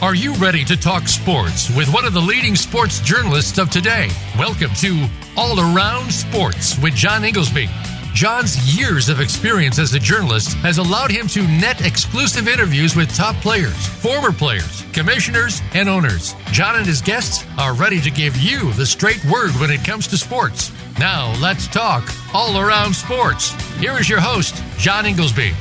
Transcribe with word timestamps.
Are 0.00 0.14
you 0.14 0.32
ready 0.34 0.64
to 0.64 0.76
talk 0.76 1.08
sports 1.08 1.74
with 1.74 1.92
one 1.92 2.04
of 2.04 2.12
the 2.12 2.20
leading 2.20 2.54
sports 2.54 3.00
journalists 3.00 3.58
of 3.58 3.68
today? 3.68 4.08
Welcome 4.38 4.70
to 4.76 5.08
All 5.36 5.58
Around 5.58 6.12
Sports 6.12 6.78
with 6.78 6.94
John 6.94 7.22
Ingoldsby. 7.22 7.68
John's 8.14 8.78
years 8.78 9.08
of 9.08 9.20
experience 9.20 9.80
as 9.80 9.94
a 9.94 9.98
journalist 9.98 10.54
has 10.58 10.78
allowed 10.78 11.10
him 11.10 11.26
to 11.28 11.42
net 11.48 11.84
exclusive 11.84 12.46
interviews 12.46 12.94
with 12.94 13.12
top 13.16 13.34
players, 13.36 13.88
former 13.88 14.30
players, 14.30 14.84
commissioners, 14.92 15.60
and 15.74 15.88
owners. 15.88 16.32
John 16.52 16.76
and 16.76 16.86
his 16.86 17.02
guests 17.02 17.44
are 17.58 17.74
ready 17.74 18.00
to 18.00 18.10
give 18.10 18.36
you 18.36 18.72
the 18.74 18.86
straight 18.86 19.24
word 19.24 19.50
when 19.60 19.72
it 19.72 19.84
comes 19.84 20.06
to 20.08 20.16
sports. 20.16 20.70
Now, 21.00 21.34
let's 21.40 21.66
talk 21.66 22.08
all 22.32 22.60
around 22.60 22.94
sports. 22.94 23.50
Here 23.80 23.98
is 23.98 24.08
your 24.08 24.20
host, 24.20 24.62
John 24.78 25.06
Ingoldsby. 25.06 25.52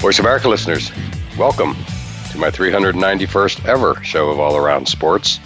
Voice 0.00 0.18
America 0.18 0.48
listeners, 0.48 0.90
Welcome 1.38 1.76
to 2.30 2.38
my 2.38 2.50
391st 2.50 3.66
ever 3.66 4.02
show 4.02 4.30
of 4.30 4.40
All 4.40 4.56
Around 4.56 4.88
Sports. 4.88 5.38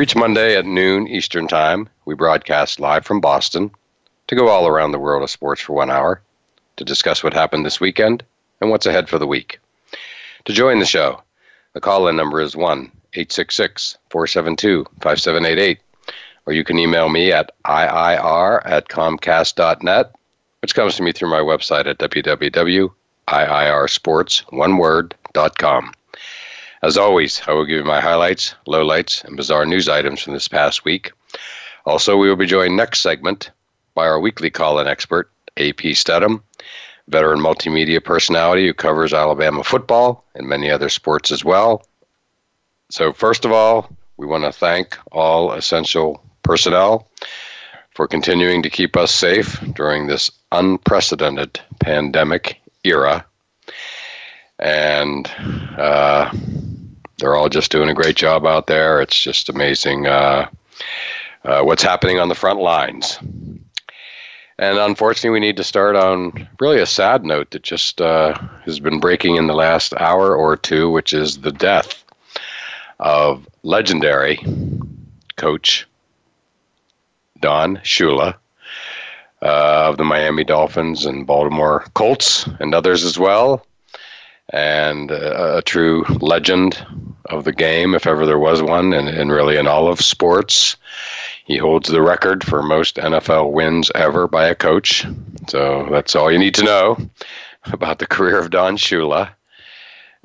Each 0.00 0.14
Monday 0.14 0.56
at 0.56 0.64
noon 0.64 1.08
Eastern 1.08 1.48
Time, 1.48 1.88
we 2.04 2.14
broadcast 2.14 2.78
live 2.78 3.04
from 3.04 3.20
Boston 3.20 3.72
to 4.28 4.36
go 4.36 4.46
all 4.46 4.68
around 4.68 4.92
the 4.92 5.00
world 5.00 5.24
of 5.24 5.30
sports 5.30 5.60
for 5.60 5.72
one 5.72 5.90
hour 5.90 6.22
to 6.76 6.84
discuss 6.84 7.24
what 7.24 7.34
happened 7.34 7.66
this 7.66 7.80
weekend 7.80 8.22
and 8.60 8.70
what's 8.70 8.86
ahead 8.86 9.08
for 9.08 9.18
the 9.18 9.26
week. 9.26 9.58
To 10.44 10.52
join 10.52 10.78
the 10.78 10.86
show, 10.86 11.20
the 11.72 11.80
call 11.80 12.06
in 12.06 12.14
number 12.14 12.40
is 12.40 12.54
1 12.54 12.78
866 13.14 13.98
472 14.08 14.84
5788, 15.00 15.80
or 16.46 16.52
you 16.52 16.62
can 16.62 16.78
email 16.78 17.08
me 17.08 17.32
at 17.32 17.50
IIR 17.64 18.62
at 18.64 18.88
Comcast.net, 18.88 20.14
which 20.60 20.76
comes 20.76 20.94
to 20.94 21.02
me 21.02 21.10
through 21.10 21.30
my 21.30 21.40
website 21.40 21.86
at 21.86 21.98
www 21.98 22.92
IIRsports, 23.32 24.40
one 24.52 24.76
word, 24.76 25.14
dot 25.32 25.58
com. 25.58 25.92
As 26.82 26.98
always, 26.98 27.40
I 27.46 27.52
will 27.52 27.64
give 27.64 27.78
you 27.78 27.84
my 27.84 28.00
highlights, 28.00 28.54
lowlights, 28.66 29.24
and 29.24 29.36
bizarre 29.36 29.64
news 29.64 29.88
items 29.88 30.20
from 30.20 30.34
this 30.34 30.48
past 30.48 30.84
week. 30.84 31.12
Also, 31.86 32.16
we 32.16 32.28
will 32.28 32.36
be 32.36 32.46
joined 32.46 32.76
next 32.76 33.00
segment 33.00 33.50
by 33.94 34.06
our 34.06 34.20
weekly 34.20 34.50
call-in 34.50 34.86
expert, 34.86 35.30
AP 35.56 35.94
Stedham, 35.94 36.42
veteran 37.08 37.40
multimedia 37.40 38.02
personality 38.04 38.66
who 38.66 38.74
covers 38.74 39.12
Alabama 39.12 39.64
football 39.64 40.24
and 40.34 40.48
many 40.48 40.70
other 40.70 40.88
sports 40.88 41.32
as 41.32 41.44
well. 41.44 41.86
So, 42.90 43.12
first 43.12 43.44
of 43.44 43.52
all, 43.52 43.88
we 44.16 44.26
want 44.26 44.44
to 44.44 44.52
thank 44.52 44.98
all 45.10 45.52
essential 45.52 46.22
personnel 46.42 47.08
for 47.94 48.08
continuing 48.08 48.62
to 48.62 48.70
keep 48.70 48.96
us 48.96 49.14
safe 49.14 49.60
during 49.74 50.06
this 50.06 50.30
unprecedented 50.52 51.60
pandemic 51.80 52.61
era, 52.84 53.24
and 54.58 55.26
uh, 55.76 56.30
they're 57.18 57.36
all 57.36 57.48
just 57.48 57.70
doing 57.70 57.88
a 57.88 57.94
great 57.94 58.16
job 58.16 58.46
out 58.46 58.66
there. 58.66 59.00
It's 59.00 59.18
just 59.18 59.48
amazing 59.48 60.06
uh, 60.06 60.48
uh, 61.44 61.62
what's 61.62 61.82
happening 61.82 62.18
on 62.18 62.28
the 62.28 62.34
front 62.34 62.60
lines. 62.60 63.18
And 64.58 64.78
unfortunately, 64.78 65.30
we 65.30 65.40
need 65.40 65.56
to 65.56 65.64
start 65.64 65.96
on 65.96 66.48
really 66.60 66.80
a 66.80 66.86
sad 66.86 67.24
note 67.24 67.50
that 67.50 67.62
just 67.62 68.00
uh, 68.00 68.34
has 68.64 68.78
been 68.78 69.00
breaking 69.00 69.36
in 69.36 69.46
the 69.46 69.54
last 69.54 69.94
hour 69.94 70.36
or 70.36 70.56
two, 70.56 70.90
which 70.90 71.12
is 71.12 71.40
the 71.40 71.52
death 71.52 72.04
of 73.00 73.48
legendary 73.62 74.38
coach 75.36 75.88
Don 77.40 77.78
Shula 77.78 78.36
uh, 79.42 79.88
of 79.88 79.96
the 79.96 80.04
Miami 80.04 80.44
Dolphins 80.44 81.04
and 81.04 81.26
Baltimore 81.26 81.84
Colts 81.94 82.46
and 82.60 82.74
others 82.74 83.04
as 83.04 83.18
well. 83.18 83.66
And 84.52 85.10
uh, 85.10 85.56
a 85.56 85.62
true 85.62 86.04
legend 86.20 86.84
of 87.26 87.44
the 87.44 87.52
game, 87.52 87.94
if 87.94 88.06
ever 88.06 88.24
there 88.26 88.38
was 88.38 88.62
one, 88.62 88.92
and, 88.92 89.08
and 89.08 89.32
really 89.32 89.56
in 89.56 89.66
all 89.66 89.88
of 89.88 90.00
sports. 90.00 90.76
He 91.44 91.56
holds 91.56 91.88
the 91.88 92.02
record 92.02 92.44
for 92.44 92.62
most 92.62 92.96
NFL 92.96 93.52
wins 93.52 93.90
ever 93.94 94.28
by 94.28 94.46
a 94.46 94.54
coach. 94.54 95.04
So 95.48 95.88
that's 95.90 96.14
all 96.14 96.30
you 96.30 96.38
need 96.38 96.54
to 96.56 96.64
know 96.64 96.96
about 97.72 97.98
the 97.98 98.06
career 98.06 98.38
of 98.38 98.50
Don 98.50 98.76
Shula. 98.76 99.30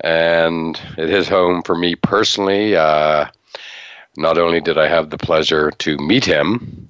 And 0.00 0.80
it 0.96 1.10
is 1.10 1.28
home 1.28 1.62
for 1.62 1.74
me 1.74 1.96
personally. 1.96 2.76
Uh, 2.76 3.26
not 4.16 4.38
only 4.38 4.60
did 4.60 4.78
I 4.78 4.88
have 4.88 5.10
the 5.10 5.18
pleasure 5.18 5.72
to 5.72 5.96
meet 5.96 6.24
him 6.24 6.88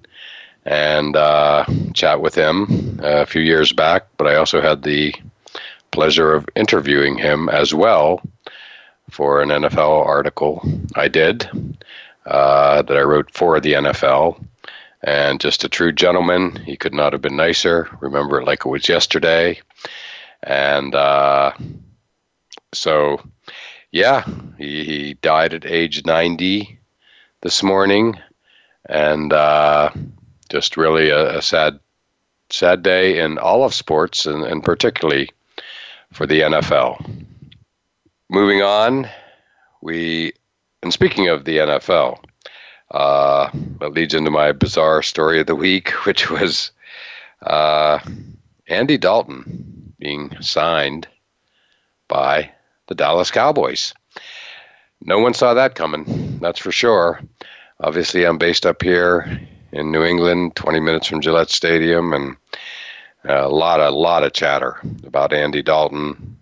and 0.69 1.17
uh, 1.17 1.65
chat 1.95 2.21
with 2.21 2.35
him 2.35 3.01
a 3.03 3.25
few 3.25 3.41
years 3.41 3.73
back. 3.73 4.07
But 4.19 4.27
I 4.27 4.35
also 4.35 4.61
had 4.61 4.83
the 4.83 5.15
pleasure 5.93 6.35
of 6.35 6.47
interviewing 6.55 7.17
him 7.17 7.49
as 7.49 7.73
well 7.73 8.21
for 9.11 9.41
an 9.41 9.49
NFL 9.49 10.07
article 10.07 10.63
I 10.95 11.09
did 11.09 11.49
uh, 12.27 12.83
that 12.83 12.97
I 12.97 13.01
wrote 13.01 13.33
for 13.33 13.59
the 13.61 13.73
NFL. 13.73 14.45
And 15.03 15.41
just 15.41 15.65
a 15.65 15.71
true 15.71 15.93
gentleman. 15.93 16.57
He 16.57 16.77
could 16.77 16.93
not 16.93 17.15
have 17.15 17.23
been 17.23 17.37
nicer. 17.37 17.89
Remember 18.01 18.41
it 18.41 18.47
like 18.47 18.67
it 18.67 18.69
was 18.69 18.89
yesterday. 18.89 19.61
And 20.43 20.95
uh, 20.95 21.53
so, 22.75 23.23
yeah, 23.91 24.27
he, 24.59 24.85
he 24.85 25.15
died 25.15 25.55
at 25.55 25.65
age 25.65 26.05
90 26.05 26.79
this 27.41 27.63
morning. 27.63 28.21
And 28.87 29.33
uh, 29.33 29.91
just 30.49 30.77
really 30.77 31.11
a, 31.11 31.39
a, 31.39 31.43
sad, 31.43 31.79
sad 32.51 32.83
day 32.83 33.21
in 33.21 33.39
all 33.39 33.65
of 33.65 33.75
sports, 33.75 34.27
and, 34.27 34.45
and 34.45 34.65
particularly 34.65 35.31
for 36.13 36.27
the 36.27 36.41
NFL. 36.41 37.05
Moving 38.31 38.63
on, 38.63 39.09
we 39.81 40.33
and 40.83 40.93
speaking 40.93 41.29
of 41.29 41.45
the 41.45 41.59
NFL, 41.59 42.23
uh, 42.91 43.51
that 43.81 43.93
leads 43.93 44.15
into 44.15 44.31
my 44.31 44.53
bizarre 44.53 45.03
story 45.03 45.41
of 45.41 45.47
the 45.47 45.57
week, 45.57 45.91
which 46.07 46.31
was 46.31 46.71
uh, 47.43 47.99
Andy 48.69 48.99
Dalton 48.99 49.95
being 49.99 50.35
signed 50.41 51.09
by 52.07 52.51
the 52.87 52.95
Dallas 52.95 53.31
Cowboys. 53.31 53.93
No 55.01 55.19
one 55.19 55.35
saw 55.35 55.55
that 55.55 55.75
coming, 55.75 56.39
that's 56.41 56.59
for 56.59 56.73
sure. 56.73 57.21
Obviously, 57.81 58.25
I'm 58.25 58.39
based 58.39 58.67
up 58.67 58.83
here 58.83 59.41
in 59.73 59.93
New 59.93 60.03
England, 60.05 60.57
20 60.57 60.81
minutes 60.81 61.07
from 61.07 61.21
Gillette 61.21 61.51
Stadium, 61.51 62.13
and 62.13 62.37
a 63.25 63.49
lot, 63.49 63.81
a 63.81 63.91
lot 63.91 64.25
of 64.25 64.33
chatter 64.33 64.81
about 65.05 65.33
Andy 65.33 65.63
Dalton, 65.63 66.39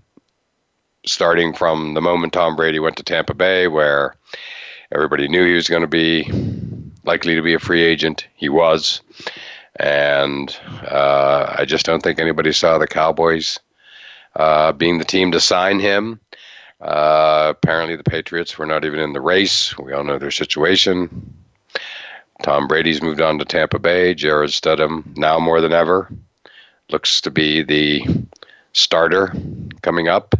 starting 1.04 1.53
from 1.53 1.94
the 1.94 2.00
moment 2.00 2.32
Tom 2.32 2.56
Brady 2.56 2.78
went 2.78 2.97
to 2.97 3.03
Tampa 3.03 3.34
Bay, 3.34 3.69
where 3.69 4.15
everybody 4.92 5.28
knew 5.28 5.44
he 5.44 5.54
was 5.54 5.69
going 5.69 5.82
to 5.82 5.88
be 5.88 6.31
likely 7.04 7.34
to 7.34 7.42
be 7.42 7.54
a 7.54 7.59
free 7.59 7.82
agent. 7.82 8.26
He 8.36 8.48
was, 8.48 9.00
and 9.76 10.56
uh, 10.82 11.54
I 11.59 11.65
just 11.65 11.86
don't 11.86 12.03
think 12.03 12.19
anybody 12.19 12.53
saw 12.53 12.78
the 12.78 12.86
Cowboys 12.86 13.59
uh, 14.34 14.72
being 14.72 14.98
the 14.98 15.04
team 15.04 15.32
to 15.32 15.41
sign 15.41 15.81
him. 15.81 16.20
Uh, 16.81 17.54
apparently, 17.56 17.97
the 17.97 18.04
Patriots 18.04 18.59
were 18.59 18.66
not 18.66 18.84
even 18.84 19.00
in 19.00 19.15
the 19.15 19.20
race. 19.20 19.76
We 19.78 19.92
all 19.92 20.04
know 20.04 20.19
their 20.19 20.31
situation. 20.31 21.34
Tom 22.42 22.69
Brady's 22.69 23.02
moved 23.02 23.20
on 23.20 23.38
to 23.38 23.44
Tampa 23.44 23.78
Bay. 23.78 24.14
Jarrett 24.14 24.50
Stidham, 24.50 25.16
now 25.16 25.38
more 25.38 25.60
than 25.60 25.72
ever, 25.72 26.08
looks 26.91 27.20
to 27.22 27.30
be 27.30 27.62
the 27.62 28.04
starter 28.72 29.32
coming 29.82 30.08
up, 30.08 30.34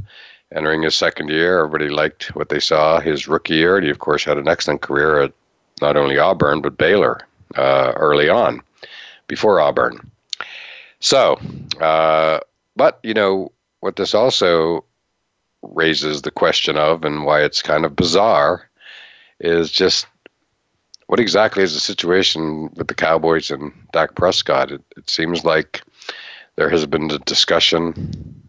entering 0.55 0.83
his 0.83 0.95
second 0.95 1.31
year. 1.31 1.65
Everybody 1.65 1.89
liked 1.89 2.35
what 2.37 2.51
they 2.51 2.61
saw 2.61 3.01
his 3.01 3.27
rookie 3.27 3.55
year. 3.55 3.81
He, 3.81 3.91
of 3.91 3.99
course, 3.99 4.25
had 4.25 4.39
an 4.39 4.47
excellent 4.47 4.83
career 4.83 5.23
at 5.23 5.33
not 5.81 5.97
only 5.97 6.19
Auburn, 6.19 6.61
but 6.61 6.79
Baylor 6.79 7.21
uh, 7.57 7.93
early 7.97 8.29
on, 8.29 8.63
before 9.27 9.61
Auburn. 9.61 9.99
So, 11.01 11.39
uh, 11.81 12.41
but, 12.77 13.01
you 13.03 13.15
know, 13.15 13.53
what 13.81 13.97
this 13.97 14.15
also 14.15 14.85
raises 15.63 16.23
the 16.23 16.31
question 16.31 16.77
of, 16.77 17.05
and 17.05 17.25
why 17.25 17.43
it's 17.43 17.63
kind 17.63 17.85
of 17.85 17.97
bizarre, 17.97 18.69
is 19.41 19.71
just 19.71 20.07
what 21.07 21.21
exactly 21.21 21.63
is 21.63 21.75
the 21.75 21.81
situation 21.81 22.71
with 22.75 22.89
the 22.89 22.95
Cowboys 22.95 23.51
and 23.51 23.73
Dak 23.93 24.15
Prescott? 24.15 24.73
It, 24.73 24.83
it 24.97 25.09
seems 25.09 25.45
like 25.45 25.83
there 26.57 26.71
has 26.71 26.87
been 26.87 27.11
a 27.11 27.19
discussion 27.21 28.43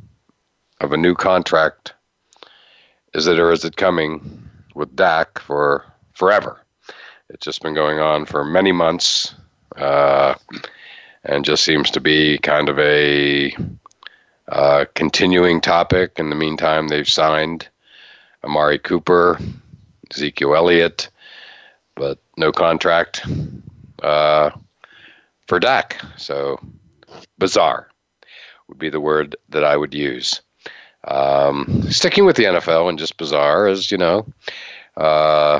of 0.81 0.91
a 0.91 0.97
new 0.97 1.13
contract. 1.13 1.93
Is 3.13 3.27
it 3.27 3.39
or 3.39 3.51
is 3.51 3.65
it 3.65 3.77
coming 3.77 4.49
with 4.75 4.95
Dak 4.95 5.39
for 5.39 5.85
forever? 6.13 6.59
It's 7.29 7.45
just 7.45 7.61
been 7.61 7.73
going 7.73 7.99
on 7.99 8.25
for 8.25 8.43
many 8.43 8.71
months 8.71 9.35
uh, 9.75 10.35
and 11.23 11.45
just 11.45 11.63
seems 11.63 11.91
to 11.91 11.99
be 11.99 12.37
kind 12.39 12.69
of 12.69 12.79
a 12.79 13.55
uh, 14.47 14.85
continuing 14.95 15.61
topic. 15.61 16.13
In 16.17 16.29
the 16.29 16.35
meantime, 16.35 16.87
they've 16.87 17.07
signed 17.07 17.67
Amari 18.43 18.79
Cooper, 18.79 19.37
Ezekiel 20.11 20.55
Elliott, 20.55 21.09
but 21.95 22.19
no 22.37 22.51
contract 22.51 23.25
uh, 24.01 24.51
for 25.47 25.59
Dak. 25.59 25.99
So 26.15 26.59
bizarre 27.37 27.89
would 28.67 28.77
be 28.77 28.89
the 28.89 29.01
word 29.01 29.35
that 29.49 29.63
I 29.63 29.75
would 29.75 29.93
use. 29.93 30.41
Um, 31.07 31.83
sticking 31.89 32.25
with 32.25 32.35
the 32.35 32.45
NFL 32.45 32.89
and 32.89 32.99
just 32.99 33.17
bizarre 33.17 33.67
is, 33.67 33.91
you 33.91 33.97
know, 33.97 34.25
uh, 34.97 35.59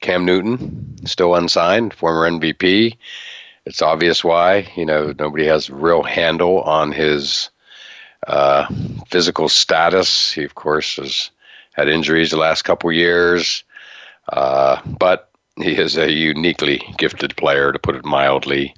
Cam 0.00 0.24
Newton 0.24 1.06
still 1.06 1.34
unsigned, 1.34 1.94
former 1.94 2.30
MVP. 2.30 2.96
It's 3.64 3.82
obvious 3.82 4.22
why. 4.22 4.68
You 4.76 4.84
know, 4.84 5.14
nobody 5.18 5.46
has 5.46 5.70
real 5.70 6.02
handle 6.02 6.60
on 6.60 6.92
his 6.92 7.50
uh, 8.26 8.66
physical 9.08 9.48
status. 9.48 10.32
He, 10.32 10.44
of 10.44 10.54
course, 10.54 10.96
has 10.96 11.30
had 11.72 11.88
injuries 11.88 12.30
the 12.30 12.36
last 12.36 12.62
couple 12.62 12.92
years, 12.92 13.64
uh, 14.32 14.80
but 14.98 15.30
he 15.56 15.72
is 15.72 15.96
a 15.96 16.10
uniquely 16.10 16.82
gifted 16.98 17.36
player, 17.36 17.72
to 17.72 17.78
put 17.78 17.96
it 17.96 18.04
mildly. 18.04 18.74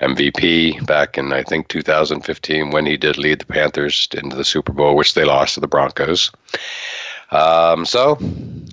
MVP 0.00 0.84
back 0.86 1.16
in 1.16 1.32
I 1.32 1.42
think 1.42 1.68
2015 1.68 2.70
when 2.70 2.84
he 2.84 2.98
did 2.98 3.16
lead 3.16 3.38
the 3.38 3.46
Panthers 3.46 4.08
into 4.12 4.36
the 4.36 4.44
Super 4.44 4.72
Bowl, 4.72 4.94
which 4.94 5.14
they 5.14 5.24
lost 5.24 5.54
to 5.54 5.60
the 5.60 5.66
Broncos. 5.66 6.30
Um, 7.30 7.86
so 7.86 8.18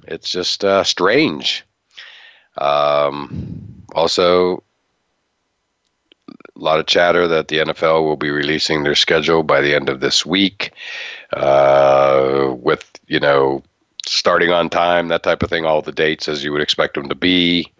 it's 0.07 0.29
just 0.29 0.65
uh, 0.65 0.83
strange. 0.83 1.63
Um, 2.57 3.83
also, 3.95 4.63
a 6.29 6.59
lot 6.59 6.79
of 6.79 6.85
chatter 6.85 7.27
that 7.27 7.47
the 7.47 7.59
NFL 7.59 8.03
will 8.03 8.17
be 8.17 8.29
releasing 8.29 8.83
their 8.83 8.95
schedule 8.95 9.43
by 9.43 9.61
the 9.61 9.73
end 9.73 9.89
of 9.89 9.99
this 9.99 10.25
week, 10.25 10.71
uh, 11.33 12.53
with 12.57 12.99
you 13.07 13.19
know 13.19 13.63
starting 14.07 14.51
on 14.51 14.69
time, 14.69 15.09
that 15.09 15.23
type 15.23 15.43
of 15.43 15.49
thing, 15.49 15.65
all 15.65 15.81
the 15.81 15.91
dates 15.91 16.27
as 16.27 16.43
you 16.43 16.51
would 16.51 16.61
expect 16.61 16.95
them 16.95 17.09
to 17.09 17.15
be 17.15 17.71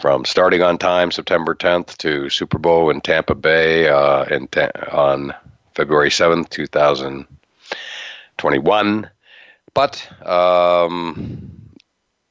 from 0.00 0.24
starting 0.24 0.62
on 0.62 0.78
time 0.78 1.10
September 1.10 1.54
10th 1.54 1.96
to 1.98 2.30
Super 2.30 2.58
Bowl 2.58 2.90
in 2.90 3.00
Tampa 3.00 3.34
Bay 3.34 3.88
uh, 3.88 4.24
in 4.24 4.46
ta- 4.48 4.70
on 4.92 5.34
February 5.74 6.10
7th, 6.10 6.48
2021. 6.50 9.10
But 9.74 10.26
um, 10.26 11.50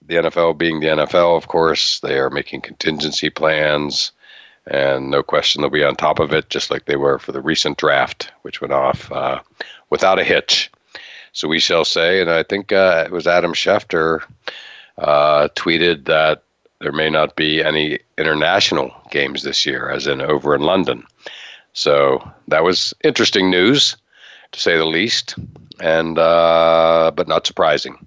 the 0.05 0.15
NFL 0.15 0.57
being 0.57 0.79
the 0.79 0.87
NFL, 0.87 1.37
of 1.37 1.47
course, 1.47 1.99
they 1.99 2.17
are 2.17 2.29
making 2.29 2.61
contingency 2.61 3.29
plans. 3.29 4.11
And 4.67 5.09
no 5.09 5.23
question 5.23 5.61
they'll 5.61 5.71
be 5.71 5.83
on 5.83 5.95
top 5.95 6.19
of 6.19 6.33
it, 6.33 6.49
just 6.49 6.69
like 6.69 6.85
they 6.85 6.95
were 6.95 7.17
for 7.17 7.31
the 7.31 7.41
recent 7.41 7.77
draft, 7.77 8.31
which 8.43 8.61
went 8.61 8.73
off 8.73 9.11
uh, 9.11 9.41
without 9.89 10.19
a 10.19 10.23
hitch. 10.23 10.69
So 11.33 11.47
we 11.47 11.59
shall 11.59 11.85
say, 11.85 12.21
and 12.21 12.29
I 12.29 12.43
think 12.43 12.71
uh, 12.71 13.03
it 13.05 13.11
was 13.11 13.27
Adam 13.27 13.53
Schefter 13.53 14.21
uh, 14.97 15.47
tweeted 15.55 16.05
that 16.05 16.43
there 16.79 16.91
may 16.91 17.09
not 17.09 17.35
be 17.35 17.63
any 17.63 17.99
international 18.17 18.93
games 19.11 19.43
this 19.43 19.65
year, 19.65 19.89
as 19.89 20.07
in 20.07 20.21
over 20.21 20.55
in 20.55 20.61
London. 20.61 21.03
So 21.73 22.27
that 22.47 22.63
was 22.63 22.93
interesting 23.03 23.49
news, 23.49 23.97
to 24.51 24.59
say 24.59 24.77
the 24.77 24.85
least, 24.85 25.35
and 25.79 26.17
uh, 26.17 27.11
but 27.15 27.27
not 27.27 27.45
surprising. 27.45 28.05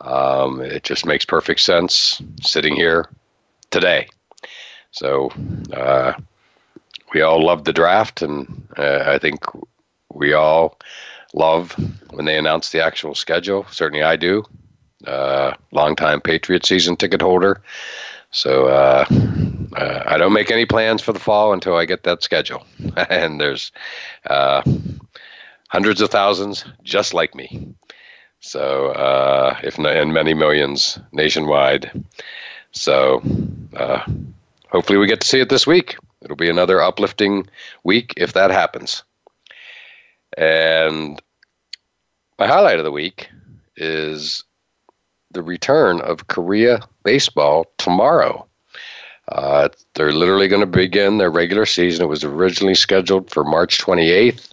Um, 0.00 0.60
it 0.60 0.82
just 0.82 1.06
makes 1.06 1.24
perfect 1.24 1.60
sense 1.60 2.20
sitting 2.42 2.74
here 2.74 3.08
today. 3.70 4.08
So 4.90 5.30
uh, 5.72 6.14
we 7.14 7.22
all 7.22 7.44
love 7.44 7.64
the 7.64 7.72
draft, 7.72 8.20
and 8.20 8.66
uh, 8.76 9.04
I 9.06 9.18
think 9.18 9.44
we 10.12 10.32
all 10.32 10.78
love 11.32 11.72
when 12.10 12.24
they 12.24 12.38
announce 12.38 12.70
the 12.70 12.84
actual 12.84 13.14
schedule. 13.14 13.66
Certainly, 13.70 14.02
I 14.02 14.16
do 14.16 14.44
uh, 15.06 15.54
longtime 15.70 16.20
Patriot 16.20 16.66
season 16.66 16.96
ticket 16.96 17.20
holder. 17.20 17.62
So 18.30 18.66
uh, 18.66 19.04
uh, 19.76 20.02
I 20.06 20.16
don't 20.18 20.32
make 20.32 20.50
any 20.50 20.66
plans 20.66 21.02
for 21.02 21.12
the 21.12 21.18
fall 21.18 21.52
until 21.52 21.76
I 21.76 21.84
get 21.84 22.04
that 22.04 22.22
schedule. 22.22 22.64
and 22.96 23.40
there's 23.40 23.72
uh, 24.26 24.62
hundreds 25.68 26.00
of 26.00 26.10
thousands 26.10 26.64
just 26.82 27.14
like 27.14 27.34
me. 27.34 27.74
So 28.40 28.88
uh, 28.88 29.58
if 29.62 29.78
not, 29.78 29.96
and 29.96 30.12
many 30.12 30.34
millions 30.34 30.98
nationwide. 31.12 32.04
So 32.72 33.22
uh, 33.76 34.04
hopefully 34.70 34.98
we 34.98 35.06
get 35.06 35.20
to 35.20 35.28
see 35.28 35.40
it 35.40 35.48
this 35.48 35.66
week. 35.66 35.96
It'll 36.22 36.36
be 36.36 36.50
another 36.50 36.80
uplifting 36.80 37.46
week 37.84 38.14
if 38.16 38.32
that 38.32 38.50
happens. 38.50 39.04
And 40.36 41.20
my 42.38 42.46
highlight 42.46 42.78
of 42.78 42.84
the 42.84 42.90
week 42.90 43.28
is 43.76 44.44
the 45.30 45.42
return 45.42 46.00
of 46.00 46.26
Korea 46.28 46.80
baseball 47.04 47.66
tomorrow. 47.78 48.46
Uh, 49.28 49.68
they're 49.94 50.12
literally 50.12 50.48
going 50.48 50.60
to 50.60 50.66
begin 50.66 51.18
their 51.18 51.30
regular 51.30 51.64
season. 51.66 52.04
It 52.04 52.08
was 52.08 52.24
originally 52.24 52.74
scheduled 52.74 53.30
for 53.30 53.44
March 53.44 53.78
28th. 53.78 54.50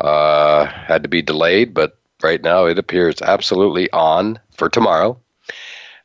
Uh, 0.00 0.66
had 0.66 1.02
to 1.02 1.08
be 1.08 1.20
delayed, 1.20 1.74
but 1.74 1.98
right 2.22 2.42
now 2.42 2.66
it 2.66 2.78
appears 2.78 3.20
absolutely 3.20 3.90
on 3.90 4.38
for 4.56 4.68
tomorrow. 4.68 5.18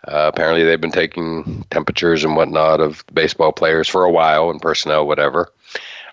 Uh, 0.08 0.30
apparently, 0.34 0.64
they've 0.64 0.82
been 0.82 0.92
taking 0.92 1.64
temperatures 1.70 2.24
and 2.24 2.36
whatnot 2.36 2.82
of 2.82 3.06
baseball 3.14 3.54
players 3.54 3.88
for 3.88 4.04
a 4.04 4.12
while 4.12 4.50
and 4.50 4.62
personnel, 4.62 5.08
whatever. 5.08 5.50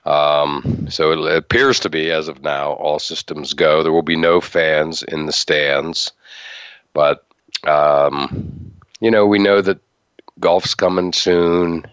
Um, 0.07 0.87
so 0.89 1.13
it 1.13 1.37
appears 1.37 1.81
to 1.81 1.91
be, 1.91 2.11
as 2.11 2.29
of 2.29 2.43
now, 2.43 2.73
all 2.73 2.99
systems 2.99 3.53
go. 3.53 3.83
There 3.83 3.93
will 3.93 4.03
be 4.03 4.17
no 4.17 4.41
fans 4.41 5.03
in 5.03 5.27
the 5.27 5.33
stands, 5.33 6.13
but 6.95 7.27
um, 7.65 8.73
you 9.01 9.11
know, 9.11 9.27
we 9.27 9.39
know 9.39 9.61
that 9.61 9.81
golf's 10.39 10.75
coming 10.75 11.13
soon. 11.13 11.87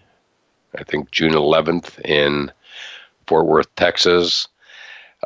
I 0.78 0.84
think 0.84 1.10
June 1.10 1.32
11th 1.32 2.00
in 2.00 2.50
Fort 3.26 3.46
Worth, 3.46 3.74
Texas. 3.76 4.48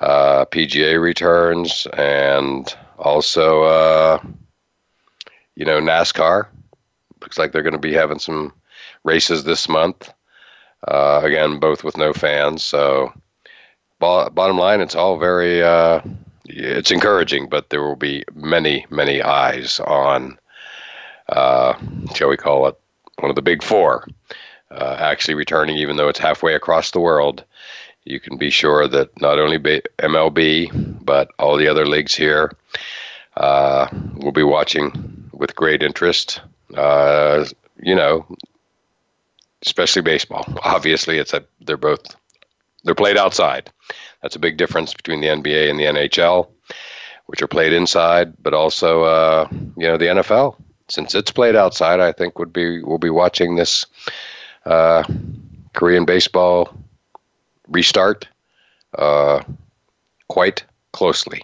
Uh, 0.01 0.47
PGA 0.47 1.01
returns, 1.01 1.87
and 1.93 2.75
also, 2.99 3.63
uh, 3.65 4.19
you 5.55 5.67
know, 5.67 5.81
NASCAR. 5.81 6.47
Looks 7.21 7.37
like 7.37 7.53
they're 7.53 7.63
going 7.63 7.75
to 7.75 7.79
be 7.79 7.93
having 7.93 8.19
some 8.19 8.55
races 9.05 9.45
this 9.45 9.69
month. 9.69 10.11
Uh, 10.87 11.21
again, 11.23 11.59
both 11.59 11.85
with 11.85 11.97
no 11.97 12.13
fans. 12.13 12.63
So, 12.63 13.13
bo- 13.99 14.31
bottom 14.31 14.59
line, 14.59 14.81
it's 14.81 14.97
all 14.97 15.19
very 15.19 15.63
uh, 15.63 16.01
it's 16.47 16.91
encouraging, 16.91 17.49
but 17.49 17.71
there 17.71 17.83
will 17.83 17.97
be 17.97 18.25
many, 18.35 18.87
many 18.91 19.23
eyes 19.23 19.81
on, 19.81 20.39
uh, 21.29 21.75
shall 22.15 22.29
we 22.29 22.37
call 22.37 22.67
it, 22.67 22.79
one 23.19 23.31
of 23.31 23.37
the 23.37 23.43
big 23.43 23.63
four, 23.63 24.09
uh, 24.71 24.97
actually 24.99 25.35
returning, 25.35 25.77
even 25.77 25.97
though 25.97 26.09
it's 26.09 26.19
halfway 26.19 26.55
across 26.55 26.91
the 26.91 27.01
world. 27.01 27.45
You 28.05 28.19
can 28.19 28.37
be 28.37 28.51
sure 28.51 28.89
that 28.89 29.21
not 29.21 29.39
only 29.39 29.59
MLB, 29.59 31.05
but 31.05 31.29
all 31.39 31.57
the 31.57 31.69
other 31.69 31.87
leagues 31.87 32.15
here 32.15 32.51
uh, 33.37 33.87
will 34.17 34.33
be 34.33 34.43
watching 34.43 35.31
with 35.33 35.55
great 35.55 35.83
interest. 35.83 36.41
Uh, 36.77 37.45
you 37.81 37.95
know, 37.95 38.27
especially 39.65 40.03
baseball. 40.03 40.45
Obviously, 40.63 41.19
it's 41.19 41.33
a 41.33 41.45
they're 41.61 41.77
both 41.77 42.17
they're 42.85 42.95
played 42.95 43.17
outside. 43.17 43.71
That's 44.23 44.37
a 44.37 44.41
big 44.41 44.57
difference 44.57 44.95
between 44.95 45.21
the 45.21 45.29
NBA 45.29 45.71
and 45.71 45.79
the 45.79 45.85
NHL, 45.85 46.49
which 47.27 47.43
are 47.43 47.49
played 47.49 47.73
inside, 47.73 48.35
but 48.43 48.55
also 48.55 49.05
uh, 49.05 49.49
you 49.77 49.87
know 49.87 49.97
the 49.97 50.07
NFL. 50.07 50.57
Since 50.89 51.15
it's 51.15 51.31
played 51.31 51.57
outside, 51.57 52.01
I 52.01 52.13
think 52.13 52.39
would 52.39 52.53
be 52.53 52.83
we'll 52.83 52.99
be 52.99 53.11
watching 53.11 53.57
this 53.57 53.87
uh, 54.67 55.05
Korean 55.75 56.05
baseball 56.05 56.75
restart 57.69 58.29
uh, 58.99 59.43
quite 60.29 60.65
closely. 60.93 61.43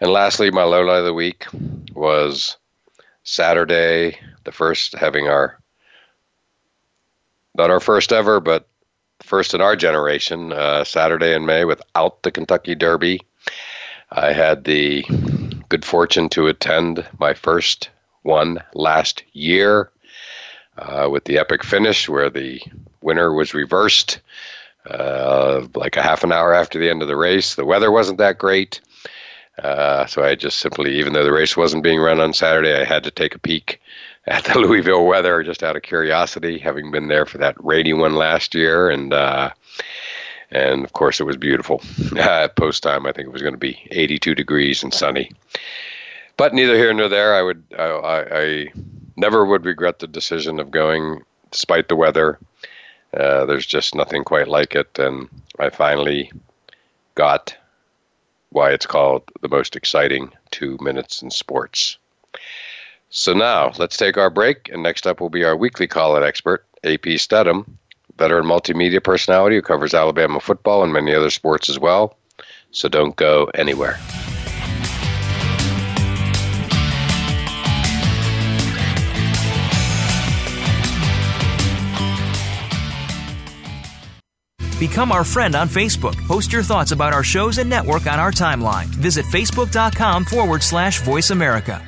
And 0.00 0.12
lastly, 0.12 0.50
my 0.50 0.62
low 0.62 0.82
light 0.82 0.98
of 0.98 1.04
the 1.06 1.14
week 1.14 1.46
was 1.92 2.56
Saturday, 3.24 4.16
the 4.44 4.52
first 4.52 4.94
having 4.94 5.26
our 5.26 5.58
not 7.58 7.70
our 7.70 7.80
first 7.80 8.12
ever, 8.12 8.40
but 8.40 8.68
first 9.20 9.52
in 9.52 9.60
our 9.60 9.76
generation, 9.76 10.52
uh, 10.52 10.84
Saturday 10.84 11.34
in 11.34 11.44
May 11.44 11.64
without 11.64 12.22
the 12.22 12.30
Kentucky 12.30 12.74
Derby. 12.74 13.20
I 14.10 14.32
had 14.32 14.64
the 14.64 15.04
good 15.68 15.84
fortune 15.84 16.28
to 16.30 16.46
attend 16.46 17.06
my 17.18 17.34
first 17.34 17.90
one 18.22 18.62
last 18.74 19.24
year 19.32 19.90
uh, 20.78 21.08
with 21.10 21.24
the 21.24 21.38
epic 21.38 21.64
finish 21.64 22.08
where 22.08 22.30
the 22.30 22.62
winner 23.02 23.32
was 23.32 23.52
reversed 23.52 24.20
uh, 24.88 25.66
like 25.74 25.96
a 25.96 26.02
half 26.02 26.24
an 26.24 26.32
hour 26.32 26.54
after 26.54 26.78
the 26.78 26.88
end 26.88 27.02
of 27.02 27.08
the 27.08 27.16
race. 27.16 27.56
The 27.56 27.64
weather 27.64 27.90
wasn't 27.90 28.18
that 28.18 28.38
great. 28.38 28.80
Uh, 29.62 30.06
so 30.06 30.22
I 30.22 30.36
just 30.36 30.58
simply, 30.58 30.98
even 30.98 31.12
though 31.12 31.24
the 31.24 31.32
race 31.32 31.56
wasn't 31.56 31.82
being 31.82 32.00
run 32.00 32.20
on 32.20 32.32
Saturday, 32.32 32.80
I 32.80 32.84
had 32.84 33.02
to 33.04 33.10
take 33.10 33.34
a 33.34 33.40
peek 33.40 33.80
at 34.28 34.44
the 34.44 34.58
Louisville 34.58 35.06
weather 35.06 35.42
just 35.42 35.62
out 35.62 35.76
of 35.76 35.82
curiosity, 35.82 36.58
having 36.58 36.90
been 36.90 37.08
there 37.08 37.26
for 37.26 37.38
that 37.38 37.56
rainy 37.64 37.92
one 37.94 38.14
last 38.14 38.54
year, 38.54 38.90
and 38.90 39.12
uh, 39.12 39.50
and 40.50 40.84
of 40.84 40.92
course 40.92 41.20
it 41.20 41.24
was 41.24 41.36
beautiful. 41.36 41.82
Uh, 42.18 42.48
post 42.48 42.82
time, 42.82 43.06
I 43.06 43.12
think 43.12 43.28
it 43.28 43.32
was 43.32 43.42
going 43.42 43.54
to 43.54 43.58
be 43.58 43.86
82 43.92 44.34
degrees 44.34 44.82
and 44.82 44.92
sunny. 44.92 45.30
But 46.36 46.52
neither 46.52 46.74
here 46.74 46.92
nor 46.92 47.08
there. 47.08 47.34
I 47.34 47.42
would 47.42 47.62
I, 47.78 47.84
I, 47.84 48.38
I 48.40 48.72
never 49.16 49.44
would 49.44 49.64
regret 49.64 50.00
the 50.00 50.08
decision 50.08 50.58
of 50.58 50.70
going 50.70 51.22
despite 51.52 51.88
the 51.88 51.96
weather. 51.96 52.38
Uh, 53.14 53.44
there's 53.44 53.66
just 53.66 53.94
nothing 53.94 54.24
quite 54.24 54.48
like 54.48 54.74
it, 54.74 54.98
and 54.98 55.28
I 55.60 55.70
finally 55.70 56.32
got 57.14 57.56
why 58.50 58.72
it's 58.72 58.86
called 58.86 59.22
the 59.42 59.48
most 59.48 59.76
exciting 59.76 60.32
two 60.50 60.76
minutes 60.80 61.22
in 61.22 61.30
sports. 61.30 61.98
So 63.10 63.32
now 63.32 63.72
let's 63.78 63.96
take 63.96 64.18
our 64.18 64.30
break, 64.30 64.68
and 64.70 64.82
next 64.82 65.06
up 65.06 65.20
will 65.20 65.30
be 65.30 65.44
our 65.44 65.56
weekly 65.56 65.86
call-in 65.86 66.22
expert, 66.22 66.66
AP 66.84 67.18
Stedham, 67.18 67.78
veteran 68.18 68.44
multimedia 68.44 69.02
personality 69.02 69.56
who 69.56 69.62
covers 69.62 69.94
Alabama 69.94 70.40
football 70.40 70.82
and 70.82 70.92
many 70.92 71.14
other 71.14 71.30
sports 71.30 71.70
as 71.70 71.78
well. 71.78 72.18
So 72.70 72.88
don't 72.88 73.16
go 73.16 73.50
anywhere. 73.54 73.98
Become 84.78 85.10
our 85.10 85.24
friend 85.24 85.56
on 85.56 85.68
Facebook. 85.68 86.14
Post 86.28 86.52
your 86.52 86.62
thoughts 86.62 86.92
about 86.92 87.12
our 87.12 87.24
shows 87.24 87.58
and 87.58 87.68
network 87.68 88.06
on 88.06 88.20
our 88.20 88.30
timeline. 88.30 88.86
Visit 88.86 89.26
facebook.com 89.26 90.24
forward 90.24 90.62
slash 90.62 91.00
voice 91.00 91.30
America. 91.30 91.87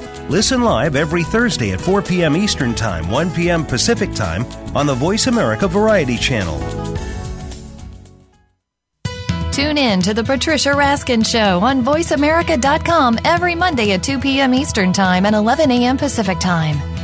Listen 0.31 0.61
live 0.61 0.95
every 0.95 1.23
Thursday 1.23 1.73
at 1.73 1.81
4 1.81 2.01
p.m. 2.01 2.37
Eastern 2.37 2.73
Time, 2.73 3.11
1 3.11 3.31
p.m. 3.31 3.65
Pacific 3.65 4.13
Time 4.13 4.45
on 4.73 4.85
the 4.85 4.95
Voice 4.95 5.27
America 5.27 5.67
Variety 5.67 6.15
Channel. 6.15 6.57
Tune 9.51 9.77
in 9.77 10.01
to 10.01 10.13
the 10.13 10.23
Patricia 10.23 10.69
Raskin 10.69 11.27
Show 11.27 11.59
on 11.59 11.83
VoiceAmerica.com 11.83 13.19
every 13.25 13.55
Monday 13.55 13.91
at 13.91 14.03
2 14.03 14.19
p.m. 14.19 14.53
Eastern 14.53 14.93
Time 14.93 15.25
and 15.25 15.35
11 15.35 15.69
a.m. 15.69 15.97
Pacific 15.97 16.39
Time. 16.39 16.90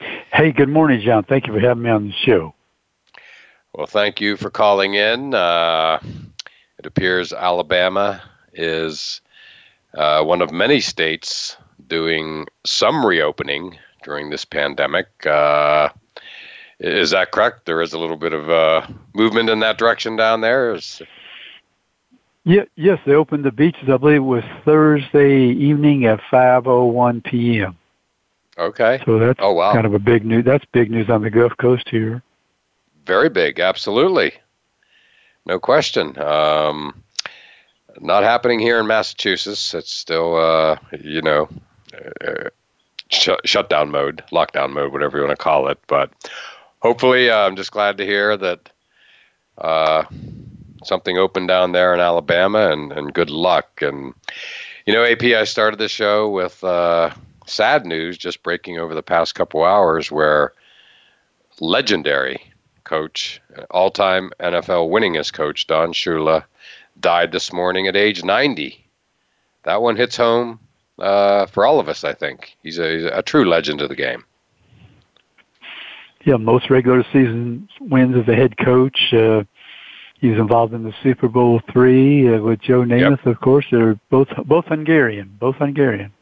Hey, 0.00 0.52
good 0.52 0.68
morning, 0.68 1.00
John. 1.00 1.24
Thank 1.24 1.46
you 1.46 1.52
for 1.52 1.60
having 1.60 1.82
me 1.82 1.90
on 1.90 2.08
the 2.08 2.12
show. 2.12 2.54
Well, 3.72 3.86
thank 3.86 4.20
you 4.20 4.36
for 4.36 4.50
calling 4.50 4.94
in. 4.94 5.34
Uh, 5.34 6.00
it 6.78 6.86
appears 6.86 7.32
Alabama 7.32 8.22
is 8.52 9.20
uh, 9.94 10.22
one 10.22 10.42
of 10.42 10.50
many 10.50 10.80
states 10.80 11.56
doing 11.86 12.46
some 12.64 13.04
reopening 13.04 13.78
during 14.02 14.30
this 14.30 14.44
pandemic. 14.44 15.08
Uh, 15.26 15.88
is 16.80 17.10
that 17.10 17.32
correct? 17.32 17.66
There 17.66 17.82
is 17.82 17.92
a 17.92 17.98
little 17.98 18.16
bit 18.16 18.32
of 18.32 18.48
uh, 18.48 18.86
movement 19.14 19.50
in 19.50 19.60
that 19.60 19.78
direction 19.78 20.16
down 20.16 20.40
there. 20.40 20.74
Is... 20.74 21.02
Yeah, 22.44 22.64
yes, 22.76 23.00
they 23.04 23.14
opened 23.14 23.44
the 23.44 23.50
beaches. 23.50 23.88
I 23.88 23.96
believe 23.96 24.16
it 24.16 24.20
was 24.20 24.44
Thursday 24.64 25.48
evening 25.48 26.04
at 26.04 26.20
5:01 26.30 27.24
p.m. 27.24 27.76
Okay. 28.58 29.00
So 29.04 29.18
that's 29.18 29.38
oh, 29.40 29.52
wow. 29.52 29.72
kind 29.72 29.86
of 29.86 29.94
a 29.94 29.98
big 29.98 30.24
news. 30.24 30.44
That's 30.44 30.64
big 30.72 30.90
news 30.90 31.08
on 31.08 31.22
the 31.22 31.30
Gulf 31.30 31.56
Coast 31.58 31.88
here. 31.88 32.22
Very 33.06 33.28
big, 33.28 33.60
absolutely. 33.60 34.32
No 35.46 35.58
question. 35.58 36.18
Um, 36.18 37.02
not 38.00 38.22
happening 38.22 38.58
here 38.58 38.80
in 38.80 38.86
Massachusetts. 38.86 39.72
It's 39.74 39.92
still, 39.92 40.36
uh, 40.36 40.76
you 41.00 41.22
know, 41.22 41.48
uh, 41.94 42.50
sh- 43.10 43.30
shutdown 43.44 43.90
mode, 43.90 44.22
lockdown 44.32 44.72
mode, 44.72 44.92
whatever 44.92 45.18
you 45.18 45.24
want 45.24 45.38
to 45.38 45.42
call 45.42 45.68
it. 45.68 45.78
But 45.86 46.10
hopefully, 46.80 47.30
uh, 47.30 47.46
I'm 47.46 47.56
just 47.56 47.72
glad 47.72 47.96
to 47.98 48.04
hear 48.04 48.36
that 48.36 48.70
uh, 49.56 50.04
something 50.84 51.16
opened 51.16 51.48
down 51.48 51.72
there 51.72 51.94
in 51.94 52.00
Alabama, 52.00 52.70
and, 52.70 52.92
and 52.92 53.14
good 53.14 53.30
luck. 53.30 53.80
And 53.82 54.14
you 54.84 54.92
know, 54.92 55.04
AP, 55.04 55.22
I 55.22 55.44
started 55.44 55.78
the 55.78 55.88
show 55.88 56.28
with 56.28 56.62
uh, 56.62 57.10
sad 57.48 57.86
news 57.86 58.18
just 58.18 58.42
breaking 58.42 58.78
over 58.78 58.94
the 58.94 59.02
past 59.02 59.34
couple 59.34 59.64
hours 59.64 60.10
where 60.10 60.52
legendary 61.60 62.40
coach, 62.84 63.40
all 63.70 63.90
time 63.90 64.30
NFL 64.40 64.90
winningest 64.90 65.32
coach, 65.32 65.66
Don 65.66 65.92
Shula, 65.92 66.44
died 66.98 67.32
this 67.32 67.52
morning 67.52 67.86
at 67.86 67.96
age 67.96 68.24
90. 68.24 68.84
That 69.64 69.82
one 69.82 69.96
hits 69.96 70.16
home 70.16 70.60
uh, 70.98 71.46
for 71.46 71.66
all 71.66 71.80
of 71.80 71.88
us, 71.88 72.04
I 72.04 72.14
think. 72.14 72.56
He's 72.62 72.78
a, 72.78 72.96
he's 72.96 73.04
a 73.04 73.22
true 73.22 73.48
legend 73.48 73.80
of 73.80 73.88
the 73.88 73.96
game. 73.96 74.24
Yeah, 76.24 76.36
most 76.36 76.70
regular 76.70 77.04
season 77.04 77.68
wins 77.80 78.16
as 78.16 78.28
a 78.28 78.34
head 78.34 78.56
coach. 78.58 79.12
Uh, 79.12 79.44
he 80.20 80.28
was 80.28 80.38
involved 80.40 80.74
in 80.74 80.82
the 80.82 80.92
Super 81.02 81.28
Bowl 81.28 81.60
three 81.72 82.28
uh, 82.28 82.40
with 82.40 82.60
Joe 82.60 82.82
Namath, 82.82 83.18
yep. 83.18 83.26
of 83.26 83.40
course. 83.40 83.66
They're 83.70 83.98
both 84.10 84.28
both 84.44 84.64
Hungarian, 84.66 85.36
both 85.38 85.56
Hungarian 85.56 86.12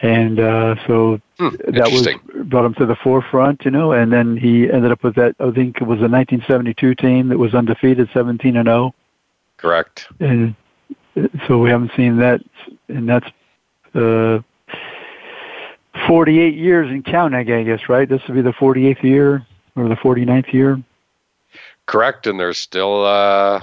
and 0.00 0.38
uh, 0.38 0.76
so 0.86 1.20
hmm, 1.38 1.48
that 1.68 1.90
was 1.90 2.08
brought 2.46 2.64
him 2.64 2.74
to 2.74 2.86
the 2.86 2.96
forefront, 2.96 3.64
you 3.64 3.70
know. 3.70 3.92
And 3.92 4.12
then 4.12 4.36
he 4.36 4.70
ended 4.70 4.92
up 4.92 5.02
with 5.02 5.16
that. 5.16 5.34
I 5.40 5.50
think 5.50 5.80
it 5.80 5.84
was 5.84 5.98
a 5.98 6.08
1972 6.08 6.94
team 6.94 7.28
that 7.28 7.38
was 7.38 7.54
undefeated, 7.54 8.08
17 8.12 8.56
and 8.56 8.66
0. 8.66 8.94
Correct. 9.56 10.06
And 10.20 10.54
so 11.46 11.58
we 11.58 11.70
haven't 11.70 11.90
seen 11.96 12.18
that, 12.18 12.40
and 12.88 13.08
that's 13.08 13.26
uh, 13.94 14.38
48 16.06 16.54
years 16.54 16.90
in 16.90 17.02
counting, 17.02 17.50
I 17.50 17.64
guess, 17.64 17.88
right? 17.88 18.08
This 18.08 18.22
would 18.28 18.34
be 18.34 18.42
the 18.42 18.52
48th 18.52 19.02
year 19.02 19.44
or 19.74 19.88
the 19.88 19.96
49th 19.96 20.52
year. 20.52 20.80
Correct, 21.86 22.26
and 22.28 22.38
there's 22.38 22.58
still, 22.58 23.04
uh, 23.04 23.62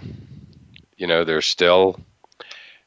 you 0.98 1.08
know, 1.08 1.24
there's 1.24 1.46
still 1.46 1.98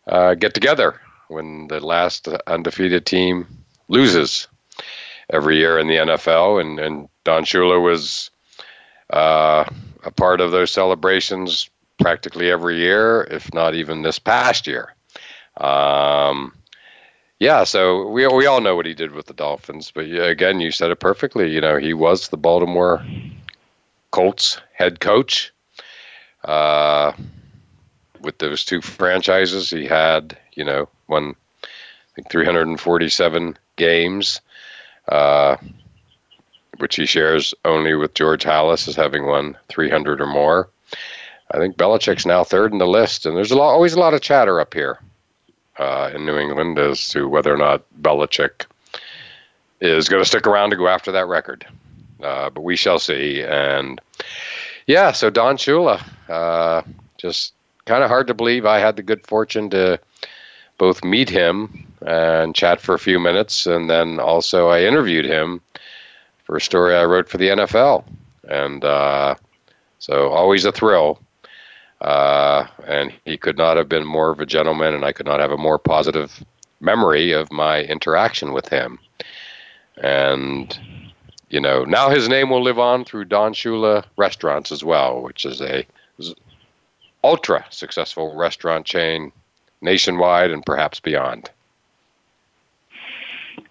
uh, 0.06 0.34
get 0.34 0.52
together 0.52 1.00
when 1.28 1.68
the 1.68 1.80
last 1.80 2.28
undefeated 2.46 3.06
team 3.06 3.46
loses 3.88 4.48
every 5.30 5.58
year 5.58 5.78
in 5.78 5.86
the 5.86 5.96
NFL, 5.96 6.60
and 6.60 6.78
and 6.78 7.08
Don 7.24 7.44
Shula 7.44 7.82
was 7.82 8.30
uh, 9.10 9.64
a 10.04 10.10
part 10.10 10.40
of 10.40 10.50
those 10.50 10.70
celebrations 10.70 11.70
practically 11.98 12.50
every 12.50 12.78
year, 12.78 13.22
if 13.30 13.52
not 13.52 13.74
even 13.74 14.02
this 14.02 14.18
past 14.18 14.66
year. 14.66 14.94
Um, 15.56 16.54
yeah, 17.38 17.64
so 17.64 18.08
we 18.08 18.26
we 18.26 18.46
all 18.46 18.60
know 18.60 18.74
what 18.74 18.86
he 18.86 18.94
did 18.94 19.12
with 19.12 19.26
the 19.26 19.34
Dolphins, 19.34 19.92
but 19.94 20.04
again, 20.06 20.60
you 20.60 20.70
said 20.70 20.90
it 20.90 21.00
perfectly. 21.00 21.50
You 21.52 21.60
know, 21.60 21.76
he 21.76 21.94
was 21.94 22.28
the 22.28 22.36
Baltimore 22.36 23.04
Colts 24.10 24.60
head 24.72 25.00
coach. 25.00 25.52
Uh, 26.44 27.12
with 28.20 28.38
those 28.38 28.64
two 28.64 28.80
franchises, 28.80 29.70
he 29.70 29.86
had 29.86 30.36
you 30.54 30.64
know 30.64 30.88
won 31.08 31.34
I 31.62 32.14
think 32.14 32.30
347 32.30 33.56
games, 33.76 34.40
uh, 35.08 35.56
which 36.78 36.96
he 36.96 37.06
shares 37.06 37.54
only 37.64 37.94
with 37.94 38.14
George 38.14 38.44
Halas 38.44 38.88
as 38.88 38.96
having 38.96 39.26
won 39.26 39.56
300 39.68 40.20
or 40.20 40.26
more. 40.26 40.68
I 41.50 41.58
think 41.58 41.76
Belichick's 41.76 42.26
now 42.26 42.44
third 42.44 42.72
in 42.72 42.78
the 42.78 42.86
list, 42.86 43.24
and 43.24 43.36
there's 43.36 43.52
a 43.52 43.56
lot, 43.56 43.70
always 43.70 43.94
a 43.94 44.00
lot 44.00 44.14
of 44.14 44.20
chatter 44.20 44.60
up 44.60 44.74
here 44.74 44.98
uh, 45.78 46.10
in 46.14 46.26
New 46.26 46.36
England 46.36 46.78
as 46.78 47.08
to 47.08 47.28
whether 47.28 47.52
or 47.52 47.56
not 47.56 47.84
Belichick 48.02 48.66
is 49.80 50.08
going 50.08 50.22
to 50.22 50.28
stick 50.28 50.46
around 50.46 50.70
to 50.70 50.76
go 50.76 50.88
after 50.88 51.12
that 51.12 51.26
record. 51.26 51.66
Uh, 52.22 52.50
but 52.50 52.62
we 52.62 52.76
shall 52.76 52.98
see. 52.98 53.42
And 53.42 54.00
yeah, 54.86 55.12
so 55.12 55.30
Don 55.30 55.56
Shula, 55.56 56.02
uh, 56.28 56.82
just 57.16 57.54
kind 57.84 58.02
of 58.02 58.10
hard 58.10 58.26
to 58.26 58.34
believe 58.34 58.66
I 58.66 58.80
had 58.80 58.96
the 58.96 59.02
good 59.02 59.26
fortune 59.26 59.70
to 59.70 60.00
both 60.78 61.04
meet 61.04 61.28
him 61.28 61.86
and 62.06 62.54
chat 62.54 62.80
for 62.80 62.94
a 62.94 62.98
few 62.98 63.18
minutes, 63.18 63.66
and 63.66 63.90
then 63.90 64.20
also 64.20 64.68
I 64.68 64.82
interviewed 64.82 65.24
him 65.24 65.60
for 66.44 66.56
a 66.56 66.60
story 66.60 66.94
I 66.94 67.04
wrote 67.04 67.28
for 67.28 67.36
the 67.36 67.48
NFL. 67.48 68.04
And 68.48 68.84
uh, 68.84 69.34
so 69.98 70.28
always 70.28 70.64
a 70.64 70.72
thrill. 70.72 71.20
Uh, 72.00 72.66
and 72.86 73.12
he 73.24 73.36
could 73.36 73.58
not 73.58 73.76
have 73.76 73.88
been 73.88 74.06
more 74.06 74.30
of 74.30 74.40
a 74.40 74.46
gentleman, 74.46 74.94
and 74.94 75.04
I 75.04 75.12
could 75.12 75.26
not 75.26 75.40
have 75.40 75.50
a 75.50 75.56
more 75.56 75.78
positive 75.78 76.44
memory 76.80 77.32
of 77.32 77.50
my 77.52 77.82
interaction 77.82 78.52
with 78.52 78.68
him. 78.68 79.00
And, 80.00 80.78
you 81.50 81.60
know, 81.60 81.84
now 81.84 82.08
his 82.08 82.28
name 82.28 82.50
will 82.50 82.62
live 82.62 82.78
on 82.78 83.04
through 83.04 83.24
Don 83.24 83.52
Shula 83.52 84.04
Restaurants 84.16 84.70
as 84.70 84.84
well, 84.84 85.22
which 85.22 85.44
is 85.44 85.60
a 85.60 85.84
ultra 87.24 87.66
successful 87.70 88.36
restaurant 88.36 88.86
chain 88.86 89.32
nationwide 89.80 90.50
and 90.50 90.64
perhaps 90.64 91.00
beyond. 91.00 91.50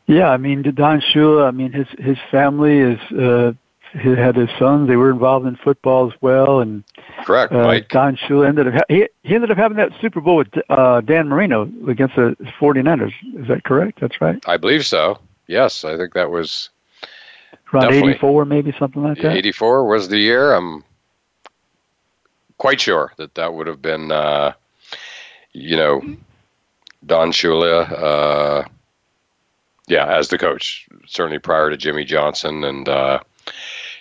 Yeah, 0.07 0.29
I 0.29 0.37
mean, 0.37 0.61
Don 0.61 1.01
Shula, 1.01 1.47
I 1.47 1.51
mean, 1.51 1.73
his 1.73 1.87
his 1.99 2.17
family 2.31 2.77
is 2.77 2.99
uh, 3.11 3.51
he 3.91 4.09
had 4.09 4.35
his 4.35 4.49
sons. 4.57 4.87
They 4.87 4.95
were 4.95 5.11
involved 5.11 5.45
in 5.45 5.57
football 5.57 6.07
as 6.07 6.13
well, 6.21 6.61
and 6.61 6.83
correct. 7.25 7.51
Uh, 7.51 7.65
Mike. 7.65 7.89
Don 7.89 8.15
Shula 8.15 8.47
ended 8.47 8.75
up 8.75 8.85
he 8.87 9.07
he 9.23 9.35
ended 9.35 9.51
up 9.51 9.57
having 9.57 9.77
that 9.77 9.91
Super 9.99 10.21
Bowl 10.21 10.37
with 10.37 10.47
uh, 10.69 11.01
Dan 11.01 11.27
Marino 11.27 11.69
against 11.87 12.15
the 12.15 12.35
49ers. 12.59 13.13
Is 13.35 13.47
that 13.47 13.63
correct? 13.65 13.99
That's 13.99 14.21
right. 14.21 14.41
I 14.47 14.57
believe 14.57 14.85
so. 14.85 15.19
Yes, 15.47 15.83
I 15.83 15.97
think 15.97 16.13
that 16.13 16.29
was 16.29 16.69
around 17.73 17.93
84, 17.93 18.45
maybe 18.45 18.73
something 18.77 19.03
like 19.03 19.21
that. 19.21 19.35
84 19.35 19.85
was 19.85 20.09
the 20.09 20.17
year. 20.17 20.53
I'm 20.53 20.83
quite 22.57 22.81
sure 22.81 23.13
that 23.17 23.35
that 23.35 23.53
would 23.53 23.67
have 23.67 23.81
been, 23.81 24.11
uh, 24.11 24.53
you 25.53 25.75
know, 25.75 26.01
Don 27.05 27.31
Shula. 27.31 27.91
Uh, 27.91 28.67
yeah, 29.87 30.05
as 30.05 30.27
the 30.27 30.37
coach, 30.37 30.87
certainly 31.05 31.39
prior 31.39 31.69
to 31.69 31.77
Jimmy 31.77 32.03
Johnson, 32.03 32.63
and 32.63 32.89
uh, 32.89 33.19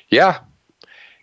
yeah, 0.08 0.40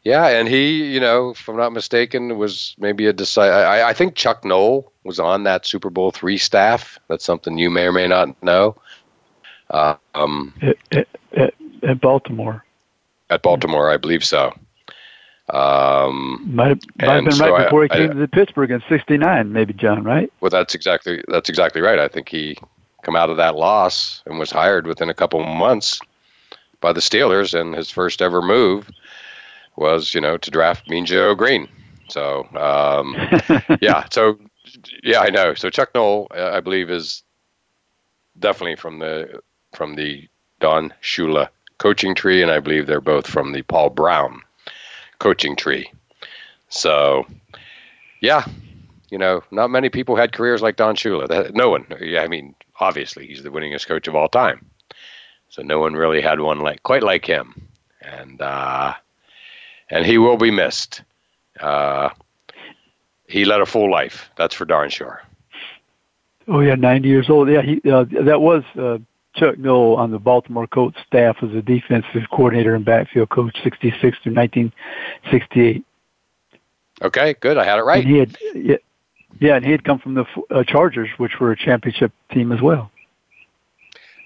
yeah, 0.04 0.28
and 0.28 0.50
he, 0.50 0.94
you 0.94 1.00
know, 1.00 1.32
if 1.32 1.48
I'm 1.48 1.56
not 1.56 1.72
mistaken, 1.72 2.38
was 2.38 2.76
maybe 2.78 3.06
a 3.06 3.14
decide. 3.14 3.52
I, 3.52 3.90
I 3.90 3.94
think 3.94 4.16
Chuck 4.16 4.44
Noll 4.44 4.92
was 5.04 5.20
on 5.20 5.44
that 5.44 5.66
Super 5.66 5.90
Bowl 5.90 6.12
three 6.12 6.38
staff. 6.38 7.00
That's 7.08 7.24
something 7.24 7.58
you 7.58 7.70
may 7.70 7.86
or 7.86 7.94
may 7.94 8.08
not 8.08 8.42
know. 8.44 8.76
Uh, 9.70 9.96
um, 10.14 10.54
at, 10.62 11.08
at, 11.36 11.54
at, 11.84 12.02
Baltimore. 12.02 12.66
At 13.30 13.42
Baltimore, 13.44 13.90
I 13.90 13.98
believe 13.98 14.26
so. 14.26 14.54
Um, 15.50 16.42
might 16.56 16.70
have, 16.70 16.80
might 17.00 17.16
have 17.16 17.24
been 17.26 17.32
so 17.34 17.52
right 17.52 17.66
before 17.66 17.82
I, 17.82 17.84
he 17.84 17.90
came 17.90 18.12
I, 18.12 18.22
to 18.22 18.28
Pittsburgh 18.28 18.72
in 18.72 18.82
'69, 18.88 19.52
maybe 19.52 19.74
John, 19.74 20.04
right? 20.04 20.32
Well, 20.40 20.50
that's 20.50 20.74
exactly 20.74 21.24
that's 21.28 21.50
exactly 21.50 21.82
right. 21.82 22.00
I 22.00 22.08
think 22.08 22.30
he 22.30 22.58
come 23.02 23.16
out 23.16 23.30
of 23.30 23.38
that 23.38 23.56
loss 23.56 24.24
and 24.26 24.40
was 24.40 24.52
hired 24.52 24.88
within 24.88 25.10
a 25.10 25.14
couple 25.14 25.44
months 25.44 26.00
by 26.80 26.94
the 26.94 27.02
Steelers, 27.02 27.60
and 27.60 27.76
his 27.76 27.90
first 27.90 28.22
ever 28.22 28.42
move 28.42 28.90
was, 29.76 30.14
you 30.14 30.22
know, 30.22 30.38
to 30.38 30.52
draft 30.52 30.90
Mean 30.90 31.06
Joe 31.06 31.36
Greene. 31.36 31.68
So, 32.08 32.48
um, 32.56 33.16
yeah, 33.82 34.06
so 34.12 34.40
yeah, 35.04 35.20
I 35.20 35.30
know. 35.30 35.54
So 35.56 35.70
Chuck 35.70 35.90
Noll, 35.94 36.28
I 36.32 36.62
believe, 36.62 36.90
is 36.90 37.24
definitely 38.40 38.76
from 38.76 39.00
the 39.00 39.42
from 39.74 39.96
the 39.96 40.28
Don 40.60 40.94
Shula 41.02 41.50
coaching 41.80 42.16
tree, 42.16 42.42
and 42.42 42.52
I 42.52 42.60
believe 42.60 42.88
they're 42.88 43.02
both 43.02 43.28
from 43.28 43.52
the 43.52 43.64
Paul 43.64 43.90
Brown 43.90 44.42
coaching 45.24 45.56
tree. 45.56 45.90
So, 46.68 47.26
yeah, 48.20 48.46
you 49.10 49.18
know, 49.18 49.42
not 49.52 49.70
many 49.70 49.90
people 49.90 50.18
had 50.18 50.34
careers 50.34 50.62
like 50.62 50.76
Don 50.76 50.96
Shula. 50.96 51.54
no 51.54 51.70
one. 51.70 51.88
I 52.20 52.28
mean, 52.28 52.56
obviously, 52.78 53.26
he's 53.28 53.42
the 53.42 53.50
winningest 53.50 53.88
coach 53.88 54.08
of 54.10 54.16
all 54.16 54.28
time. 54.28 54.66
So 55.50 55.62
no 55.62 55.80
one 55.80 55.94
really 55.94 56.20
had 56.20 56.40
one 56.40 56.60
like 56.60 56.84
quite 56.84 57.04
like 57.04 57.26
him, 57.26 57.70
and 58.02 58.42
uh, 58.42 58.96
and 59.90 60.06
he 60.06 60.18
will 60.18 60.38
be 60.38 60.52
missed. 60.52 61.04
Uh, 61.60 62.10
he 63.28 63.46
led 63.46 63.62
a 63.62 63.66
full 63.66 63.90
life. 63.90 64.30
That's 64.36 64.56
for 64.56 64.66
darn 64.66 64.90
sure. 64.90 65.22
Oh 66.48 66.60
yeah, 66.60 66.76
ninety 66.76 67.08
years 67.08 67.30
old. 67.30 67.50
Yeah, 67.50 67.62
he 67.62 67.80
uh, 67.90 68.06
that 68.26 68.42
was 68.42 68.64
uh, 68.76 68.98
Chuck 69.36 69.58
Noll 69.58 69.96
on 69.96 70.12
the 70.12 70.20
Baltimore 70.20 70.68
Colts 70.68 70.98
staff 71.08 71.38
as 71.42 71.54
a 71.54 71.62
defensive 71.62 72.30
coordinator 72.32 72.76
and 72.76 72.86
backfield 72.86 73.30
coach, 73.30 73.58
sixty 73.64 73.94
six 74.02 74.18
through 74.20 74.34
nineteen 74.34 74.72
sixty 75.32 75.62
eight. 75.62 75.86
Okay, 77.02 77.36
good. 77.40 77.58
I 77.58 77.64
had 77.64 77.80
it 77.80 77.84
right. 77.84 78.04
And 78.04 78.14
he 78.14 78.20
had 78.20 78.38
yeah, 78.54 78.76
yeah, 79.40 79.56
and 79.56 79.66
he 79.66 79.72
had 79.72 79.84
come 79.84 80.00
from 80.00 80.14
the 80.14 80.26
uh, 80.52 80.64
Chargers, 80.64 81.10
which 81.18 81.40
were 81.40 81.52
a 81.52 81.58
championship 81.58 82.12
team 82.32 82.52
as 82.52 82.62
well. 82.62 82.92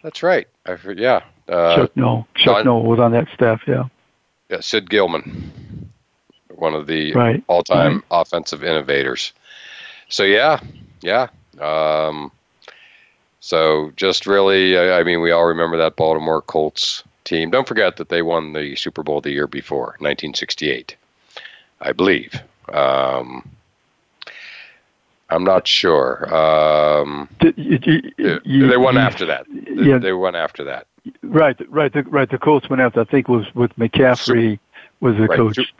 That's 0.03 0.21
right. 0.21 0.47
I 0.65 0.77
yeah. 0.95 1.21
Uh, 1.47 1.75
Chuck 1.75 1.97
Noll. 1.97 2.27
Chuck 2.35 2.65
Noll 2.65 2.83
was 2.83 2.99
on 2.99 3.11
that 3.13 3.27
staff. 3.33 3.61
Yeah. 3.67 3.85
Yeah, 4.49 4.61
Sid 4.61 4.89
Gillman, 4.89 5.91
one 6.55 6.73
of 6.73 6.87
the 6.87 7.13
right. 7.13 7.43
all-time 7.47 7.95
right. 7.95 8.03
offensive 8.11 8.63
innovators. 8.63 9.33
So 10.07 10.23
yeah, 10.23 10.61
yeah. 11.01 11.27
Um, 11.59 12.31
so 13.47 13.93
just 13.95 14.27
really, 14.27 14.77
I, 14.77 14.99
I 14.99 15.03
mean, 15.05 15.21
we 15.21 15.31
all 15.31 15.45
remember 15.45 15.77
that 15.77 15.95
Baltimore 15.95 16.41
Colts 16.41 17.01
team. 17.23 17.49
Don't 17.49 17.65
forget 17.65 17.95
that 17.95 18.09
they 18.09 18.21
won 18.21 18.51
the 18.51 18.75
Super 18.75 19.03
Bowl 19.03 19.21
the 19.21 19.31
year 19.31 19.47
before, 19.47 19.95
1968, 19.99 20.97
I 21.79 21.93
believe. 21.93 22.41
Um, 22.73 23.49
I'm 25.29 25.45
not 25.45 25.65
sure. 25.65 26.27
Um, 26.35 27.29
you, 27.55 27.79
you, 28.17 28.41
you, 28.43 28.67
they 28.67 28.75
won 28.75 28.97
after 28.97 29.25
that. 29.27 29.45
They, 29.49 29.91
yeah, 29.91 29.97
they 29.97 30.11
won 30.11 30.35
after 30.35 30.65
that. 30.65 30.85
Right, 31.23 31.55
right, 31.69 31.93
the, 31.93 32.03
right. 32.03 32.29
The 32.29 32.37
Colts 32.37 32.69
went 32.69 32.81
after. 32.81 32.99
I 32.99 33.05
think 33.05 33.29
was 33.29 33.45
with 33.55 33.73
McCaffrey 33.77 34.59
was 34.99 35.15
the 35.15 35.27
right. 35.27 35.37
coach. 35.37 35.73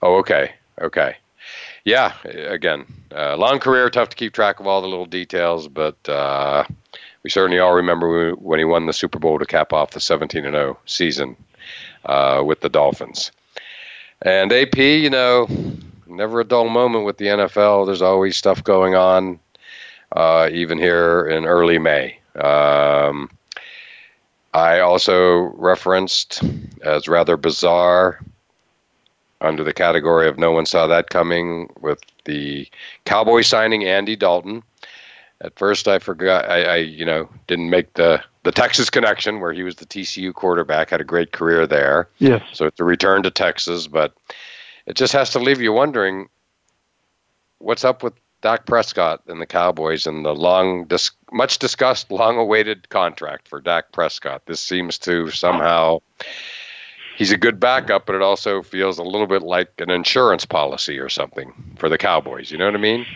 Oh, 0.00 0.16
okay, 0.20 0.54
okay. 0.80 1.16
Yeah, 1.86 2.14
again, 2.24 2.84
uh, 3.14 3.36
long 3.36 3.60
career, 3.60 3.88
tough 3.90 4.08
to 4.08 4.16
keep 4.16 4.32
track 4.32 4.58
of 4.58 4.66
all 4.66 4.82
the 4.82 4.88
little 4.88 5.06
details, 5.06 5.68
but 5.68 5.96
uh, 6.08 6.64
we 7.22 7.30
certainly 7.30 7.60
all 7.60 7.74
remember 7.74 8.32
when 8.32 8.58
he 8.58 8.64
won 8.64 8.86
the 8.86 8.92
Super 8.92 9.20
Bowl 9.20 9.38
to 9.38 9.46
cap 9.46 9.72
off 9.72 9.92
the 9.92 10.00
17 10.00 10.44
and 10.44 10.54
0 10.54 10.76
season 10.86 11.36
uh, 12.06 12.42
with 12.44 12.60
the 12.60 12.68
Dolphins. 12.68 13.30
And 14.22 14.52
AP, 14.52 14.76
you 14.76 15.10
know, 15.10 15.46
never 16.08 16.40
a 16.40 16.44
dull 16.44 16.68
moment 16.68 17.04
with 17.04 17.18
the 17.18 17.26
NFL. 17.26 17.86
There's 17.86 18.02
always 18.02 18.36
stuff 18.36 18.64
going 18.64 18.96
on, 18.96 19.38
uh, 20.10 20.48
even 20.50 20.78
here 20.78 21.28
in 21.28 21.44
early 21.44 21.78
May. 21.78 22.18
Um, 22.34 23.30
I 24.52 24.80
also 24.80 25.52
referenced 25.54 26.42
as 26.82 27.06
rather 27.06 27.36
bizarre 27.36 28.18
under 29.46 29.64
the 29.64 29.72
category 29.72 30.28
of 30.28 30.38
no 30.38 30.52
one 30.52 30.66
saw 30.66 30.86
that 30.86 31.10
coming 31.10 31.70
with 31.80 32.00
the 32.24 32.68
Cowboys 33.04 33.46
signing 33.46 33.84
Andy 33.84 34.16
Dalton. 34.16 34.62
At 35.40 35.58
first, 35.58 35.86
I 35.86 35.98
forgot. 35.98 36.48
I, 36.50 36.62
I, 36.62 36.76
you 36.76 37.04
know 37.04 37.28
didn't 37.46 37.70
make 37.70 37.92
the 37.94 38.22
the 38.42 38.52
Texas 38.52 38.90
connection 38.90 39.40
where 39.40 39.52
he 39.52 39.64
was 39.64 39.74
the 39.74 39.86
TCU 39.86 40.32
quarterback, 40.32 40.90
had 40.90 41.00
a 41.00 41.04
great 41.04 41.32
career 41.32 41.66
there. 41.66 42.08
Yes. 42.18 42.42
So 42.52 42.66
it's 42.66 42.78
a 42.78 42.84
return 42.84 43.24
to 43.24 43.30
Texas, 43.30 43.88
but 43.88 44.14
it 44.86 44.94
just 44.94 45.12
has 45.14 45.30
to 45.30 45.40
leave 45.40 45.60
you 45.60 45.72
wondering 45.72 46.28
what's 47.58 47.84
up 47.84 48.04
with 48.04 48.14
Dak 48.42 48.66
Prescott 48.66 49.22
and 49.26 49.40
the 49.40 49.46
Cowboys 49.46 50.06
and 50.06 50.24
the 50.24 50.32
long, 50.32 50.84
dis- 50.84 51.10
much 51.32 51.58
discussed, 51.58 52.12
long-awaited 52.12 52.88
contract 52.88 53.48
for 53.48 53.60
Dak 53.60 53.90
Prescott. 53.90 54.42
This 54.46 54.60
seems 54.60 54.98
to 54.98 55.30
somehow 55.30 56.00
he's 57.16 57.32
a 57.32 57.36
good 57.36 57.58
backup, 57.58 58.06
but 58.06 58.14
it 58.14 58.22
also 58.22 58.62
feels 58.62 58.98
a 58.98 59.02
little 59.02 59.26
bit 59.26 59.42
like 59.42 59.72
an 59.78 59.90
insurance 59.90 60.44
policy 60.44 60.98
or 60.98 61.08
something 61.08 61.52
for 61.76 61.88
the 61.88 61.98
Cowboys. 61.98 62.50
You 62.50 62.58
know 62.58 62.66
what 62.66 62.74
I 62.74 62.78
mean? 62.78 63.06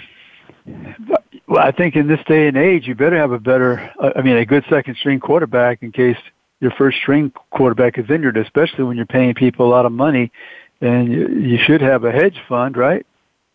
Well, 1.47 1.67
I 1.67 1.71
think 1.71 1.97
in 1.97 2.07
this 2.07 2.21
day 2.27 2.49
and 2.49 2.57
age, 2.57 2.87
you 2.87 2.95
better 2.95 3.17
have 3.17 3.33
a 3.33 3.39
better, 3.39 3.93
uh, 4.01 4.13
I 4.17 4.23
mean, 4.23 4.37
a 4.37 4.47
good 4.47 4.65
second 4.69 4.97
string 4.97 5.21
quarterback 5.21 5.83
in 5.83 5.93
case 5.93 6.17
your 6.61 6.71
first 6.73 6.99
string 6.99 7.33
quarterback 7.51 7.99
is 7.99 8.09
injured, 8.11 8.37
especially 8.37 8.85
when 8.85 8.97
you're 8.97 9.07
paying 9.07 9.35
people 9.35 9.67
a 9.67 9.71
lot 9.71 9.87
of 9.87 9.93
money. 9.93 10.31
And 10.81 11.13
you, 11.13 11.29
you 11.29 11.59
should 11.59 11.81
have 11.83 12.05
a 12.05 12.13
hedge 12.13 12.41
fund, 12.49 12.77
right? 12.77 13.05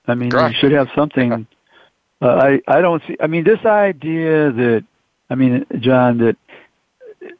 I 0.07 0.13
mean, 0.13 0.29
Correct. 0.29 0.53
you 0.53 0.59
should 0.59 0.71
have 0.73 0.89
something. 0.95 1.47
Uh, 2.21 2.27
I 2.27 2.61
I 2.67 2.81
don't 2.81 3.01
see. 3.07 3.17
I 3.19 3.27
mean, 3.27 3.43
this 3.43 3.65
idea 3.65 4.51
that, 4.51 4.83
I 5.29 5.35
mean, 5.35 5.65
John, 5.79 6.19
that 6.19 6.37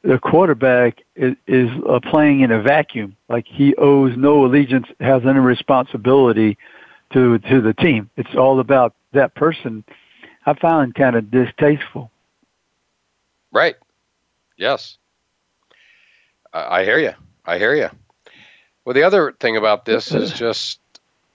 the 0.03 0.19
quarterback 0.19 1.03
is, 1.15 1.35
is 1.47 1.69
uh, 1.87 1.99
playing 1.99 2.41
in 2.41 2.51
a 2.51 2.61
vacuum, 2.61 3.15
like 3.29 3.45
he 3.47 3.75
owes 3.75 4.15
no 4.17 4.45
allegiance, 4.45 4.87
has 4.99 5.25
any 5.25 5.39
responsibility 5.39 6.57
to 7.11 7.37
to 7.39 7.61
the 7.61 7.73
team. 7.73 8.09
It's 8.17 8.35
all 8.35 8.59
about 8.59 8.93
that 9.13 9.35
person. 9.35 9.83
I 10.45 10.53
found 10.53 10.95
kind 10.95 11.15
of 11.15 11.31
distasteful. 11.31 12.11
Right. 13.51 13.75
Yes. 14.57 14.97
I, 16.53 16.81
I 16.81 16.83
hear 16.83 16.99
you. 16.99 17.13
I 17.45 17.57
hear 17.57 17.75
you. 17.75 17.89
Well, 18.83 18.93
the 18.93 19.03
other 19.03 19.31
thing 19.39 19.57
about 19.57 19.85
this 19.85 20.11
is 20.11 20.31
just, 20.37 20.79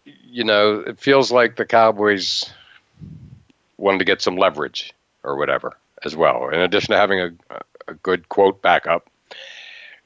you 0.05 0.45
know, 0.45 0.81
it 0.81 1.01
feels 1.01 1.33
like 1.33 1.57
the 1.57 1.65
Cowboys 1.65 2.45
wanted 3.77 3.99
to 3.99 4.05
get 4.05 4.23
some 4.23 4.37
leverage 4.37 4.93
or 5.25 5.37
whatever 5.37 5.77
as 6.05 6.15
well. 6.15 6.49
In 6.51 6.61
addition 6.61 6.93
to 6.93 6.99
having 6.99 7.21
a, 7.21 7.31
a 7.91 7.95
good 7.95 8.29
quote 8.29 8.63
backup, 8.63 9.11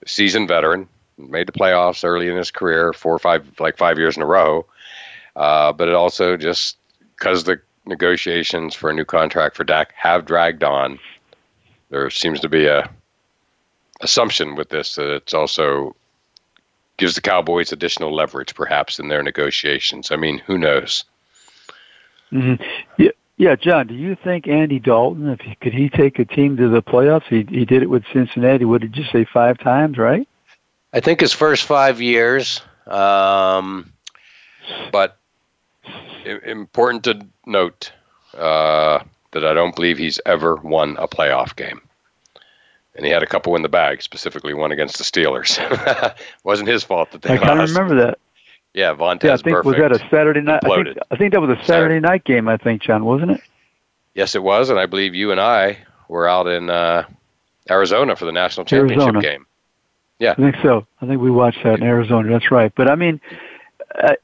seasoned 0.07 0.49
veteran, 0.49 0.89
made 1.19 1.47
the 1.47 1.53
playoffs 1.53 2.05
early 2.05 2.29
in 2.29 2.37
his 2.37 2.51
career, 2.51 2.93
four 2.93 3.15
or 3.15 3.19
five, 3.19 3.47
like 3.61 3.77
five 3.77 3.99
years 3.99 4.17
in 4.17 4.23
a 4.23 4.27
row. 4.27 4.67
Uh, 5.37 5.73
but 5.73 5.89
it 5.89 5.95
also 5.95 6.37
just 6.37 6.77
because 7.17 7.45
the 7.45 7.61
negotiations 7.87 8.75
for 8.75 8.91
a 8.91 8.95
new 8.95 9.05
contract 9.05 9.57
for 9.57 9.65
Dak 9.65 9.93
have 9.95 10.25
dragged 10.25 10.65
on, 10.65 10.99
there 11.91 12.09
seems 12.11 12.41
to 12.41 12.49
be 12.49 12.67
a 12.67 12.91
assumption 14.01 14.55
with 14.55 14.71
this 14.71 14.97
that 14.97 15.11
it's 15.15 15.35
also 15.35 15.95
gives 16.97 17.15
the 17.15 17.21
Cowboys 17.21 17.73
additional 17.73 18.15
leverage, 18.15 18.55
perhaps, 18.55 18.99
in 18.99 19.09
their 19.09 19.23
negotiations. 19.23 20.11
I 20.11 20.17
mean, 20.17 20.39
who 20.39 20.59
knows? 20.59 21.05
Mm-hmm. 22.33 22.63
Yeah, 22.99 23.11
yeah, 23.37 23.57
John. 23.57 23.87
Do 23.87 23.95
you 23.95 24.17
think 24.17 24.47
Andy 24.47 24.79
Dalton, 24.79 25.29
if 25.29 25.41
he, 25.41 25.55
could 25.57 25.75
he 25.75 25.89
take 25.89 26.19
a 26.19 26.25
team 26.25 26.57
to 26.57 26.69
the 26.69 26.83
playoffs? 26.83 27.25
He 27.25 27.47
he 27.49 27.65
did 27.65 27.83
it 27.83 27.91
with 27.91 28.05
Cincinnati. 28.13 28.65
What 28.65 28.81
did 28.81 28.97
you 28.97 29.05
say? 29.05 29.25
Five 29.25 29.59
times, 29.59 29.99
right? 29.99 30.29
I 30.93 31.01
think 31.01 31.21
his 31.21 31.33
first 31.33 31.65
five 31.65 32.01
years. 32.01 32.61
Um, 32.87 33.93
but 34.93 35.17
important 36.25 37.05
to 37.05 37.27
note 37.47 37.93
uh, 38.37 39.01
that 39.33 39.45
I 39.45 39.55
don't 39.55 39.75
believe 39.75 39.99
he's 39.99 40.21
ever 40.27 40.57
won 40.57 40.97
a 40.99 41.09
playoff 41.09 41.57
game 41.57 41.81
and 42.97 43.05
he 43.05 43.11
had 43.11 43.23
a 43.23 43.27
couple 43.27 43.57
in 43.57 43.63
the 43.63 43.69
bag, 43.69 44.03
specifically 44.03 44.55
one 44.55 44.73
against 44.73 44.99
the 44.99 45.05
Steelers. 45.05 45.59
wasn't 46.45 46.69
his 46.69 46.85
fault 46.85 47.11
that 47.13 47.23
they 47.23 47.31
lost. 47.31 47.43
I 47.43 47.47
kind 47.47 47.61
of 47.61 47.69
remember 47.71 47.95
that. 48.07 48.19
Yeah, 48.75 48.93
Vontaze 48.95 49.25
yeah, 49.25 49.35
I 49.35 49.37
think 49.37 49.65
was 49.65 49.77
that 49.77 49.93
a 49.93 49.99
Saturday 50.11 50.41
night? 50.41 50.61
I 50.65 50.83
think, 50.83 50.99
I 51.13 51.17
think, 51.17 51.33
that 51.33 51.41
was 51.41 51.51
a 51.51 51.55
Saturday, 51.65 51.67
Saturday, 51.67 52.01
night 52.01 52.25
game. 52.25 52.49
I 52.49 52.57
think, 52.57 52.83
John, 52.83 53.05
wasn't 53.05 53.31
it? 53.33 53.41
Yes, 54.15 54.35
it 54.35 54.43
was, 54.43 54.69
and 54.69 54.79
I 54.79 54.87
believe 54.87 55.15
you 55.15 55.31
and 55.31 55.41
I 55.41 55.79
were 56.09 56.29
out 56.29 56.49
in 56.49 56.71
uh, 56.71 57.05
Arizona 57.71 58.17
for 58.17 58.25
the 58.25 58.33
national 58.33 58.67
championship 58.67 58.99
Arizona. 58.99 59.21
game. 59.23 59.47
Yeah, 60.19 60.33
I 60.33 60.35
think 60.35 60.57
so. 60.63 60.87
I 61.01 61.07
think 61.07 61.21
we 61.21 61.31
watched 61.31 61.63
that 61.65 61.79
in 61.79 61.83
Arizona. 61.85 62.31
That's 62.31 62.51
right. 62.51 62.73
But 62.75 62.91
I 62.91 62.95
mean, 62.95 63.21
I, 63.95 64.17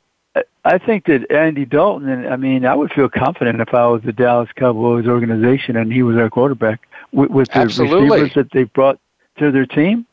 I 0.65 0.79
think 0.79 1.07
that 1.07 1.31
Andy 1.31 1.65
Dalton, 1.65 2.09
and 2.09 2.29
I 2.29 2.37
mean, 2.37 2.65
I 2.65 2.75
would 2.75 2.93
feel 2.93 3.09
confident 3.09 3.61
if 3.61 3.75
I 3.75 3.87
was 3.87 4.03
the 4.03 4.13
Dallas 4.13 4.49
Cowboys 4.57 5.07
organization 5.07 5.77
and 5.77 5.93
he 5.93 6.03
was 6.03 6.17
our 6.17 6.31
quarterback 6.31 6.87
with, 7.13 7.31
with 7.31 7.49
the 7.49 7.59
Absolutely. 7.59 8.09
receivers 8.09 8.35
that 8.35 8.53
they 8.53 8.65
brought 8.65 9.01
to 9.39 9.51
their 9.51 9.67
team. 9.67 10.07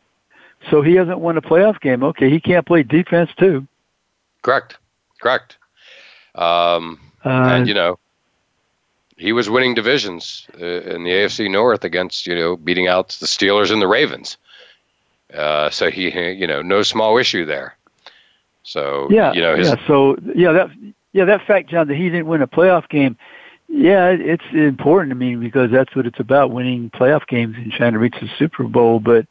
So 0.71 0.82
he 0.82 0.95
hasn't 0.95 1.19
won 1.19 1.38
a 1.38 1.41
playoff 1.41 1.80
game. 1.80 2.04
Okay, 2.04 2.30
he 2.30 2.39
can't 2.39 2.65
play 2.65 2.82
defense 2.84 3.30
too. 3.38 3.67
Correct. 4.41 4.78
Correct. 5.21 5.58
Um, 6.36 7.00
uh, 7.26 7.30
and 7.30 7.67
you 7.67 7.73
know, 7.73 8.00
he 9.17 9.34
was 9.34 9.50
winning 9.50 9.73
divisions 9.73 10.47
uh, 10.60 10.65
in 10.65 11.04
the 11.04 11.12
AFC 11.12 11.50
North 11.50 11.84
against 11.84 12.28
you 12.28 12.36
know 12.36 12.56
beating 12.56 12.88
out 12.88 13.10
the 13.19 13.26
Steelers 13.26 13.71
and 13.71 13.82
the 13.82 13.88
Ravens. 13.88 14.38
Uh, 15.34 15.69
so 15.69 15.91
he, 15.91 16.10
you 16.32 16.47
know, 16.47 16.62
no 16.62 16.84
small 16.84 17.17
issue 17.17 17.45
there. 17.45 17.76
So 18.63 19.08
yeah, 19.10 19.34
you 19.34 19.41
know, 19.41 19.56
his, 19.56 19.69
yeah. 19.69 19.88
So 19.88 20.17
yeah, 20.36 20.52
that 20.52 20.69
yeah 21.13 21.26
that 21.26 21.45
fact, 21.45 21.69
John, 21.69 21.88
that 21.88 21.95
he 21.95 22.10
didn't 22.10 22.28
win 22.28 22.41
a 22.41 22.47
playoff 22.47 22.88
game 22.89 23.17
yeah, 23.69 24.10
it's 24.10 24.45
important 24.54 25.12
to 25.12 25.15
me 25.15 25.36
because 25.36 25.71
that's 25.71 25.95
what 25.95 26.06
it's 26.06 26.19
about, 26.19 26.52
winning 26.52 26.89
playoff 26.89 27.28
games 27.28 27.56
and 27.58 27.71
trying 27.71 27.93
to 27.93 28.00
reach 28.00 28.15
the 28.19 28.30
Super 28.38 28.63
Bowl. 28.63 29.00
But 29.00 29.28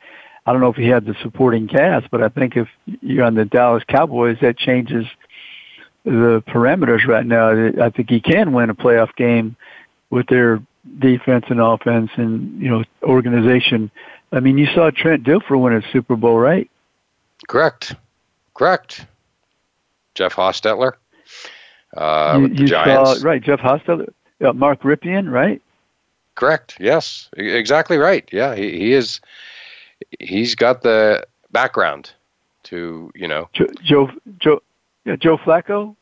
I 0.46 0.52
don't 0.52 0.60
know 0.60 0.68
if 0.68 0.76
he 0.76 0.86
had 0.86 1.04
the 1.04 1.14
supporting 1.22 1.66
cast, 1.66 2.10
but 2.10 2.22
I 2.22 2.28
think 2.28 2.56
if 2.56 2.68
you're 3.00 3.24
on 3.24 3.34
the 3.34 3.44
Dallas 3.44 3.82
Cowboys, 3.88 4.38
that 4.42 4.56
changes 4.56 5.04
the 6.04 6.42
parameters 6.46 7.04
right 7.06 7.26
now. 7.26 7.50
I 7.82 7.90
think 7.90 8.08
he 8.08 8.20
can 8.20 8.52
win 8.52 8.70
a 8.70 8.74
playoff 8.74 9.14
game 9.16 9.56
with 10.10 10.28
their 10.28 10.62
defense 11.00 11.46
and 11.48 11.60
offense 11.60 12.10
and, 12.14 12.62
you 12.62 12.70
know, 12.70 12.84
organization. 13.02 13.90
I 14.30 14.38
mean, 14.38 14.56
you 14.56 14.66
saw 14.66 14.90
Trent 14.90 15.24
Dilfer 15.24 15.60
win 15.60 15.72
a 15.72 15.82
Super 15.90 16.14
Bowl, 16.14 16.38
right? 16.38 16.70
Correct. 17.48 17.96
Correct. 18.54 19.04
Jeff 20.14 20.34
Hostetler. 20.34 20.92
Uh, 21.96 22.34
you, 22.36 22.42
with 22.42 22.56
the 22.56 22.64
Giants. 22.66 23.20
Saw, 23.20 23.26
right, 23.26 23.42
Jeff 23.42 23.58
Hostetler. 23.58 24.12
Uh, 24.40 24.52
Mark 24.52 24.82
Rypien, 24.82 25.30
right? 25.30 25.60
Correct. 26.34 26.76
Yes, 26.78 27.30
exactly 27.36 27.96
right. 27.96 28.28
Yeah, 28.30 28.54
he, 28.54 28.70
he 28.78 28.92
is. 28.92 29.20
He's 30.20 30.54
got 30.54 30.82
the 30.82 31.26
background 31.52 32.12
to 32.64 33.10
you 33.14 33.28
know. 33.28 33.48
Joe 33.52 33.66
Joe 33.82 34.10
Joe, 34.38 34.62
yeah, 35.04 35.16
Joe 35.16 35.36
Flacco. 35.38 35.96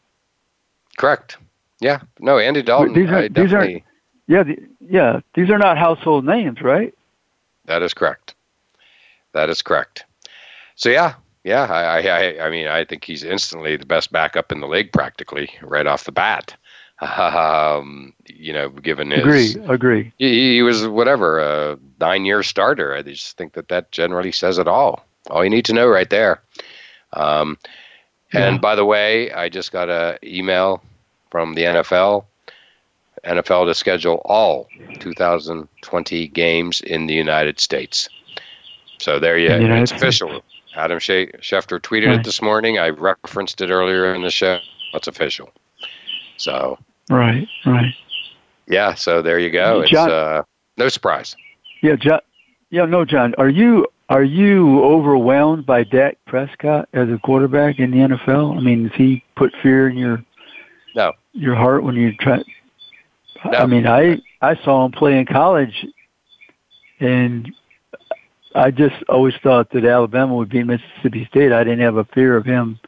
Correct. 0.97 1.37
Yeah. 1.81 2.01
No, 2.21 2.39
Andy 2.39 2.63
Dalton. 2.63 2.95
These 2.95 3.11
are 3.11 3.29
these 3.29 3.53
are 3.53 3.69
yeah 4.27 4.43
the, 4.43 4.59
yeah 4.81 5.21
these 5.35 5.51
are 5.51 5.59
not 5.59 5.79
household 5.79 6.25
names, 6.25 6.61
right? 6.61 6.95
That 7.67 7.83
is 7.83 7.95
correct. 7.95 8.35
That 9.33 9.51
is 9.51 9.63
correct. 9.63 10.05
So 10.77 10.89
yeah, 10.89 11.15
yeah. 11.45 11.65
I 11.65 12.01
I 12.01 12.47
I 12.47 12.51
mean 12.51 12.69
I 12.69 12.85
think 12.85 13.05
he's 13.05 13.23
instantly 13.23 13.77
the 13.77 13.87
best 13.87 14.13
backup 14.13 14.53
in 14.53 14.61
the 14.61 14.69
league, 14.69 14.93
practically 14.93 15.51
right 15.63 15.87
off 15.87 16.05
the 16.05 16.13
bat. 16.13 16.57
Um, 17.01 18.15
you 18.27 18.53
know, 18.53 18.69
given 18.69 19.11
his 19.11 19.57
agree, 19.57 19.67
agree. 19.69 20.13
He, 20.19 20.55
he 20.55 20.63
was 20.63 20.87
whatever 20.87 21.41
a 21.41 21.79
nine-year 22.01 22.43
starter. 22.43 22.95
I 22.95 23.03
just 23.03 23.37
think 23.37 23.55
that 23.55 23.69
that 23.69 23.91
generally 23.91 24.33
says 24.33 24.59
it 24.59 24.69
all. 24.69 25.05
All 25.31 25.43
you 25.43 25.51
need 25.51 25.65
to 25.67 25.73
know 25.73 25.89
right 25.89 26.09
there. 26.09 26.43
Um, 27.13 27.59
and 28.33 28.61
by 28.61 28.75
the 28.75 28.85
way, 28.85 29.33
I 29.33 29.49
just 29.49 29.73
got 29.73 29.89
an 29.89 30.19
email 30.23 30.83
from 31.31 31.55
the 31.55 31.63
NFL. 31.63 32.25
NFL 33.25 33.67
to 33.67 33.75
schedule 33.75 34.21
all 34.25 34.69
2020 34.99 36.29
games 36.29 36.81
in 36.81 37.07
the 37.07 37.15
United 37.15 37.59
States. 37.59 38.09
So 38.99 39.19
there 39.19 39.39
you, 39.39 39.49
go. 39.49 39.75
it's 39.75 39.93
official. 39.93 40.43
Adam 40.77 40.99
Schefter 40.99 41.81
tweeted 41.81 42.09
right. 42.09 42.21
it 42.21 42.25
this 42.25 42.43
morning. 42.43 42.79
I 42.79 42.91
referenced 42.91 43.61
it 43.61 43.71
earlier 43.71 44.15
in 44.15 44.23
the 44.23 44.31
show. 44.31 44.59
It's 44.93 45.09
official. 45.09 45.51
So 46.37 46.79
right, 47.11 47.47
right. 47.67 47.95
Yeah, 48.67 48.95
so 48.95 49.23
there 49.23 49.39
you 49.39 49.51
go. 49.51 49.85
John, 49.85 50.09
it's 50.09 50.13
uh, 50.13 50.43
no 50.77 50.89
surprise. 50.89 51.37
Yeah, 51.83 51.97
John. 51.97 52.21
Yeah, 52.71 52.87
no, 52.87 53.05
John. 53.05 53.35
Are 53.39 53.49
you 53.49 53.87
are 54.09 54.25
you 54.25 54.83
overwhelmed 54.83 55.67
by 55.67 55.85
Dak 55.85 56.19
Prescott 56.27 56.89
as 56.93 57.09
a 57.09 57.19
quarterback 57.23 57.79
in 57.79 57.91
the 57.91 57.99
NFL? 57.99 58.57
I 58.57 58.61
mean, 58.61 58.89
does 58.89 58.97
he 58.97 59.25
put 59.37 59.53
fear 59.63 59.89
in 59.89 59.97
your 59.97 60.25
no 60.95 61.13
your 61.33 61.55
heart 61.55 61.85
when 61.85 61.95
you 61.95 62.15
try? 62.17 62.43
No. 63.45 63.59
I 63.59 63.67
mean, 63.67 63.87
I 63.87 64.21
I 64.41 64.57
saw 64.65 64.85
him 64.85 64.93
play 64.93 65.19
in 65.19 65.27
college, 65.27 65.87
and 67.01 67.53
I 68.55 68.71
just 68.71 68.97
always 69.09 69.35
thought 69.43 69.71
that 69.71 69.85
Alabama 69.85 70.35
would 70.37 70.49
beat 70.49 70.65
Mississippi 70.65 71.27
State. 71.31 71.53
I 71.53 71.65
didn't 71.65 71.81
have 71.81 71.97
a 71.97 72.05
fear 72.05 72.37
of 72.37 72.45
him 72.45 72.79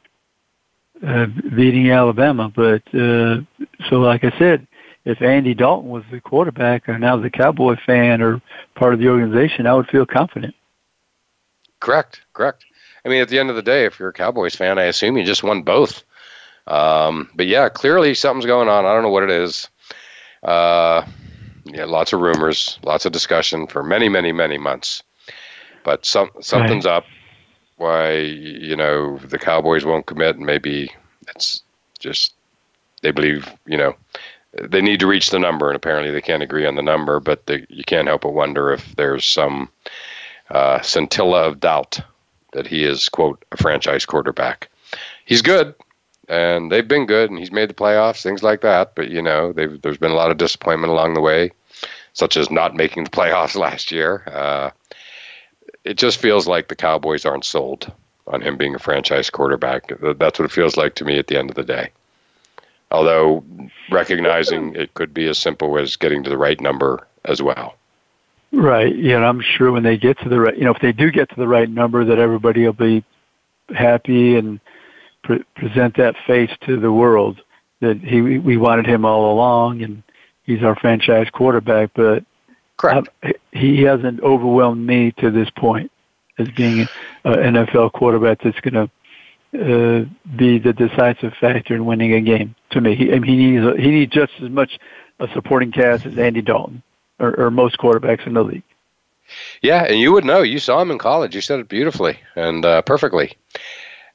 uh, 1.04 1.26
beating 1.26 1.90
Alabama. 1.90 2.52
But 2.54 2.82
uh, 2.94 3.40
so, 3.88 4.00
like 4.00 4.24
I 4.24 4.36
said, 4.38 4.66
if 5.04 5.22
Andy 5.22 5.54
Dalton 5.54 5.90
was 5.90 6.04
the 6.10 6.20
quarterback 6.20 6.88
and 6.88 7.04
I 7.06 7.14
was 7.14 7.24
a 7.24 7.30
Cowboy 7.30 7.76
fan 7.84 8.20
or 8.20 8.40
part 8.74 8.92
of 8.92 9.00
the 9.00 9.08
organization, 9.08 9.66
I 9.66 9.74
would 9.74 9.88
feel 9.88 10.06
confident. 10.06 10.54
Correct, 11.80 12.22
correct. 12.32 12.64
I 13.04 13.08
mean, 13.08 13.22
at 13.22 13.28
the 13.28 13.38
end 13.38 13.50
of 13.50 13.56
the 13.56 13.62
day, 13.62 13.84
if 13.84 13.98
you're 13.98 14.08
a 14.08 14.12
Cowboys 14.12 14.56
fan, 14.56 14.78
I 14.78 14.84
assume 14.84 15.16
you 15.16 15.24
just 15.24 15.44
won 15.44 15.62
both. 15.62 16.02
Um, 16.66 17.30
but 17.34 17.46
yeah, 17.46 17.68
clearly 17.68 18.14
something's 18.14 18.46
going 18.46 18.68
on. 18.68 18.84
I 18.84 18.92
don't 18.92 19.04
know 19.04 19.10
what 19.10 19.22
it 19.22 19.30
is. 19.30 19.68
Uh, 20.42 21.06
yeah, 21.64 21.84
lots 21.84 22.12
of 22.12 22.20
rumors, 22.20 22.78
lots 22.82 23.06
of 23.06 23.12
discussion 23.12 23.66
for 23.66 23.82
many, 23.82 24.08
many, 24.08 24.32
many 24.32 24.58
months. 24.58 25.02
But 25.84 26.04
some 26.04 26.30
something's 26.40 26.84
right. 26.84 26.96
up. 26.96 27.04
Why 27.76 28.12
you 28.12 28.76
know 28.76 29.18
the 29.18 29.38
Cowboys 29.38 29.84
won't 29.84 30.06
commit, 30.06 30.36
and 30.36 30.46
maybe 30.46 30.92
it's 31.28 31.62
just 31.98 32.34
they 33.02 33.10
believe 33.10 33.52
you 33.66 33.76
know 33.76 33.94
they 34.60 34.80
need 34.80 35.00
to 35.00 35.06
reach 35.06 35.30
the 35.30 35.38
number, 35.38 35.68
and 35.68 35.76
apparently 35.76 36.10
they 36.10 36.22
can't 36.22 36.42
agree 36.42 36.66
on 36.66 36.76
the 36.76 36.82
number. 36.82 37.20
But 37.20 37.46
they, 37.46 37.66
you 37.68 37.84
can't 37.84 38.08
help 38.08 38.22
but 38.22 38.32
wonder 38.32 38.72
if 38.72 38.96
there's 38.96 39.24
some 39.24 39.68
uh, 40.50 40.80
scintilla 40.80 41.44
of 41.48 41.60
doubt 41.60 42.00
that 42.52 42.66
he 42.66 42.84
is 42.84 43.08
quote 43.08 43.44
a 43.52 43.56
franchise 43.56 44.06
quarterback. 44.06 44.70
He's 45.24 45.42
good, 45.42 45.74
and 46.28 46.72
they've 46.72 46.86
been 46.86 47.06
good, 47.06 47.30
and 47.30 47.38
he's 47.38 47.52
made 47.52 47.68
the 47.68 47.74
playoffs, 47.74 48.22
things 48.22 48.42
like 48.42 48.62
that. 48.62 48.94
But 48.94 49.10
you 49.10 49.20
know, 49.20 49.52
there's 49.52 49.98
been 49.98 50.10
a 50.10 50.14
lot 50.16 50.30
of 50.30 50.38
disappointment 50.38 50.90
along 50.90 51.14
the 51.14 51.20
way, 51.20 51.52
such 52.14 52.36
as 52.36 52.50
not 52.50 52.74
making 52.74 53.04
the 53.04 53.10
playoffs 53.18 53.56
last 53.56 53.92
year. 53.92 54.24
Uh, 54.26 54.70
it 55.86 55.96
just 55.96 56.18
feels 56.18 56.48
like 56.48 56.68
the 56.68 56.76
Cowboys 56.76 57.24
aren't 57.24 57.44
sold 57.44 57.92
on 58.26 58.42
him 58.42 58.56
being 58.56 58.74
a 58.74 58.78
franchise 58.78 59.30
quarterback. 59.30 59.84
That's 60.00 60.38
what 60.38 60.46
it 60.46 60.52
feels 60.52 60.76
like 60.76 60.96
to 60.96 61.04
me 61.04 61.18
at 61.18 61.28
the 61.28 61.38
end 61.38 61.48
of 61.48 61.56
the 61.56 61.62
day. 61.62 61.90
Although 62.90 63.44
recognizing 63.90 64.74
it 64.74 64.94
could 64.94 65.14
be 65.14 65.28
as 65.28 65.38
simple 65.38 65.78
as 65.78 65.96
getting 65.96 66.24
to 66.24 66.30
the 66.30 66.36
right 66.36 66.60
number 66.60 67.06
as 67.24 67.40
well. 67.40 67.76
Right. 68.52 68.96
Yeah, 68.96 69.18
I'm 69.18 69.40
sure 69.40 69.70
when 69.70 69.84
they 69.84 69.96
get 69.96 70.18
to 70.20 70.28
the 70.28 70.40
right, 70.40 70.56
you 70.56 70.64
know, 70.64 70.72
if 70.74 70.80
they 70.80 70.92
do 70.92 71.10
get 71.10 71.28
to 71.30 71.36
the 71.36 71.48
right 71.48 71.68
number, 71.68 72.04
that 72.04 72.18
everybody 72.18 72.64
will 72.64 72.72
be 72.72 73.04
happy 73.74 74.36
and 74.36 74.60
pre- 75.22 75.44
present 75.56 75.96
that 75.96 76.16
face 76.26 76.50
to 76.66 76.78
the 76.78 76.92
world 76.92 77.40
that 77.80 77.98
he 77.98 78.20
we 78.20 78.56
wanted 78.56 78.86
him 78.86 79.04
all 79.04 79.32
along, 79.32 79.82
and 79.82 80.02
he's 80.44 80.62
our 80.62 80.76
franchise 80.76 81.28
quarterback. 81.30 81.90
But 81.94 82.24
Correct. 82.76 83.08
Uh, 83.22 83.32
he 83.52 83.82
hasn't 83.82 84.20
overwhelmed 84.20 84.86
me 84.86 85.12
to 85.12 85.30
this 85.30 85.50
point 85.50 85.90
as 86.38 86.48
being 86.50 86.80
an 87.24 87.54
NFL 87.54 87.92
quarterback 87.92 88.42
that's 88.42 88.60
going 88.60 88.74
to 88.74 88.90
uh, 89.54 90.04
be 90.36 90.58
the 90.58 90.72
decisive 90.72 91.32
factor 91.40 91.74
in 91.74 91.86
winning 91.86 92.12
a 92.12 92.20
game. 92.20 92.54
To 92.70 92.80
me, 92.80 92.94
he, 92.94 93.12
I 93.12 93.18
mean, 93.18 93.38
he 93.38 93.50
needs 93.50 93.64
a, 93.64 93.80
he 93.80 93.90
needs 93.90 94.12
just 94.12 94.32
as 94.42 94.50
much 94.50 94.78
a 95.18 95.28
supporting 95.32 95.72
cast 95.72 96.04
as 96.04 96.18
Andy 96.18 96.42
Dalton 96.42 96.82
or, 97.18 97.34
or 97.40 97.50
most 97.50 97.78
quarterbacks 97.78 98.26
in 98.26 98.34
the 98.34 98.42
league. 98.42 98.62
Yeah, 99.62 99.84
and 99.84 99.98
you 99.98 100.12
would 100.12 100.24
know. 100.24 100.42
You 100.42 100.58
saw 100.58 100.80
him 100.80 100.90
in 100.90 100.98
college. 100.98 101.34
You 101.34 101.40
said 101.40 101.58
it 101.58 101.68
beautifully 101.68 102.18
and 102.36 102.64
uh, 102.64 102.82
perfectly. 102.82 103.36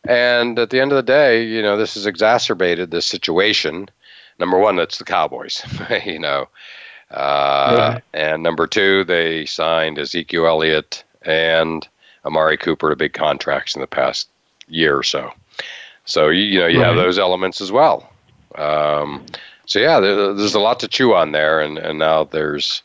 And 0.08 0.58
at 0.58 0.69
the 0.69 0.80
end 0.80 0.91
of 0.91 0.95
the 0.95 1.04
day, 1.04 1.43
you 1.43 1.62
know, 1.62 1.78
this 1.78 1.95
has 1.95 2.06
exacerbated 2.06 2.91
this 2.91 3.06
situation. 3.06 3.89
Number 4.39 4.58
one, 4.58 4.76
that's 4.76 4.97
the 4.97 5.04
Cowboys. 5.04 5.63
you 6.06 6.19
know, 6.19 6.47
uh, 7.12 8.00
And 8.13 8.43
number 8.43 8.67
two, 8.67 9.04
they 9.04 9.45
signed 9.45 10.00
Ezekiel 10.00 10.47
Elliott 10.47 11.04
and 11.24 11.88
Amari 12.26 12.58
Cooper 12.58 12.89
to 12.89 12.95
big 12.95 13.13
contracts 13.13 13.76
in 13.76 13.82
the 13.82 13.88
past 13.88 14.30
year 14.67 14.97
or 14.97 15.04
so. 15.04 15.32
So 16.06 16.30
you, 16.30 16.43
you 16.43 16.60
know 16.60 16.67
you 16.67 16.80
right. 16.80 16.88
have 16.88 16.95
those 16.95 17.19
elements 17.19 17.62
as 17.62 17.71
well. 17.71 18.10
Um, 18.56 19.26
so 19.65 19.80
yeah, 19.80 20.00
there, 20.00 20.34
there's 20.34 20.56
a 20.56 20.60
lot 20.60 20.80
to 20.82 20.88
chew 20.88 21.13
on 21.13 21.32
there, 21.32 21.62
and, 21.62 21.78
and 21.78 22.00
now 22.00 22.26
there's 22.26 22.84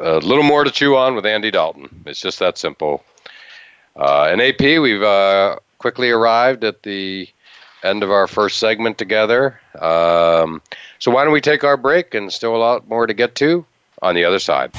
a 0.00 0.18
little 0.18 0.44
more 0.44 0.64
to 0.64 0.70
chew 0.70 0.96
on 0.96 1.14
with 1.14 1.26
Andy 1.26 1.50
Dalton. 1.50 2.04
It's 2.06 2.20
just 2.20 2.38
that 2.38 2.58
simple. 2.58 3.02
Uh, 3.96 4.28
and 4.30 4.42
AP, 4.42 4.60
we've 4.60 5.02
uh, 5.02 5.56
quickly 5.78 6.10
arrived 6.10 6.64
at 6.64 6.82
the 6.82 7.28
end 7.86 8.02
of 8.02 8.10
our 8.10 8.26
first 8.26 8.58
segment 8.58 8.98
together. 8.98 9.60
Um, 9.78 10.62
so 10.98 11.10
why 11.10 11.24
don't 11.24 11.32
we 11.32 11.40
take 11.40 11.64
our 11.64 11.76
break 11.76 12.14
and 12.14 12.32
still 12.32 12.56
a 12.56 12.58
lot 12.58 12.88
more 12.88 13.06
to 13.06 13.14
get 13.14 13.34
to 13.36 13.64
on 14.02 14.14
the 14.14 14.24
other 14.24 14.38
side. 14.38 14.72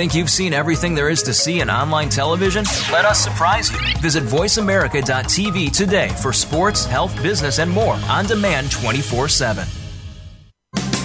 Think 0.00 0.14
you've 0.14 0.30
seen 0.30 0.54
everything 0.54 0.94
there 0.94 1.10
is 1.10 1.22
to 1.24 1.34
see 1.34 1.60
in 1.60 1.68
online 1.68 2.08
television? 2.08 2.64
Let 2.90 3.04
us 3.04 3.22
surprise 3.22 3.70
you. 3.70 3.78
Visit 4.00 4.22
VoiceAmerica.tv 4.22 5.76
today 5.76 6.08
for 6.22 6.32
sports, 6.32 6.86
health, 6.86 7.14
business, 7.22 7.58
and 7.58 7.70
more 7.70 7.98
on 8.08 8.24
demand 8.24 8.70
24 8.70 9.28
7. 9.28 9.79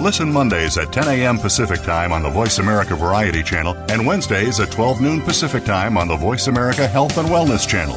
Listen 0.00 0.30
Mondays 0.30 0.76
at 0.76 0.92
10 0.92 1.08
a.m. 1.08 1.38
Pacific 1.38 1.80
Time 1.80 2.12
on 2.12 2.22
the 2.22 2.28
Voice 2.28 2.58
America 2.58 2.94
Variety 2.96 3.42
Channel 3.42 3.74
and 3.88 4.04
Wednesdays 4.04 4.60
at 4.60 4.70
12 4.70 5.00
noon 5.00 5.20
Pacific 5.22 5.64
Time 5.64 5.96
on 5.96 6.08
the 6.08 6.16
Voice 6.16 6.48
America 6.48 6.86
Health 6.86 7.16
and 7.16 7.28
Wellness 7.28 7.66
Channel. 7.66 7.96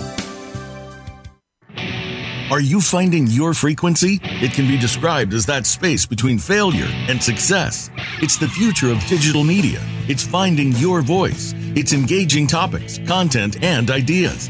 Are 2.50 2.62
you 2.62 2.80
finding 2.80 3.28
your 3.28 3.54
frequency? 3.54 4.22
It 4.24 4.54
can 4.54 4.68
be 4.68 4.78
described 4.78 5.34
as 5.34 5.46
that 5.48 5.66
space 5.66 6.06
between 6.06 6.38
failure 6.40 6.88
and 7.10 7.22
success. 7.22 7.90
It's 8.22 8.38
the 8.38 8.48
future 8.48 8.90
of 8.90 9.04
digital 9.08 9.44
media. 9.44 9.82
It's 10.08 10.26
finding 10.26 10.72
your 10.74 11.02
voice. 11.02 11.54
It's 11.76 11.92
engaging 11.92 12.48
topics, 12.48 13.00
content, 13.06 13.62
and 13.62 13.92
ideas. 13.92 14.50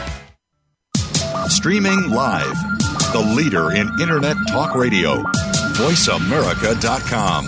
Streaming 1.61 2.09
live. 2.09 2.55
The 3.13 3.19
leader 3.37 3.71
in 3.75 3.87
Internet 4.01 4.35
talk 4.49 4.73
radio. 4.73 5.17
VoiceAmerica.com. 5.77 7.45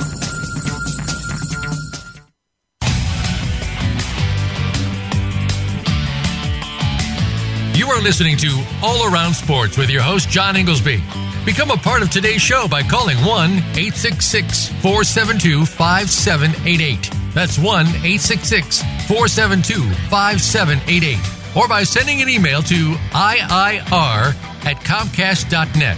You 7.75 7.87
are 7.87 7.99
listening 8.03 8.37
to 8.37 8.63
All 8.83 9.11
Around 9.11 9.33
Sports 9.33 9.79
with 9.79 9.89
your 9.89 10.03
host, 10.03 10.29
John 10.29 10.53
Ingoldsby. 10.53 11.01
Become 11.43 11.71
a 11.71 11.77
part 11.77 12.03
of 12.03 12.11
today's 12.11 12.39
show 12.39 12.67
by 12.67 12.83
calling 12.83 13.17
1 13.17 13.49
866 13.49 14.67
472 14.83 15.65
5788. 15.65 17.09
That's 17.33 17.57
1 17.57 17.87
866 17.87 18.83
472 19.07 19.81
5788 20.11 21.42
or 21.55 21.67
by 21.67 21.83
sending 21.83 22.21
an 22.21 22.29
email 22.29 22.61
to 22.63 22.93
IIR 23.11 24.33
at 24.65 24.77
Comcast.net. 24.77 25.97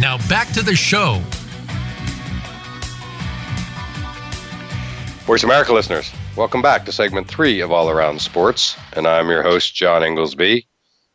Now 0.00 0.18
back 0.28 0.52
to 0.52 0.62
the 0.62 0.76
show. 0.76 1.22
Voice 5.26 5.42
America 5.42 5.72
listeners, 5.72 6.12
welcome 6.36 6.62
back 6.62 6.84
to 6.84 6.92
segment 6.92 7.26
three 7.26 7.60
of 7.60 7.72
All 7.72 7.90
Around 7.90 8.20
Sports, 8.20 8.76
and 8.92 9.06
I'm 9.08 9.28
your 9.28 9.42
host, 9.42 9.74
John 9.74 10.02
Ingoldsby. 10.02 10.64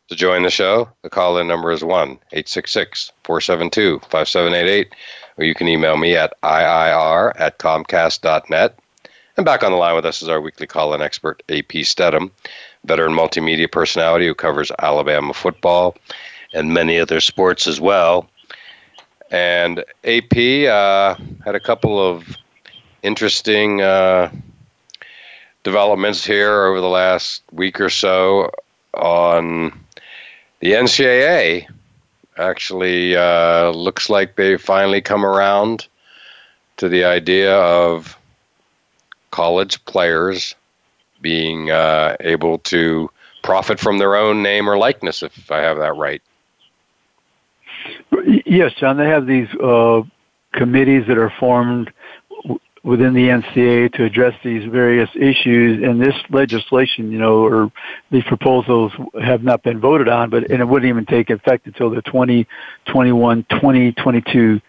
To 0.08 0.14
join 0.14 0.42
the 0.42 0.50
show, 0.50 0.90
the 1.02 1.08
call 1.08 1.38
in 1.38 1.48
number 1.48 1.70
is 1.72 1.82
1 1.82 2.10
866 2.32 3.12
472 3.24 4.00
5788, 4.00 4.94
or 5.38 5.44
you 5.44 5.54
can 5.54 5.68
email 5.68 5.96
me 5.96 6.14
at 6.14 6.34
IIR 6.42 7.32
at 7.40 7.58
Comcast.net. 7.58 8.78
And 9.36 9.46
back 9.46 9.62
on 9.62 9.72
the 9.72 9.78
line 9.78 9.94
with 9.94 10.04
us 10.04 10.22
is 10.22 10.28
our 10.28 10.40
weekly 10.40 10.66
call 10.66 10.92
in 10.92 11.00
expert, 11.00 11.42
AP 11.48 11.84
Stedham, 11.84 12.30
veteran 12.84 13.12
multimedia 13.12 13.70
personality 13.70 14.26
who 14.26 14.34
covers 14.34 14.70
Alabama 14.78 15.32
football 15.32 15.96
and 16.52 16.74
many 16.74 16.98
other 16.98 17.20
sports 17.20 17.66
as 17.66 17.80
well. 17.80 18.28
And 19.30 19.82
AP 20.04 20.36
uh, 20.68 21.16
had 21.44 21.54
a 21.54 21.60
couple 21.60 21.98
of 21.98 22.36
interesting 23.02 23.80
uh, 23.80 24.30
developments 25.62 26.24
here 26.24 26.64
over 26.64 26.80
the 26.80 26.88
last 26.88 27.42
week 27.52 27.80
or 27.80 27.88
so 27.88 28.50
on 28.92 29.72
the 30.60 30.72
NCAA. 30.72 31.66
Actually, 32.36 33.16
uh, 33.16 33.70
looks 33.70 34.10
like 34.10 34.36
they 34.36 34.58
finally 34.58 35.00
come 35.00 35.24
around 35.24 35.86
to 36.76 36.88
the 36.88 37.04
idea 37.04 37.56
of 37.56 38.18
college 39.32 39.84
players 39.86 40.54
being 41.20 41.70
uh, 41.70 42.16
able 42.20 42.58
to 42.58 43.10
profit 43.42 43.80
from 43.80 43.98
their 43.98 44.14
own 44.14 44.42
name 44.42 44.68
or 44.68 44.78
likeness, 44.78 45.22
if 45.22 45.50
I 45.50 45.58
have 45.58 45.78
that 45.78 45.96
right. 45.96 46.22
Yes, 48.46 48.72
John. 48.78 48.96
They 48.96 49.08
have 49.08 49.26
these 49.26 49.48
uh, 49.54 50.02
committees 50.52 51.06
that 51.08 51.18
are 51.18 51.32
formed 51.40 51.90
w- 52.42 52.60
within 52.84 53.14
the 53.14 53.28
NCAA 53.28 53.92
to 53.94 54.04
address 54.04 54.34
these 54.44 54.70
various 54.70 55.08
issues. 55.16 55.82
And 55.82 56.00
this 56.00 56.14
legislation, 56.30 57.10
you 57.10 57.18
know, 57.18 57.44
or 57.44 57.72
these 58.10 58.24
proposals 58.24 58.92
have 59.20 59.42
not 59.42 59.62
been 59.62 59.80
voted 59.80 60.08
on, 60.08 60.30
but 60.30 60.50
and 60.50 60.60
it 60.60 60.68
wouldn't 60.68 60.88
even 60.88 61.06
take 61.06 61.30
effect 61.30 61.66
until 61.66 61.90
the 61.90 62.02
2021 62.02 63.44
2022 63.50 64.60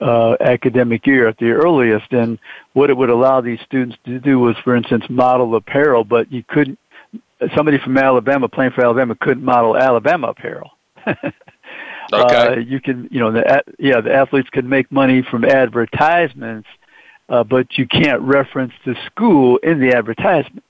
uh, 0.00 0.36
academic 0.40 1.06
year 1.06 1.28
at 1.28 1.38
the 1.38 1.50
earliest. 1.50 2.12
And 2.12 2.38
what 2.72 2.90
it 2.90 2.96
would 2.96 3.10
allow 3.10 3.40
these 3.40 3.60
students 3.60 3.96
to 4.04 4.18
do 4.18 4.38
was, 4.38 4.56
for 4.64 4.74
instance, 4.76 5.04
model 5.08 5.54
apparel, 5.56 6.04
but 6.04 6.30
you 6.32 6.44
couldn't. 6.46 6.78
Somebody 7.54 7.78
from 7.78 7.98
Alabama 7.98 8.48
playing 8.48 8.72
for 8.72 8.84
Alabama 8.84 9.14
couldn't 9.20 9.44
model 9.44 9.76
Alabama 9.76 10.28
apparel. 10.28 10.70
Okay. 12.12 12.36
Uh, 12.36 12.56
you 12.56 12.80
can, 12.80 13.08
you 13.10 13.20
know, 13.20 13.32
the 13.32 13.62
yeah, 13.78 14.00
the 14.00 14.12
athletes 14.12 14.48
can 14.50 14.68
make 14.68 14.90
money 14.92 15.22
from 15.22 15.44
advertisements, 15.44 16.68
uh, 17.28 17.44
but 17.44 17.78
you 17.78 17.86
can't 17.86 18.20
reference 18.20 18.72
the 18.84 18.94
school 19.06 19.56
in 19.58 19.80
the 19.80 19.94
advertisement. 19.94 20.64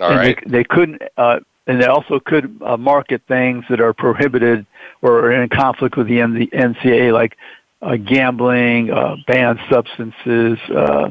All 0.00 0.10
and 0.10 0.18
right. 0.18 0.38
They, 0.44 0.58
they 0.58 0.64
couldn't, 0.64 1.02
uh, 1.16 1.40
and 1.68 1.80
they 1.80 1.86
also 1.86 2.18
could 2.18 2.60
uh, 2.64 2.76
market 2.78 3.22
things 3.28 3.64
that 3.68 3.80
are 3.80 3.92
prohibited 3.92 4.66
or 5.02 5.26
are 5.26 5.42
in 5.42 5.48
conflict 5.50 5.96
with 5.96 6.08
the 6.08 6.20
N- 6.20 6.48
NCAA, 6.52 7.12
like 7.12 7.36
uh, 7.82 7.96
gambling, 7.96 8.90
uh, 8.90 9.16
banned 9.26 9.60
substances. 9.70 10.58
Uh, 10.74 11.10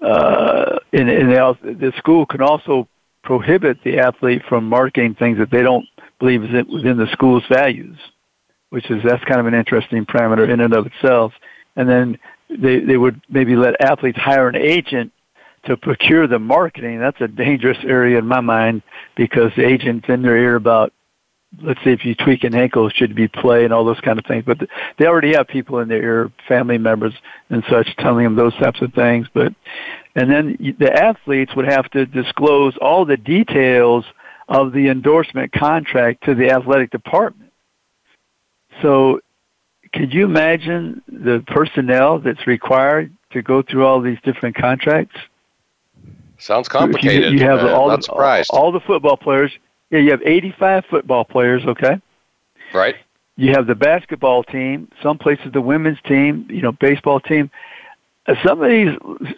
uh, 0.00 0.78
and, 0.92 1.10
and 1.10 1.36
also, 1.36 1.60
the 1.64 1.92
school 1.98 2.24
can 2.24 2.40
also 2.40 2.88
prohibit 3.24 3.78
the 3.84 3.98
athlete 3.98 4.42
from 4.48 4.68
marketing 4.68 5.16
things 5.16 5.38
that 5.38 5.50
they 5.50 5.62
don't 5.62 5.86
believe 6.20 6.44
is 6.44 6.50
within 6.72 6.96
the 6.96 7.08
school's 7.12 7.44
values, 7.50 7.98
which 8.70 8.88
is 8.88 9.02
that's 9.04 9.24
kind 9.24 9.40
of 9.40 9.46
an 9.46 9.54
interesting 9.54 10.06
parameter 10.06 10.48
in 10.48 10.60
and 10.60 10.74
of 10.74 10.86
itself. 10.86 11.32
And 11.74 11.88
then 11.88 12.18
they 12.48 12.80
they 12.80 12.96
would 12.96 13.20
maybe 13.28 13.56
let 13.56 13.80
athletes 13.80 14.18
hire 14.18 14.48
an 14.48 14.56
agent 14.56 15.12
to 15.64 15.76
procure 15.76 16.26
the 16.26 16.38
marketing. 16.38 16.98
That's 16.98 17.20
a 17.20 17.28
dangerous 17.28 17.78
area 17.84 18.18
in 18.18 18.26
my 18.26 18.40
mind 18.40 18.82
because 19.16 19.52
the 19.56 19.64
agent's 19.64 20.08
in 20.08 20.22
their 20.22 20.36
ear 20.36 20.56
about 20.56 20.92
let's 21.60 21.80
say 21.84 21.92
if 21.92 22.04
you 22.04 22.14
tweak 22.14 22.44
an 22.44 22.54
ankle, 22.54 22.88
should 22.88 23.14
be 23.14 23.28
play 23.28 23.64
and 23.64 23.72
all 23.72 23.84
those 23.84 24.00
kind 24.00 24.18
of 24.18 24.24
things. 24.24 24.44
But 24.46 24.58
they 24.98 25.06
already 25.06 25.34
have 25.34 25.48
people 25.48 25.80
in 25.80 25.88
their 25.88 26.02
ear, 26.02 26.32
family 26.48 26.78
members 26.78 27.12
and 27.50 27.62
such, 27.68 27.94
telling 27.96 28.24
them 28.24 28.36
those 28.36 28.56
types 28.56 28.80
of 28.80 28.94
things. 28.94 29.26
But 29.34 29.54
and 30.14 30.30
then 30.30 30.76
the 30.78 30.92
athletes 30.92 31.54
would 31.56 31.66
have 31.66 31.90
to 31.90 32.06
disclose 32.06 32.76
all 32.80 33.04
the 33.04 33.16
details 33.16 34.04
of 34.48 34.72
the 34.72 34.88
endorsement 34.88 35.52
contract 35.52 36.24
to 36.24 36.34
the 36.34 36.50
athletic 36.50 36.90
department. 36.90 37.52
So, 38.80 39.20
could 39.94 40.12
you 40.12 40.24
imagine 40.24 41.02
the 41.06 41.44
personnel 41.46 42.18
that's 42.18 42.46
required 42.46 43.12
to 43.32 43.42
go 43.42 43.62
through 43.62 43.84
all 43.86 44.00
these 44.00 44.18
different 44.24 44.56
contracts? 44.56 45.16
Sounds 46.42 46.68
complicated. 46.68 47.32
You, 47.32 47.38
you 47.38 47.46
have 47.46 47.60
uh, 47.60 47.72
all, 47.72 47.88
the, 47.96 48.04
all, 48.10 48.42
all 48.50 48.72
the 48.72 48.80
football 48.80 49.16
players. 49.16 49.52
Yeah, 49.90 50.00
you 50.00 50.10
have 50.10 50.22
85 50.22 50.84
football 50.90 51.24
players, 51.24 51.62
okay? 51.66 52.00
right. 52.74 52.96
You 53.36 53.52
have 53.52 53.66
the 53.66 53.74
basketball 53.74 54.44
team, 54.44 54.88
some 55.02 55.18
places 55.18 55.52
the 55.52 55.60
women's 55.60 56.00
team, 56.02 56.46
you 56.50 56.60
know, 56.60 56.72
baseball 56.72 57.18
team. 57.18 57.50
Uh, 58.26 58.34
Some 58.44 58.62
of 58.62 58.70
these 58.70 58.94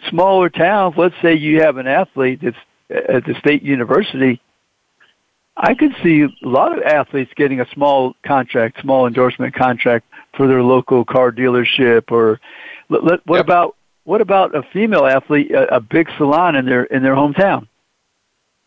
smaller 0.09 0.49
towns, 0.49 0.95
let's 0.97 1.15
say 1.21 1.33
you 1.33 1.61
have 1.61 1.77
an 1.77 1.87
athlete 1.87 2.41
that's 2.43 2.57
at 2.89 3.23
the 3.25 3.35
state 3.39 3.63
university, 3.63 4.41
I 5.57 5.73
could 5.75 5.95
see 6.03 6.23
a 6.23 6.29
lot 6.41 6.77
of 6.77 6.83
athletes 6.83 7.31
getting 7.35 7.61
a 7.61 7.69
small 7.73 8.15
contract, 8.25 8.81
small 8.81 9.07
endorsement 9.07 9.55
contract 9.55 10.05
for 10.35 10.47
their 10.47 10.61
local 10.61 11.05
car 11.05 11.31
dealership 11.31 12.11
or 12.11 12.39
let, 12.89 13.03
let, 13.03 13.25
what 13.25 13.37
Yep. 13.37 13.45
about 13.45 13.75
what 14.05 14.21
about 14.21 14.55
a 14.55 14.63
female 14.63 15.05
athlete, 15.05 15.51
a, 15.51 15.75
a 15.75 15.79
big 15.79 16.09
salon 16.17 16.55
in 16.55 16.65
their 16.65 16.83
in 16.85 17.03
their 17.03 17.15
hometown? 17.15 17.67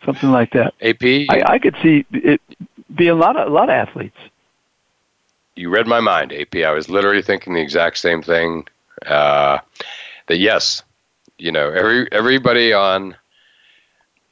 Something 0.04 0.30
like 0.30 0.52
that. 0.52 0.74
AP, 0.82 1.02
I, 1.02 1.42
I 1.54 1.58
could 1.58 1.76
see 1.82 2.04
it 2.12 2.40
be 2.94 3.08
a 3.08 3.14
lot 3.14 3.36
of 3.36 3.48
a 3.48 3.50
lot 3.50 3.70
of 3.70 3.74
athletes. 3.74 4.16
you 5.56 5.70
read 5.70 5.86
my 5.86 6.00
mind, 6.00 6.32
AP. 6.32 6.56
I 6.56 6.70
was 6.70 6.88
literally 6.88 7.22
thinking 7.22 7.54
the 7.54 7.60
exact 7.60 7.98
same 7.98 8.22
thing. 8.22 8.66
Uh, 9.06 9.58
that 10.26 10.38
yes, 10.38 10.82
you 11.38 11.50
know, 11.50 11.70
every 11.70 12.10
everybody 12.12 12.72
on 12.72 13.16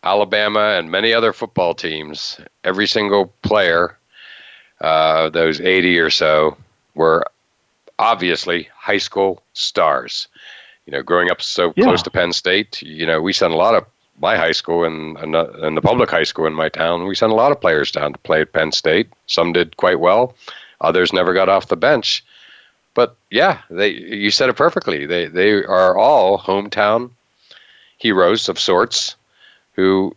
Alabama 0.02 0.76
and 0.78 0.90
many 0.90 1.12
other 1.12 1.32
football 1.32 1.74
teams, 1.74 2.40
every 2.64 2.86
single 2.86 3.32
player, 3.42 3.96
uh, 4.80 5.30
those 5.30 5.60
80 5.60 5.98
or 5.98 6.10
so, 6.10 6.56
were 6.94 7.24
obviously 7.98 8.68
high 8.74 8.98
school 8.98 9.42
stars. 9.52 10.28
You 10.87 10.92
know, 10.92 11.03
growing 11.03 11.31
up 11.31 11.42
so 11.42 11.72
Yeah. 11.77 11.85
close 11.85 12.03
to 12.03 12.11
Penn 12.11 12.33
State, 12.33 12.81
you 12.83 13.07
know, 13.07 13.20
we 13.20 13.33
sent 13.33 13.53
a 13.53 13.57
lot 13.57 13.75
of 13.75 13.85
my 14.18 14.37
high 14.37 14.53
school 14.53 14.85
and, 14.85 15.16
and, 15.18 15.77
the 15.77 15.83
public 15.83 16.11
high 16.11 16.25
school 16.25 16.46
in 16.46 16.55
my 16.55 16.68
town, 16.68 17.07
we 17.07 17.14
sent 17.14 17.33
a 17.33 17.35
lot 17.35 17.53
of 17.53 17.61
players 17.61 17.90
down 17.90 18.12
to 18.12 18.18
play 18.20 18.40
at 18.40 18.53
Penn 18.53 18.72
State. 18.72 19.09
Some 19.27 19.53
did 19.53 19.77
quite 19.77 20.01
well, 20.01 20.35
others 20.81 21.12
never 21.12 21.35
got 21.35 21.49
off 21.49 21.68
the 21.68 21.77
bench. 21.77 22.25
But 22.94 23.14
yeah, 23.31 23.61
they 23.68 23.90
you 23.90 24.31
said 24.31 24.49
it 24.49 24.57
perfectly. 24.57 25.05
They 25.05 25.27
they 25.27 25.51
are 25.64 25.99
all 25.99 26.38
hometown 26.38 27.11
heroes 27.99 28.49
of 28.49 28.59
sorts 28.59 29.16
who 29.75 30.16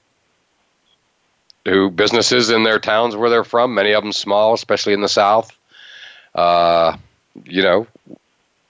who 1.66 1.90
businesses 1.92 2.50
in 2.50 2.64
their 2.64 2.80
towns 2.80 3.18
where 3.18 3.30
they're 3.30 3.44
from, 3.44 3.76
many 3.76 3.92
of 3.92 4.02
them 4.02 4.14
small, 4.14 4.54
especially 4.54 4.94
in 4.94 5.02
the 5.02 5.10
South, 5.10 5.52
uh, 6.36 6.96
you 7.44 7.62
know, 7.62 7.86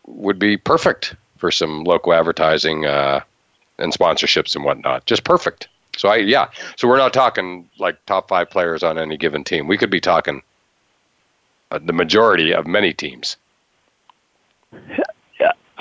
would 0.07 0.39
be 0.39 0.57
perfect 0.57 1.15
for 1.39 1.51
some 1.51 1.83
local 1.83 2.13
advertising 2.13 2.85
uh, 2.85 3.21
and 3.79 3.93
sponsorships 3.93 4.55
and 4.55 4.63
whatnot. 4.63 5.05
Just 5.05 5.23
perfect. 5.23 5.67
So 5.97 6.09
I 6.09 6.17
yeah. 6.17 6.49
So 6.77 6.87
we're 6.87 6.97
not 6.97 7.13
talking 7.13 7.69
like 7.79 8.03
top 8.05 8.29
five 8.29 8.49
players 8.49 8.83
on 8.83 8.97
any 8.97 9.17
given 9.17 9.43
team. 9.43 9.67
We 9.67 9.77
could 9.77 9.89
be 9.89 9.99
talking 9.99 10.41
uh, 11.71 11.79
the 11.83 11.93
majority 11.93 12.53
of 12.53 12.67
many 12.67 12.93
teams. 12.93 13.37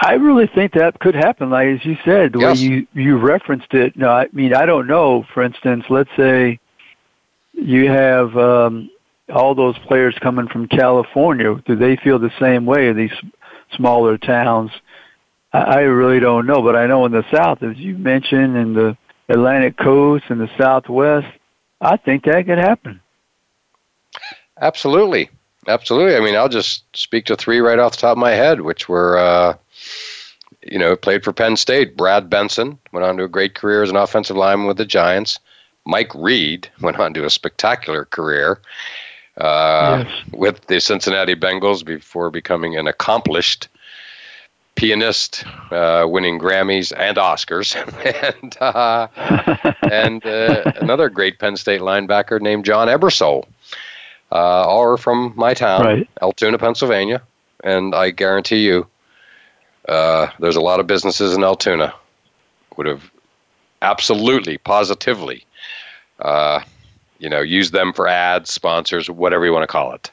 I 0.01 0.15
really 0.15 0.47
think 0.47 0.75
that 0.75 1.01
could 1.01 1.17
happen. 1.17 1.51
Like 1.51 1.69
as 1.69 1.85
you 1.85 1.97
said, 2.05 2.33
the 2.33 2.39
Yes. 2.39 2.61
way 2.61 2.67
you 2.69 2.87
you 2.95 3.17
referenced 3.19 3.75
it. 3.75 3.97
No, 3.97 4.11
I 4.11 4.29
mean 4.33 4.55
I 4.55 4.65
don't 4.65 4.87
know. 4.87 5.25
For 5.35 5.43
instance, 5.43 5.85
let's 5.91 6.11
say 6.17 6.61
you 7.53 7.89
have 7.89 8.37
um, 8.37 8.91
all 9.29 9.55
those 9.57 9.77
players 9.79 10.17
coming 10.21 10.47
from 10.47 10.69
California. 10.69 11.61
Do 11.67 11.75
they 11.75 11.97
feel 11.97 12.19
the 12.21 12.33
same 12.39 12.65
way? 12.65 12.89
In 12.89 12.97
these 12.97 13.13
smaller 13.73 14.17
towns. 14.19 14.71
I, 15.53 15.81
really 15.81 16.21
don't 16.21 16.47
know, 16.47 16.63
but 16.63 16.77
I 16.77 16.87
know 16.87 17.07
in 17.07 17.13
the 17.13 17.25
South, 17.35 17.63
as 17.63 17.77
you 17.79 17.97
mentioned, 17.97 18.57
in 18.57 18.75
the 18.75 18.97
Atlantic 19.29 19.77
Coast 19.77 20.25
and 20.29 20.41
the 20.41 20.51
Southwest, 20.59 21.27
I 21.81 21.97
think 21.97 22.25
that 22.25 22.47
could 22.47 22.59
happen. 22.59 23.01
Absolutely. 24.61 25.31
Absolutely. 25.67 26.17
I 26.17 26.21
mean, 26.21 26.35
I'll 26.35 26.49
just 26.49 26.85
speak 26.97 27.27
to 27.27 27.37
three 27.37 27.61
right 27.61 27.79
off 27.79 27.93
the 27.93 27.99
top 27.99 28.13
of 28.13 28.19
my 28.19 28.33
head, 28.33 28.63
which 28.63 28.89
were, 28.89 29.19
uh, 29.19 29.55
you 30.63 30.79
know, 30.79 30.97
played 30.97 31.25
for 31.25 31.33
Penn 31.33 31.57
State. 31.57 31.97
Brad 31.97 32.31
Benson 32.31 32.79
went 32.93 33.05
on 33.05 33.17
to 33.19 33.25
a 33.25 33.29
great 33.29 33.55
career 33.55 33.83
as 33.83 33.91
an 33.91 33.97
offensive 33.97 34.37
lineman 34.37 34.67
with 34.67 34.79
the 34.79 34.87
Giants. 34.87 35.39
Mike 35.87 36.15
Reid 36.15 36.69
went 36.81 36.99
on 36.99 37.15
to 37.15 37.25
a 37.25 37.31
spectacular 37.31 38.05
career 38.07 38.61
uh, 39.39 40.05
yes. 40.07 40.27
with 40.33 40.67
the 40.67 40.81
Cincinnati 40.81 41.35
Bengals 41.35 41.85
before 41.85 42.31
becoming 42.31 42.77
an 42.77 42.87
accomplished 42.87 43.69
pianist, 44.79 45.45
uh, 45.73 46.07
winning 46.09 46.39
Grammys 46.39 46.93
and 46.97 47.17
Oscars, 47.17 47.75
and 48.41 48.57
uh, 48.61 49.09
and 49.91 50.25
uh, 50.25 50.73
another 50.77 51.09
great 51.09 51.41
Penn 51.41 51.57
State 51.57 51.81
linebacker 51.81 52.41
named 52.41 52.65
John 52.65 52.87
Ebersole. 52.87 53.45
Uh, 54.31 54.37
all 54.37 54.83
are 54.83 54.97
from 54.97 55.33
my 55.35 55.53
town, 55.53 55.85
right. 55.85 56.09
Altoona, 56.23 56.59
Pennsylvania, 56.59 57.23
and 57.65 57.93
I 57.95 58.11
guarantee 58.11 58.65
you, 58.65 58.87
uh, 59.89 60.29
there's 60.39 60.57
a 60.57 60.61
lot 60.61 60.79
of 60.81 60.87
businesses 60.87 61.35
in 61.35 61.43
Altoona 61.43 61.93
would 62.77 62.87
have 62.87 63.11
absolutely, 63.83 64.59
positively, 64.59 65.45
uh, 66.21 66.61
you 67.19 67.29
know, 67.29 67.41
used 67.41 67.73
them 67.73 67.93
for 67.93 68.07
ads, 68.07 68.53
sponsors, 68.53 69.11
whatever 69.11 69.45
you 69.45 69.53
want 69.53 69.65
to 69.65 69.73
call 69.73 69.93
it. 69.93 70.13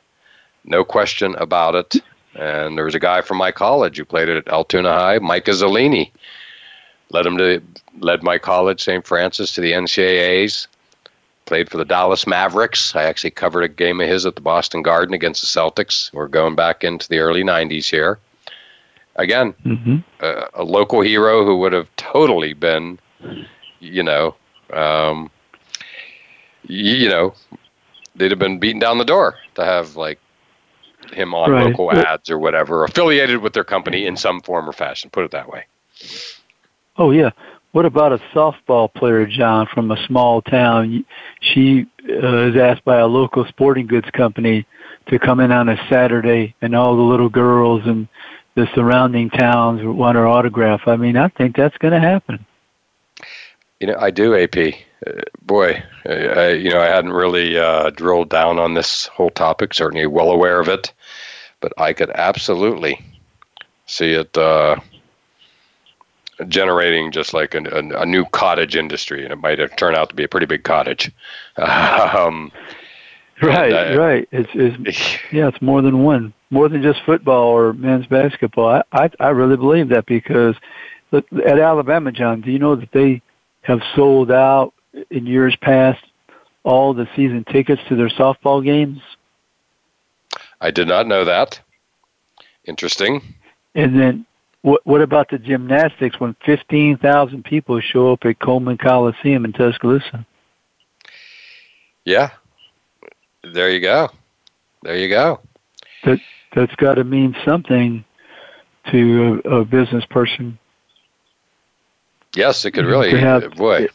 No 0.64 0.84
question 0.84 1.36
about 1.36 1.76
it. 1.76 1.96
And 2.36 2.78
there 2.78 2.86
was 2.86 2.96
a 2.96 3.00
guy 3.00 3.22
from 3.22 3.38
my 3.38 3.52
college 3.52 3.98
who 3.98 4.06
played 4.06 4.30
at 4.30 4.48
Altoona 4.48 4.92
High, 4.92 5.20
Mike 5.20 5.46
Iuzzolino. 5.46 6.12
Led 7.12 7.26
him 7.26 7.38
to 7.38 7.62
led 8.00 8.24
my 8.24 8.38
college, 8.38 8.84
St. 8.84 9.06
Francis, 9.06 9.54
to 9.54 9.62
the 9.62 9.72
NCAAs. 9.72 10.68
Played 11.46 11.70
for 11.70 11.78
the 11.78 11.86
Dallas 11.86 12.26
Mavericks. 12.26 12.96
I 12.96 13.04
actually 13.04 13.32
covered 13.32 13.62
a 13.62 13.68
game 13.68 14.02
of 14.02 14.10
his 14.10 14.26
at 14.26 14.36
the 14.36 14.42
Boston 14.42 14.82
Garden 14.82 15.14
against 15.14 15.42
the 15.42 15.48
Celtics. 15.48 16.12
We're 16.12 16.28
going 16.28 16.56
back 16.56 16.84
into 16.84 17.08
the 17.08 17.20
early 17.20 17.44
'90s 17.44 17.90
here. 17.90 18.20
Again, 19.16 19.54
mm-hmm. 19.66 19.98
a, 20.20 20.48
a, 20.56 20.64
local 20.64 21.00
hero 21.00 21.46
who 21.46 21.58
would 21.60 21.72
have 21.72 21.88
totally 21.96 22.52
been, 22.52 23.00
you 23.80 24.04
know, 24.04 24.36
um, 24.74 25.32
you 26.64 27.08
know, 27.08 27.34
they'd 28.16 28.32
have 28.32 28.40
been 28.40 28.60
beaten 28.60 28.80
down 28.80 28.98
the 28.98 29.06
door 29.06 29.36
to 29.54 29.64
have 29.64 29.96
like 29.96 30.20
him 31.14 31.34
on 31.34 31.52
right. 31.52 31.66
local 31.68 31.92
ads 31.92 32.30
or 32.30 32.40
whatever, 32.40 32.84
affiliated 32.84 33.40
with 33.40 33.54
their 33.54 33.64
company 33.64 34.06
in 34.06 34.18
some 34.18 34.42
form 34.42 34.68
or 34.68 34.74
fashion. 34.74 35.10
Put 35.10 35.26
it 35.26 35.32
that 35.32 35.50
way. 35.50 35.66
Oh 36.98 37.12
yeah. 37.12 37.32
What 37.72 37.86
about 37.86 38.14
a 38.14 38.20
softball 38.34 38.94
player, 38.94 39.26
John, 39.26 39.68
from 39.74 39.92
a 39.92 40.08
small 40.08 40.42
town? 40.42 41.04
She 41.42 41.86
uh, 42.10 42.48
is 42.48 42.56
asked 42.56 42.86
by 42.86 43.00
a 43.00 43.06
local 43.06 43.46
sporting 43.48 43.86
goods 43.86 44.10
company 44.12 44.66
to 45.08 45.20
come 45.20 45.42
in 45.42 45.52
on 45.52 45.68
a 45.68 45.78
Saturday, 45.90 46.56
and 46.62 46.74
all 46.74 46.96
the 46.96 47.02
little 47.02 47.28
girls 47.28 47.82
and 47.86 48.08
the 48.56 48.68
surrounding 48.74 49.30
towns 49.30 49.82
want 49.84 50.16
her 50.16 50.26
autograph. 50.26 50.88
I 50.88 50.96
mean, 50.96 51.18
I 51.18 51.28
think 51.28 51.58
that's 51.58 51.78
going 51.78 51.94
to 51.94 52.00
happen. 52.00 52.46
You 53.82 53.88
know, 53.88 53.98
I 54.00 54.10
do, 54.10 54.36
AP. 54.36 54.56
Boy, 55.42 55.84
I, 56.06 56.52
you 56.52 56.72
know, 56.72 56.80
I 56.80 56.88
hadn't 56.88 57.14
really 57.14 57.58
uh, 57.58 57.90
drilled 57.92 58.30
down 58.30 58.60
on 58.60 58.74
this 58.74 59.06
whole 59.08 59.30
topic. 59.30 59.74
Certainly, 59.74 60.08
well 60.08 60.32
aware 60.32 60.60
of 60.60 60.68
it, 60.68 60.94
but 61.60 61.74
I 61.78 61.94
could 61.94 62.10
absolutely 62.12 63.00
see 63.86 64.14
it 64.14 64.36
uh, 64.38 64.78
generating 66.48 67.12
just 67.12 67.34
like 67.34 67.54
a, 67.54 67.60
a, 67.60 68.02
a, 68.02 68.06
new 68.06 68.26
cottage 68.26 68.76
industry, 68.76 69.24
and 69.24 69.32
it 69.32 69.38
might 69.38 69.60
have 69.60 69.76
turned 69.76 69.96
out 69.96 70.10
to 70.10 70.16
be 70.16 70.24
a 70.24 70.28
pretty 70.28 70.46
big 70.46 70.64
cottage. 70.64 71.12
um, 71.58 72.52
right, 73.42 73.72
uh, 73.72 74.00
right. 74.00 74.28
It's, 74.32 74.50
it's 74.54 75.18
yeah, 75.32 75.48
it's 75.48 75.62
more 75.62 75.82
than 75.82 76.04
one, 76.04 76.34
more 76.50 76.70
than 76.70 76.82
just 76.82 77.04
football 77.06 77.48
or 77.48 77.74
men's 77.74 78.08
basketball. 78.08 78.68
I 78.68 78.84
I, 78.92 79.10
I 79.20 79.30
really 79.30 79.58
believe 79.58 79.90
that 79.90 80.06
because 80.06 80.56
look, 81.12 81.26
at 81.46 81.60
Alabama, 81.60 82.12
John, 82.12 82.42
do 82.42 82.52
you 82.52 82.60
know 82.60 82.76
that 82.76 82.92
they 82.92 83.22
have 83.62 83.82
sold 83.96 84.32
out 84.32 84.75
in 85.10 85.26
years 85.26 85.56
past 85.58 86.04
all 86.64 86.94
the 86.94 87.08
season 87.16 87.44
tickets 87.52 87.82
to 87.90 87.96
their 87.96 88.10
softball 88.10 88.64
games? 88.64 89.02
I 90.62 90.72
did 90.72 90.88
not 90.88 91.08
know 91.08 91.26
that. 91.26 91.60
Interesting. 92.66 93.22
And 93.76 94.00
then 94.00 94.26
what 94.62 94.86
what 94.86 95.02
about 95.02 95.30
the 95.30 95.38
gymnastics 95.38 96.20
when 96.20 96.36
15,000 96.46 97.44
people 97.44 97.80
show 97.82 98.14
up 98.14 98.26
at 98.26 98.40
Coleman 98.40 98.78
Coliseum 98.78 99.46
in 99.46 99.54
Tuscaloosa? 99.54 100.26
Yeah. 102.04 102.32
There 103.44 103.70
you 103.70 103.80
go. 103.80 104.10
There 104.82 104.98
you 104.98 105.10
go. 105.10 105.40
That 106.04 106.20
that's 106.56 106.76
got 106.76 106.96
to 106.96 107.04
mean 107.04 107.36
something 107.46 108.04
to 108.92 109.42
a, 109.46 109.60
a 109.60 109.66
business 109.66 110.06
person 110.06 110.58
Yes, 112.36 112.66
it 112.66 112.72
could 112.72 112.86
really. 112.86 113.18
Have, 113.18 113.54
boy, 113.54 113.88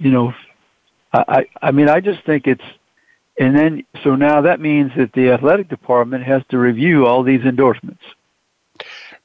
you 0.00 0.10
know, 0.10 0.34
I 1.12 1.46
I 1.62 1.70
mean 1.70 1.88
I 1.88 2.00
just 2.00 2.24
think 2.24 2.46
it's, 2.46 2.64
and 3.38 3.54
then 3.54 3.84
so 4.02 4.16
now 4.16 4.40
that 4.40 4.60
means 4.60 4.92
that 4.96 5.12
the 5.12 5.30
athletic 5.30 5.68
department 5.68 6.24
has 6.24 6.42
to 6.48 6.58
review 6.58 7.06
all 7.06 7.22
these 7.22 7.42
endorsements. 7.42 8.02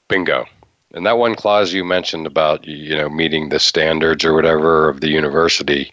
Bingo. 0.08 0.46
And 0.94 1.06
that 1.06 1.18
one 1.18 1.36
clause 1.36 1.74
you 1.74 1.84
mentioned 1.84 2.28
about 2.28 2.66
you 2.66 2.96
know 2.96 3.10
meeting 3.10 3.50
the 3.50 3.60
standards 3.60 4.24
or 4.24 4.34
whatever 4.34 4.88
of 4.90 5.02
the 5.02 5.10
university, 5.10 5.92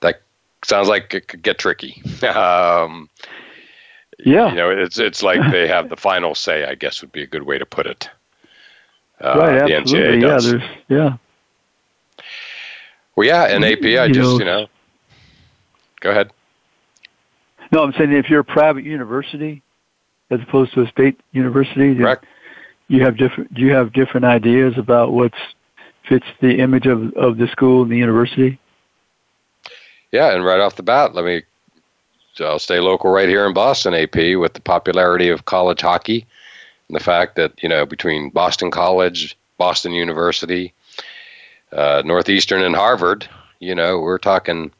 that 0.00 0.20
sounds 0.64 0.88
like 0.88 1.14
it 1.14 1.28
could 1.28 1.42
get 1.42 1.58
tricky. 1.58 2.02
um, 2.22 3.08
yeah, 4.18 4.50
you 4.50 4.56
know, 4.56 4.70
it's 4.70 4.98
it's 4.98 5.22
like 5.22 5.40
they 5.50 5.66
have 5.66 5.88
the 5.88 5.96
final 5.96 6.34
say. 6.34 6.64
I 6.64 6.74
guess 6.74 7.00
would 7.00 7.12
be 7.12 7.22
a 7.22 7.26
good 7.26 7.42
way 7.44 7.58
to 7.58 7.66
put 7.66 7.86
it. 7.86 8.08
Uh, 9.18 9.34
right, 9.38 9.72
absolutely. 9.72 10.20
yeah, 10.20 10.38
there's 10.38 10.62
yeah. 10.88 11.16
Well, 13.16 13.26
yeah, 13.26 13.44
and 13.44 13.64
AP, 13.64 13.82
I 13.84 14.04
you 14.06 14.14
just 14.14 14.30
know, 14.30 14.38
you 14.38 14.44
know, 14.44 14.66
go 16.00 16.10
ahead. 16.10 16.30
No, 17.72 17.82
I'm 17.82 17.92
saying 17.94 18.12
if 18.12 18.28
you're 18.30 18.40
a 18.40 18.44
private 18.44 18.84
university 18.84 19.62
as 20.30 20.40
opposed 20.42 20.74
to 20.74 20.82
a 20.82 20.88
state 20.88 21.18
university, 21.32 21.94
Correct. 21.94 22.24
you 22.88 23.02
have 23.02 23.16
different. 23.16 23.52
Do 23.54 23.62
you 23.62 23.72
have 23.72 23.92
different 23.92 24.26
ideas 24.26 24.74
about 24.76 25.12
what 25.12 25.32
fits 26.08 26.26
the 26.40 26.58
image 26.60 26.86
of 26.86 27.12
of 27.14 27.38
the 27.38 27.48
school 27.48 27.82
and 27.82 27.90
the 27.90 27.96
university? 27.96 28.58
Yeah, 30.12 30.32
and 30.34 30.44
right 30.44 30.60
off 30.60 30.76
the 30.76 30.82
bat, 30.82 31.14
let 31.14 31.24
me. 31.24 31.42
I'll 32.38 32.58
stay 32.58 32.80
local 32.80 33.10
right 33.10 33.30
here 33.30 33.46
in 33.46 33.54
Boston, 33.54 33.94
AP, 33.94 34.36
with 34.38 34.52
the 34.52 34.60
popularity 34.60 35.30
of 35.30 35.46
college 35.46 35.80
hockey 35.80 36.26
and 36.88 36.94
the 36.94 37.02
fact 37.02 37.36
that 37.36 37.52
you 37.62 37.68
know 37.68 37.86
between 37.86 38.30
Boston 38.30 38.70
College, 38.70 39.36
Boston 39.58 39.92
University, 39.92 40.74
uh, 41.72 42.02
Northeastern 42.04 42.62
and 42.62 42.76
Harvard, 42.76 43.28
you 43.58 43.74
know, 43.74 43.98
we're 43.98 44.18
talking 44.18 44.70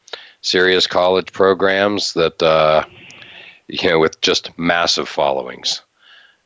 serious 0.41 0.87
college 0.87 1.32
programs 1.32 2.12
that, 2.14 2.43
uh, 2.43 2.84
you 3.68 3.89
know, 3.89 3.99
with 3.99 4.20
just 4.20 4.57
massive 4.59 5.09
followings. 5.09 5.82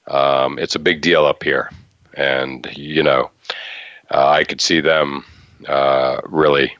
Um, 0.06 0.58
it's 0.58 0.74
a 0.74 0.80
big 0.80 1.02
deal 1.02 1.24
up 1.26 1.42
here. 1.42 1.70
And, 2.14 2.66
you 2.76 3.02
know, 3.02 3.30
uh, 4.10 4.28
I 4.28 4.44
could 4.44 4.60
see 4.60 4.80
them 4.80 5.24
uh, 5.68 6.20
really 6.24 6.76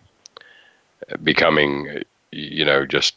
becoming, 1.23 2.03
you 2.33 2.65
know, 2.65 2.87
just 2.87 3.17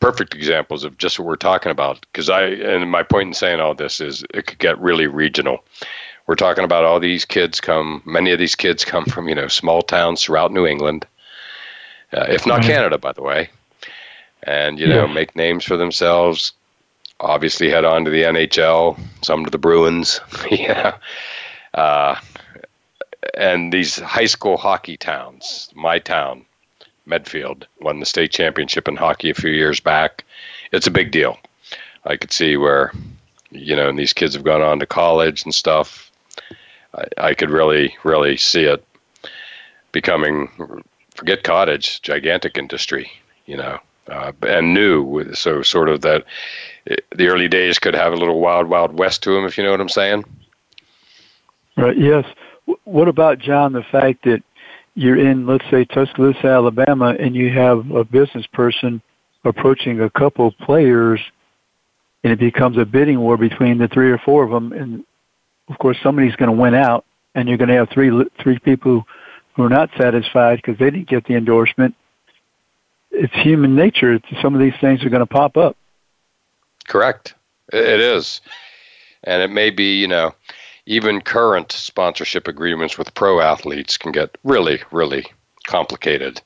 perfect 0.00 0.34
examples 0.34 0.82
of 0.82 0.96
just 0.96 1.18
what 1.18 1.28
we're 1.28 1.36
talking 1.36 1.70
about. 1.70 2.00
Because 2.00 2.30
I, 2.30 2.44
and 2.44 2.90
my 2.90 3.02
point 3.02 3.28
in 3.28 3.34
saying 3.34 3.60
all 3.60 3.74
this 3.74 4.00
is 4.00 4.24
it 4.34 4.46
could 4.46 4.58
get 4.58 4.80
really 4.80 5.06
regional 5.06 5.62
we're 6.26 6.36
talking 6.36 6.64
about 6.64 6.84
all 6.84 7.00
these 7.00 7.24
kids 7.24 7.60
come. 7.60 8.02
Many 8.04 8.30
of 8.30 8.38
these 8.38 8.54
kids 8.54 8.84
come 8.84 9.04
from 9.04 9.28
you 9.28 9.34
know 9.34 9.48
small 9.48 9.82
towns 9.82 10.22
throughout 10.22 10.52
New 10.52 10.66
England, 10.66 11.06
uh, 12.12 12.26
if 12.28 12.46
not. 12.46 12.62
Canada, 12.62 12.98
by 12.98 13.12
the 13.12 13.22
way, 13.22 13.50
and 14.42 14.78
you 14.78 14.86
know 14.86 15.06
yeah. 15.06 15.12
make 15.12 15.34
names 15.36 15.64
for 15.64 15.76
themselves. 15.76 16.52
Obviously, 17.18 17.68
head 17.68 17.84
on 17.84 18.04
to 18.04 18.10
the 18.10 18.22
NHL, 18.22 18.98
some 19.22 19.44
to 19.44 19.50
the 19.50 19.58
Bruins, 19.58 20.20
yeah, 20.50 20.96
uh, 21.74 22.14
and 23.34 23.72
these 23.72 23.98
high 23.98 24.26
school 24.26 24.56
hockey 24.56 24.96
towns. 24.96 25.70
My 25.74 25.98
town, 25.98 26.44
Medfield, 27.06 27.66
won 27.80 28.00
the 28.00 28.06
state 28.06 28.32
championship 28.32 28.88
in 28.88 28.96
hockey 28.96 29.30
a 29.30 29.34
few 29.34 29.50
years 29.50 29.80
back. 29.80 30.24
It's 30.72 30.86
a 30.86 30.92
big 30.92 31.10
deal. 31.10 31.38
I 32.04 32.16
could 32.16 32.32
see 32.32 32.56
where, 32.56 32.92
you 33.50 33.76
know, 33.76 33.88
and 33.88 33.98
these 33.98 34.14
kids 34.14 34.34
have 34.34 34.44
gone 34.44 34.62
on 34.62 34.78
to 34.78 34.86
college 34.86 35.44
and 35.44 35.54
stuff 35.54 36.09
I, 36.94 37.04
I 37.18 37.34
could 37.34 37.50
really, 37.50 37.96
really 38.04 38.36
see 38.36 38.64
it 38.64 38.84
becoming, 39.92 40.48
forget 41.14 41.42
cottage, 41.42 42.02
gigantic 42.02 42.58
industry, 42.58 43.10
you 43.46 43.56
know, 43.56 43.78
uh, 44.08 44.32
and 44.42 44.74
new. 44.74 45.32
So 45.34 45.62
sort 45.62 45.88
of 45.88 46.00
that 46.02 46.24
the 47.14 47.28
early 47.28 47.48
days 47.48 47.78
could 47.78 47.94
have 47.94 48.12
a 48.12 48.16
little 48.16 48.40
wild, 48.40 48.68
wild 48.68 48.98
west 48.98 49.22
to 49.24 49.34
them, 49.34 49.44
if 49.44 49.56
you 49.56 49.64
know 49.64 49.70
what 49.70 49.80
I'm 49.80 49.88
saying. 49.88 50.24
Right. 51.76 51.96
Yes. 51.96 52.24
What 52.84 53.08
about 53.08 53.38
John? 53.38 53.72
The 53.72 53.82
fact 53.82 54.24
that 54.24 54.42
you're 54.94 55.18
in, 55.18 55.46
let's 55.46 55.68
say, 55.70 55.84
Tuscaloosa, 55.84 56.46
Alabama, 56.46 57.16
and 57.18 57.34
you 57.34 57.50
have 57.50 57.90
a 57.90 58.04
business 58.04 58.46
person 58.46 59.00
approaching 59.44 60.00
a 60.00 60.10
couple 60.10 60.50
players, 60.52 61.20
and 62.22 62.32
it 62.32 62.38
becomes 62.38 62.76
a 62.76 62.84
bidding 62.84 63.20
war 63.20 63.36
between 63.36 63.78
the 63.78 63.88
three 63.88 64.10
or 64.10 64.18
four 64.18 64.44
of 64.44 64.50
them, 64.50 64.72
and 64.72 65.04
of 65.70 65.78
course, 65.78 65.96
somebody's 66.02 66.36
going 66.36 66.50
to 66.50 66.60
win 66.60 66.74
out, 66.74 67.04
and 67.34 67.48
you're 67.48 67.56
going 67.56 67.68
to 67.68 67.76
have 67.76 67.88
three 67.88 68.10
three 68.42 68.58
people 68.58 69.06
who 69.54 69.62
are 69.62 69.68
not 69.68 69.88
satisfied 69.96 70.56
because 70.56 70.78
they 70.78 70.90
didn't 70.90 71.08
get 71.08 71.24
the 71.24 71.34
endorsement. 71.34 71.94
it's 73.10 73.32
human 73.34 73.74
nature. 73.76 74.14
It's, 74.14 74.26
some 74.42 74.54
of 74.54 74.60
these 74.60 74.74
things 74.80 75.04
are 75.04 75.08
going 75.08 75.20
to 75.20 75.26
pop 75.26 75.56
up. 75.56 75.76
Correct. 76.86 77.34
It 77.72 78.00
is, 78.00 78.40
and 79.22 79.42
it 79.42 79.50
may 79.50 79.70
be 79.70 80.00
you 80.00 80.08
know 80.08 80.34
even 80.86 81.20
current 81.20 81.70
sponsorship 81.70 82.48
agreements 82.48 82.98
with 82.98 83.14
pro 83.14 83.40
athletes 83.40 83.96
can 83.96 84.10
get 84.10 84.36
really 84.42 84.82
really 84.90 85.24
complicated. 85.66 86.42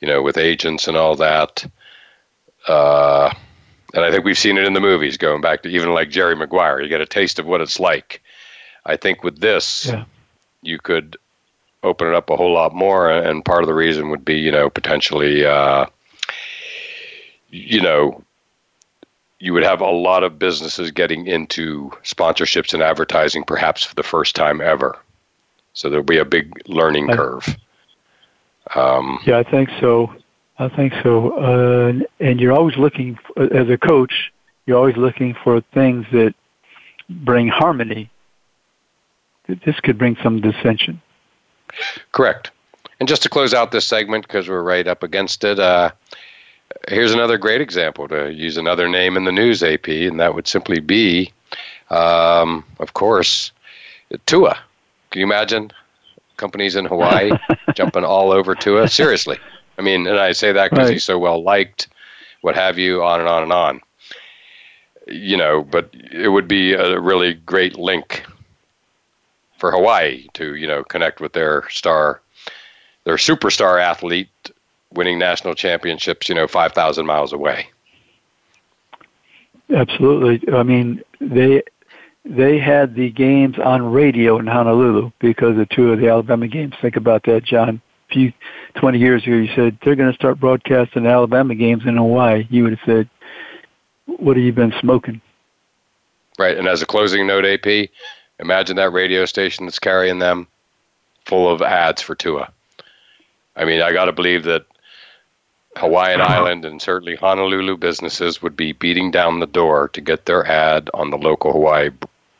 You 0.00 0.08
know, 0.08 0.22
with 0.22 0.36
agents 0.36 0.88
and 0.88 0.96
all 0.96 1.14
that. 1.16 1.64
Uh, 2.66 3.32
and 3.94 4.04
I 4.04 4.10
think 4.10 4.24
we've 4.24 4.38
seen 4.38 4.58
it 4.58 4.64
in 4.64 4.72
the 4.72 4.80
movies, 4.80 5.16
going 5.16 5.40
back 5.40 5.62
to 5.62 5.68
even 5.68 5.92
like 5.92 6.10
Jerry 6.10 6.34
Maguire. 6.34 6.80
You 6.80 6.88
get 6.88 7.00
a 7.00 7.06
taste 7.06 7.38
of 7.38 7.46
what 7.46 7.60
it's 7.60 7.78
like. 7.78 8.20
I 8.84 8.96
think 8.96 9.22
with 9.22 9.40
this, 9.40 9.86
yeah. 9.86 10.04
you 10.62 10.78
could 10.78 11.16
open 11.82 12.08
it 12.08 12.14
up 12.14 12.30
a 12.30 12.36
whole 12.36 12.52
lot 12.52 12.74
more, 12.74 13.10
and 13.10 13.44
part 13.44 13.62
of 13.62 13.66
the 13.66 13.74
reason 13.74 14.10
would 14.10 14.24
be, 14.24 14.38
you 14.38 14.52
know, 14.52 14.70
potentially, 14.70 15.44
uh, 15.44 15.86
you 17.50 17.80
know, 17.80 18.22
you 19.38 19.52
would 19.52 19.64
have 19.64 19.80
a 19.80 19.90
lot 19.90 20.22
of 20.22 20.38
businesses 20.38 20.92
getting 20.92 21.26
into 21.26 21.90
sponsorships 22.04 22.74
and 22.74 22.82
advertising, 22.82 23.42
perhaps 23.42 23.82
for 23.82 23.94
the 23.96 24.02
first 24.04 24.36
time 24.36 24.60
ever. 24.60 24.96
So 25.72 25.90
there'll 25.90 26.04
be 26.04 26.18
a 26.18 26.24
big 26.24 26.68
learning 26.68 27.08
curve. 27.08 27.56
Um, 28.74 29.18
yeah, 29.26 29.38
I 29.38 29.42
think 29.42 29.70
so. 29.80 30.14
I 30.58 30.68
think 30.68 30.92
so. 31.02 31.32
Uh, 31.32 32.04
and 32.20 32.40
you're 32.40 32.52
always 32.52 32.76
looking, 32.76 33.18
as 33.36 33.68
a 33.68 33.76
coach, 33.76 34.32
you're 34.66 34.76
always 34.76 34.96
looking 34.96 35.34
for 35.42 35.60
things 35.74 36.06
that 36.12 36.34
bring 37.08 37.48
harmony. 37.48 38.10
This 39.48 39.80
could 39.80 39.98
bring 39.98 40.16
some 40.22 40.40
dissension. 40.40 41.00
Correct. 42.12 42.50
And 43.00 43.08
just 43.08 43.22
to 43.24 43.28
close 43.28 43.52
out 43.52 43.72
this 43.72 43.86
segment, 43.86 44.26
because 44.26 44.48
we're 44.48 44.62
right 44.62 44.86
up 44.86 45.02
against 45.02 45.42
it, 45.44 45.58
uh, 45.58 45.90
here's 46.88 47.12
another 47.12 47.38
great 47.38 47.60
example 47.60 48.06
to 48.08 48.32
use 48.32 48.56
another 48.56 48.88
name 48.88 49.16
in 49.16 49.24
the 49.24 49.32
news, 49.32 49.62
AP, 49.62 49.88
and 49.88 50.20
that 50.20 50.34
would 50.34 50.46
simply 50.46 50.78
be, 50.78 51.32
um, 51.90 52.64
of 52.78 52.94
course, 52.94 53.50
Tua. 54.26 54.58
Can 55.10 55.20
you 55.20 55.26
imagine 55.26 55.72
companies 56.36 56.76
in 56.76 56.84
Hawaii 56.84 57.32
jumping 57.74 58.04
all 58.04 58.30
over 58.30 58.54
Tua? 58.54 58.88
Seriously. 58.88 59.38
I 59.78 59.82
mean, 59.82 60.06
and 60.06 60.18
I 60.18 60.32
say 60.32 60.52
that 60.52 60.70
because 60.70 60.86
right. 60.86 60.92
he's 60.92 61.04
so 61.04 61.18
well 61.18 61.42
liked, 61.42 61.88
what 62.42 62.54
have 62.54 62.78
you, 62.78 63.02
on 63.02 63.20
and 63.20 63.28
on 63.28 63.42
and 63.42 63.52
on. 63.52 63.80
You 65.08 65.36
know, 65.36 65.64
but 65.64 65.90
it 66.12 66.28
would 66.28 66.46
be 66.46 66.74
a 66.74 67.00
really 67.00 67.34
great 67.34 67.76
link 67.76 68.24
for 69.62 69.70
Hawaii 69.70 70.26
to, 70.34 70.56
you 70.56 70.66
know, 70.66 70.82
connect 70.82 71.20
with 71.20 71.34
their 71.34 71.68
star, 71.70 72.20
their 73.04 73.14
superstar 73.14 73.80
athlete 73.80 74.28
winning 74.92 75.20
national 75.20 75.54
championships, 75.54 76.28
you 76.28 76.34
know, 76.34 76.48
5,000 76.48 77.06
miles 77.06 77.32
away. 77.32 77.68
Absolutely. 79.72 80.52
I 80.52 80.64
mean, 80.64 81.00
they 81.20 81.62
they 82.24 82.58
had 82.58 82.96
the 82.96 83.10
games 83.10 83.56
on 83.56 83.92
radio 83.92 84.36
in 84.40 84.48
Honolulu 84.48 85.12
because 85.20 85.56
of 85.56 85.68
two 85.68 85.92
of 85.92 86.00
the 86.00 86.08
Alabama 86.08 86.48
games. 86.48 86.74
Think 86.82 86.96
about 86.96 87.22
that, 87.26 87.44
John 87.44 87.80
few 88.10 88.32
20 88.74 88.98
years 88.98 89.22
ago, 89.22 89.36
you 89.36 89.54
said 89.54 89.78
they're 89.84 89.94
going 89.94 90.10
to 90.10 90.16
start 90.16 90.40
broadcasting 90.40 91.06
Alabama 91.06 91.54
games 91.54 91.84
in 91.86 91.96
Hawaii, 91.96 92.48
you 92.50 92.64
would 92.64 92.78
have 92.78 92.84
said, 92.84 93.08
"What 94.06 94.36
have 94.36 94.44
you 94.44 94.52
been 94.52 94.74
smoking?" 94.80 95.20
Right. 96.36 96.58
And 96.58 96.66
as 96.66 96.82
a 96.82 96.86
closing 96.86 97.28
note, 97.28 97.44
AP, 97.44 97.88
imagine 98.38 98.76
that 98.76 98.92
radio 98.92 99.24
station 99.24 99.66
that's 99.66 99.78
carrying 99.78 100.18
them 100.18 100.46
full 101.24 101.52
of 101.52 101.62
ads 101.62 102.02
for 102.02 102.14
Tua. 102.14 102.52
I 103.56 103.64
mean, 103.64 103.82
I 103.82 103.92
got 103.92 104.06
to 104.06 104.12
believe 104.12 104.44
that 104.44 104.64
Hawaiian 105.76 106.20
Island 106.20 106.64
and 106.64 106.82
certainly 106.82 107.16
Honolulu 107.16 107.76
businesses 107.76 108.42
would 108.42 108.56
be 108.56 108.72
beating 108.72 109.10
down 109.10 109.40
the 109.40 109.46
door 109.46 109.88
to 109.88 110.00
get 110.00 110.26
their 110.26 110.46
ad 110.46 110.90
on 110.94 111.10
the 111.10 111.18
local 111.18 111.52
Hawaii 111.52 111.90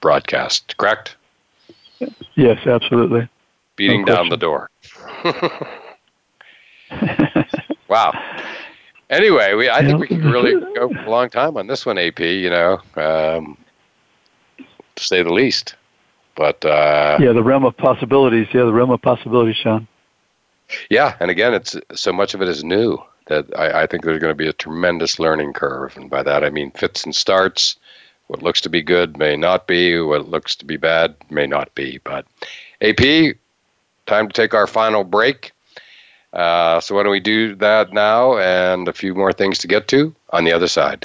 broadcast. 0.01 0.77
Correct? 0.77 1.17
Yes, 2.35 2.67
absolutely. 2.67 3.29
Beating 3.77 4.05
no 4.05 4.15
down 4.15 4.29
the 4.29 4.37
door. 4.37 4.71
wow. 7.89 8.13
Anyway, 9.09 9.55
we 9.55 9.71
I 9.71 9.85
think 9.85 9.99
we 9.99 10.09
can 10.09 10.31
really 10.31 10.53
go 10.75 10.89
for 10.89 11.01
a 11.01 11.11
long 11.11 11.31
time 11.31 11.57
on 11.57 11.67
this 11.67 11.87
one, 11.87 11.99
AP. 11.99 12.21
You 12.21 12.51
know, 12.51 12.81
um, 12.97 13.57
to 14.97 15.05
say 15.05 15.23
the 15.23 15.33
least. 15.33 15.75
But 16.35 16.65
uh, 16.65 17.19
yeah, 17.21 17.33
the 17.33 17.43
realm 17.43 17.65
of 17.65 17.77
possibilities. 17.77 18.49
Yeah, 18.53 18.65
the 18.65 18.73
realm 18.73 18.91
of 18.91 19.03
possibilities, 19.03 19.57
Sean. 19.57 19.87
Yeah, 20.89 21.17
and 21.21 21.31
again, 21.31 21.53
it's 21.53 21.77
so 21.95 22.13
much 22.13 22.35
of 22.35 22.41
it 22.41 22.49
is 22.49 22.65
new 22.65 22.99
that 23.27 23.47
I, 23.57 23.83
I 23.83 23.87
think 23.87 24.05
there's 24.05 24.21
going 24.21 24.31
to 24.31 24.37
be 24.37 24.49
a 24.49 24.53
tremendous 24.53 25.19
learning 25.19 25.53
curve, 25.53 25.97
and 25.97 26.09
by 26.09 26.23
that 26.23 26.45
I 26.45 26.51
mean 26.51 26.71
fits 26.71 27.05
and 27.05 27.15
starts. 27.15 27.77
What 28.29 28.43
looks 28.43 28.63
to 28.63 28.71
be 28.71 28.83
good 28.83 29.19
may 29.19 29.37
not 29.37 29.67
be. 29.67 30.01
What 30.01 30.29
looks 30.29 30.57
to 30.57 30.65
be 30.65 30.77
bad 30.77 31.15
may 31.29 31.47
not 31.47 31.75
be. 31.75 31.99
But 32.03 32.27
AP, 32.81 33.37
time 34.07 34.29
to 34.29 34.33
take 34.33 34.55
our 34.55 34.67
final 34.67 35.05
break. 35.05 35.53
Uh, 36.33 36.81
so 36.81 36.95
why 36.95 37.03
don't 37.03 37.13
we 37.13 37.21
do 37.21 37.55
that 37.57 37.93
now 37.93 38.39
and 38.39 38.89
a 38.89 38.93
few 38.93 39.15
more 39.15 39.35
things 39.35 39.59
to 39.59 39.69
get 39.69 39.87
to 39.89 40.15
on 40.31 40.45
the 40.45 40.53
other 40.53 40.69
side. 40.69 41.05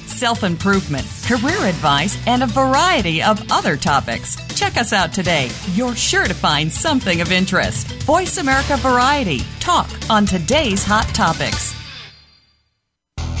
self 0.21 0.43
improvement, 0.43 1.07
career 1.25 1.65
advice, 1.65 2.15
and 2.27 2.43
a 2.43 2.45
variety 2.45 3.23
of 3.23 3.41
other 3.51 3.75
topics. 3.75 4.37
Check 4.55 4.77
us 4.77 4.93
out 4.93 5.11
today. 5.11 5.49
You're 5.73 5.95
sure 5.95 6.25
to 6.25 6.33
find 6.35 6.71
something 6.71 7.21
of 7.21 7.31
interest. 7.31 7.87
Voice 8.03 8.37
America 8.37 8.77
Variety. 8.77 9.39
Talk 9.59 9.89
on 10.11 10.27
today's 10.27 10.83
hot 10.83 11.07
topics. 11.15 11.73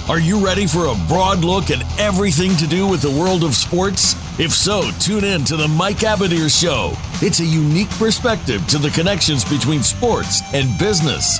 Are 0.09 0.19
you 0.19 0.43
ready 0.43 0.65
for 0.65 0.87
a 0.87 0.95
broad 1.07 1.45
look 1.45 1.69
at 1.69 1.83
everything 1.99 2.57
to 2.57 2.65
do 2.65 2.87
with 2.87 3.03
the 3.03 3.11
world 3.11 3.43
of 3.43 3.53
sports? 3.53 4.15
If 4.39 4.51
so, 4.51 4.89
tune 4.99 5.23
in 5.23 5.43
to 5.45 5.55
the 5.55 5.67
Mike 5.67 5.97
Abadir 5.97 6.49
Show. 6.49 6.93
It's 7.23 7.41
a 7.41 7.45
unique 7.45 7.91
perspective 7.91 8.65
to 8.69 8.79
the 8.79 8.89
connections 8.89 9.45
between 9.45 9.83
sports 9.83 10.41
and 10.55 10.67
business. 10.79 11.39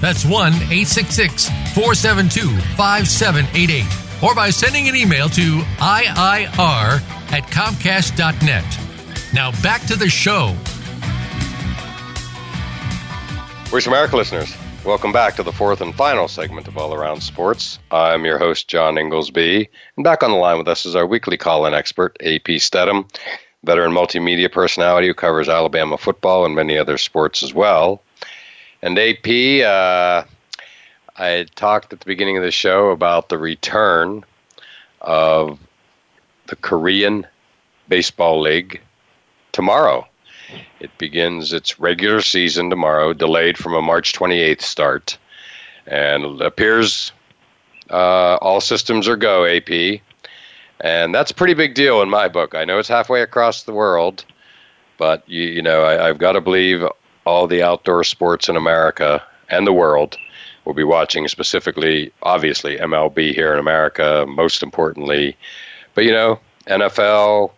That's 0.00 0.24
1 0.24 0.52
866 0.54 1.48
472 1.74 2.48
5788. 2.76 3.84
Or 4.22 4.34
by 4.34 4.50
sending 4.50 4.88
an 4.88 4.96
email 4.96 5.28
to 5.30 5.60
IIR 5.78 7.00
at 7.32 7.44
Comcast.net. 7.44 8.64
Now 9.34 9.50
back 9.62 9.82
to 9.86 9.96
the 9.96 10.08
show. 10.08 10.54
Voice 13.70 13.86
America 13.86 14.16
listeners, 14.16 14.52
welcome 14.84 15.12
back 15.12 15.36
to 15.36 15.42
the 15.42 15.52
fourth 15.52 15.80
and 15.80 15.94
final 15.94 16.26
segment 16.26 16.66
of 16.66 16.76
All 16.76 16.92
Around 16.92 17.22
Sports. 17.22 17.78
I'm 17.90 18.24
your 18.24 18.38
host, 18.38 18.68
John 18.68 18.96
Ingoldsby, 18.96 19.68
and 19.96 20.04
back 20.04 20.22
on 20.22 20.30
the 20.30 20.36
line 20.36 20.58
with 20.58 20.66
us 20.66 20.84
is 20.86 20.96
our 20.96 21.06
weekly 21.06 21.36
call 21.36 21.66
in 21.66 21.74
expert, 21.74 22.16
AP 22.20 22.58
Stedham, 22.58 23.06
veteran 23.62 23.92
multimedia 23.92 24.50
personality 24.50 25.06
who 25.06 25.14
covers 25.14 25.48
Alabama 25.48 25.96
football 25.96 26.44
and 26.44 26.54
many 26.54 26.76
other 26.76 26.98
sports 26.98 27.42
as 27.42 27.54
well. 27.54 28.02
And 28.82 28.98
AP, 28.98 29.26
uh, 29.64 30.24
I 31.16 31.46
talked 31.54 31.92
at 31.92 32.00
the 32.00 32.06
beginning 32.06 32.38
of 32.38 32.42
the 32.42 32.50
show 32.50 32.90
about 32.90 33.28
the 33.28 33.38
return 33.38 34.24
of 35.00 35.58
the 36.46 36.56
Korean 36.56 37.26
Baseball 37.88 38.40
League 38.40 38.80
tomorrow. 39.52 40.06
It 40.80 40.96
begins 40.98 41.52
its 41.52 41.78
regular 41.78 42.22
season 42.22 42.70
tomorrow, 42.70 43.12
delayed 43.12 43.58
from 43.58 43.74
a 43.74 43.82
March 43.82 44.14
28th 44.14 44.62
start. 44.62 45.18
And 45.86 46.40
appears 46.40 47.12
uh, 47.90 48.36
all 48.36 48.60
systems 48.60 49.08
are 49.08 49.16
go, 49.16 49.44
AP. 49.44 50.00
And 50.80 51.14
that's 51.14 51.30
a 51.30 51.34
pretty 51.34 51.54
big 51.54 51.74
deal 51.74 52.00
in 52.00 52.08
my 52.08 52.28
book. 52.28 52.54
I 52.54 52.64
know 52.64 52.78
it's 52.78 52.88
halfway 52.88 53.20
across 53.20 53.64
the 53.64 53.72
world, 53.72 54.24
but 54.96 55.28
you, 55.28 55.42
you 55.42 55.62
know, 55.62 55.82
I, 55.82 56.08
I've 56.08 56.18
got 56.18 56.32
to 56.32 56.40
believe 56.40 56.82
all 57.24 57.46
the 57.46 57.62
outdoor 57.62 58.04
sports 58.04 58.48
in 58.48 58.56
America 58.56 59.22
and 59.48 59.66
the 59.66 59.72
world 59.72 60.16
will 60.64 60.74
be 60.74 60.84
watching 60.84 61.26
specifically, 61.28 62.12
obviously, 62.22 62.76
MLB 62.76 63.34
here 63.34 63.52
in 63.52 63.58
America, 63.58 64.24
most 64.28 64.62
importantly. 64.62 65.36
But, 65.94 66.04
you 66.04 66.12
know, 66.12 66.38
NFL, 66.66 67.52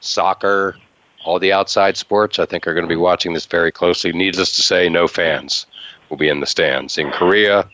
soccer, 0.00 0.76
all 1.24 1.38
the 1.38 1.52
outside 1.52 1.96
sports, 1.96 2.38
I 2.38 2.46
think, 2.46 2.66
are 2.66 2.74
going 2.74 2.84
to 2.84 2.88
be 2.88 2.96
watching 2.96 3.32
this 3.32 3.46
very 3.46 3.70
closely. 3.70 4.12
Needless 4.12 4.56
to 4.56 4.62
say, 4.62 4.88
no 4.88 5.06
fans 5.06 5.66
will 6.08 6.16
be 6.16 6.28
in 6.28 6.40
the 6.40 6.46
stands 6.46 6.98
in 6.98 7.10
Korea, 7.10 7.68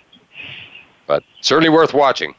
but 1.07 1.23
certainly 1.41 1.71
worth 1.71 1.95
watching. 1.95 2.35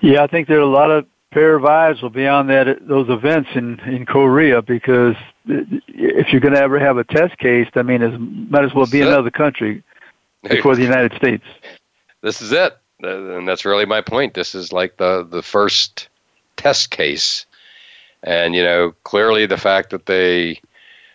Yeah, 0.00 0.22
I 0.22 0.26
think 0.26 0.48
there 0.48 0.58
are 0.58 0.60
a 0.60 0.66
lot 0.66 0.90
of 0.90 1.06
pair 1.30 1.54
of 1.54 1.64
eyes 1.64 2.02
will 2.02 2.10
be 2.10 2.26
on 2.26 2.46
that 2.48 2.86
those 2.86 3.08
events 3.08 3.48
in 3.54 3.80
in 3.80 4.04
Korea 4.04 4.60
because 4.60 5.16
if 5.46 6.32
you're 6.32 6.40
going 6.40 6.54
to 6.54 6.60
ever 6.60 6.78
have 6.78 6.98
a 6.98 7.04
test 7.04 7.38
case, 7.38 7.68
I 7.74 7.82
mean, 7.82 8.02
it 8.02 8.18
might 8.18 8.64
as 8.64 8.74
well 8.74 8.86
be 8.86 9.00
another 9.00 9.30
country 9.30 9.82
before 10.42 10.76
the 10.76 10.82
United 10.82 11.14
States. 11.14 11.44
This 12.22 12.40
is 12.40 12.52
it, 12.52 12.76
and 13.02 13.48
that's 13.48 13.64
really 13.64 13.86
my 13.86 14.00
point. 14.00 14.34
This 14.34 14.54
is 14.54 14.72
like 14.72 14.96
the 14.98 15.26
the 15.28 15.42
first 15.42 16.08
test 16.56 16.90
case 16.90 17.46
and, 18.22 18.54
you 18.54 18.62
know, 18.62 18.94
clearly 19.04 19.46
the 19.46 19.56
fact 19.56 19.90
that 19.90 20.06
they, 20.06 20.60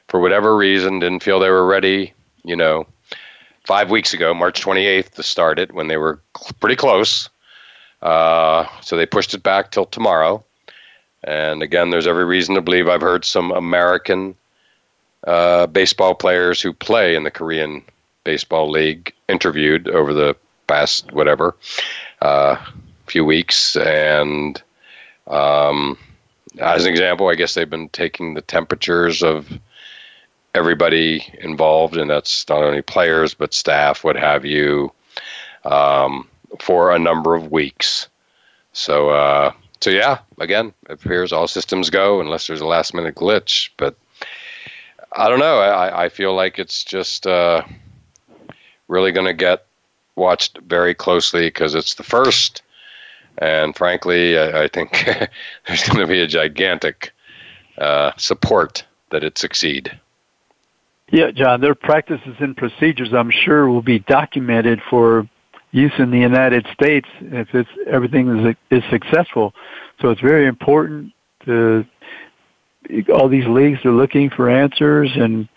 for 0.07 0.19
whatever 0.19 0.55
reason, 0.55 0.99
didn't 0.99 1.23
feel 1.23 1.39
they 1.39 1.49
were 1.49 1.65
ready, 1.65 2.13
you 2.43 2.55
know, 2.55 2.85
five 3.65 3.89
weeks 3.89 4.13
ago, 4.13 4.33
March 4.33 4.61
28th, 4.63 5.11
to 5.11 5.23
start 5.23 5.59
it 5.59 5.73
when 5.73 5.87
they 5.87 5.97
were 5.97 6.21
cl- 6.37 6.51
pretty 6.59 6.75
close. 6.75 7.29
Uh, 8.01 8.65
so 8.81 8.97
they 8.97 9.05
pushed 9.05 9.33
it 9.33 9.43
back 9.43 9.71
till 9.71 9.85
tomorrow. 9.85 10.43
And 11.23 11.61
again, 11.61 11.89
there's 11.89 12.07
every 12.07 12.25
reason 12.25 12.55
to 12.55 12.61
believe 12.61 12.87
I've 12.87 13.01
heard 13.01 13.25
some 13.25 13.51
American 13.51 14.35
uh, 15.25 15.67
baseball 15.67 16.15
players 16.15 16.61
who 16.61 16.73
play 16.73 17.15
in 17.15 17.23
the 17.23 17.31
Korean 17.31 17.83
Baseball 18.23 18.69
League 18.69 19.13
interviewed 19.27 19.89
over 19.89 20.13
the 20.13 20.35
past 20.67 21.11
whatever 21.13 21.55
uh, 22.21 22.57
few 23.07 23.23
weeks, 23.25 23.75
and 23.77 24.61
um, 25.27 25.97
as 26.59 26.85
an 26.85 26.91
example, 26.91 27.29
I 27.29 27.35
guess 27.35 27.53
they've 27.53 27.69
been 27.69 27.89
taking 27.89 28.33
the 28.33 28.41
temperatures 28.41 29.23
of 29.23 29.47
everybody 30.55 31.25
involved, 31.39 31.97
and 31.97 32.09
that's 32.09 32.47
not 32.49 32.63
only 32.63 32.81
players 32.81 33.33
but 33.33 33.53
staff, 33.53 34.03
what 34.03 34.15
have 34.15 34.45
you, 34.45 34.91
um, 35.65 36.27
for 36.59 36.91
a 36.93 36.99
number 36.99 37.35
of 37.35 37.51
weeks. 37.51 38.07
So, 38.73 39.09
uh, 39.09 39.51
so 39.81 39.89
yeah, 39.89 40.19
again, 40.39 40.73
it 40.89 40.93
appears 40.93 41.31
all 41.31 41.47
systems 41.47 41.89
go 41.89 42.21
unless 42.21 42.47
there's 42.47 42.61
a 42.61 42.65
last 42.65 42.93
minute 42.93 43.15
glitch. 43.15 43.69
But 43.77 43.95
I 45.11 45.29
don't 45.29 45.39
know. 45.39 45.59
I, 45.59 46.05
I 46.05 46.09
feel 46.09 46.35
like 46.35 46.59
it's 46.59 46.83
just 46.83 47.27
uh, 47.27 47.63
really 48.87 49.11
going 49.11 49.27
to 49.27 49.33
get 49.33 49.65
watched 50.15 50.57
very 50.59 50.93
closely 50.93 51.47
because 51.47 51.75
it's 51.75 51.95
the 51.95 52.03
first 52.03 52.61
and 53.37 53.75
frankly, 53.75 54.37
I, 54.37 54.63
I 54.63 54.67
think 54.67 55.05
there's 55.67 55.83
going 55.87 55.99
to 55.99 56.07
be 56.07 56.21
a 56.21 56.27
gigantic 56.27 57.11
uh, 57.77 58.11
support 58.17 58.85
that 59.11 59.23
it 59.23 59.37
succeed. 59.37 59.97
Yeah, 61.09 61.31
John, 61.31 61.61
their 61.61 61.75
practices 61.75 62.35
and 62.39 62.57
procedures, 62.57 63.13
I'm 63.13 63.31
sure, 63.31 63.69
will 63.69 63.81
be 63.81 63.99
documented 63.99 64.81
for 64.89 65.29
use 65.71 65.91
in 65.99 66.11
the 66.11 66.19
United 66.19 66.65
States 66.73 67.07
if 67.21 67.47
it's, 67.53 67.69
everything 67.87 68.29
is, 68.29 68.55
is 68.71 68.83
successful. 68.89 69.53
So 70.01 70.09
it's 70.09 70.21
very 70.21 70.47
important 70.47 71.13
to 71.45 71.85
all 73.13 73.27
these 73.27 73.47
leagues 73.47 73.79
are 73.85 73.91
looking 73.91 74.29
for 74.29 74.49
answers 74.49 75.11
and 75.15 75.47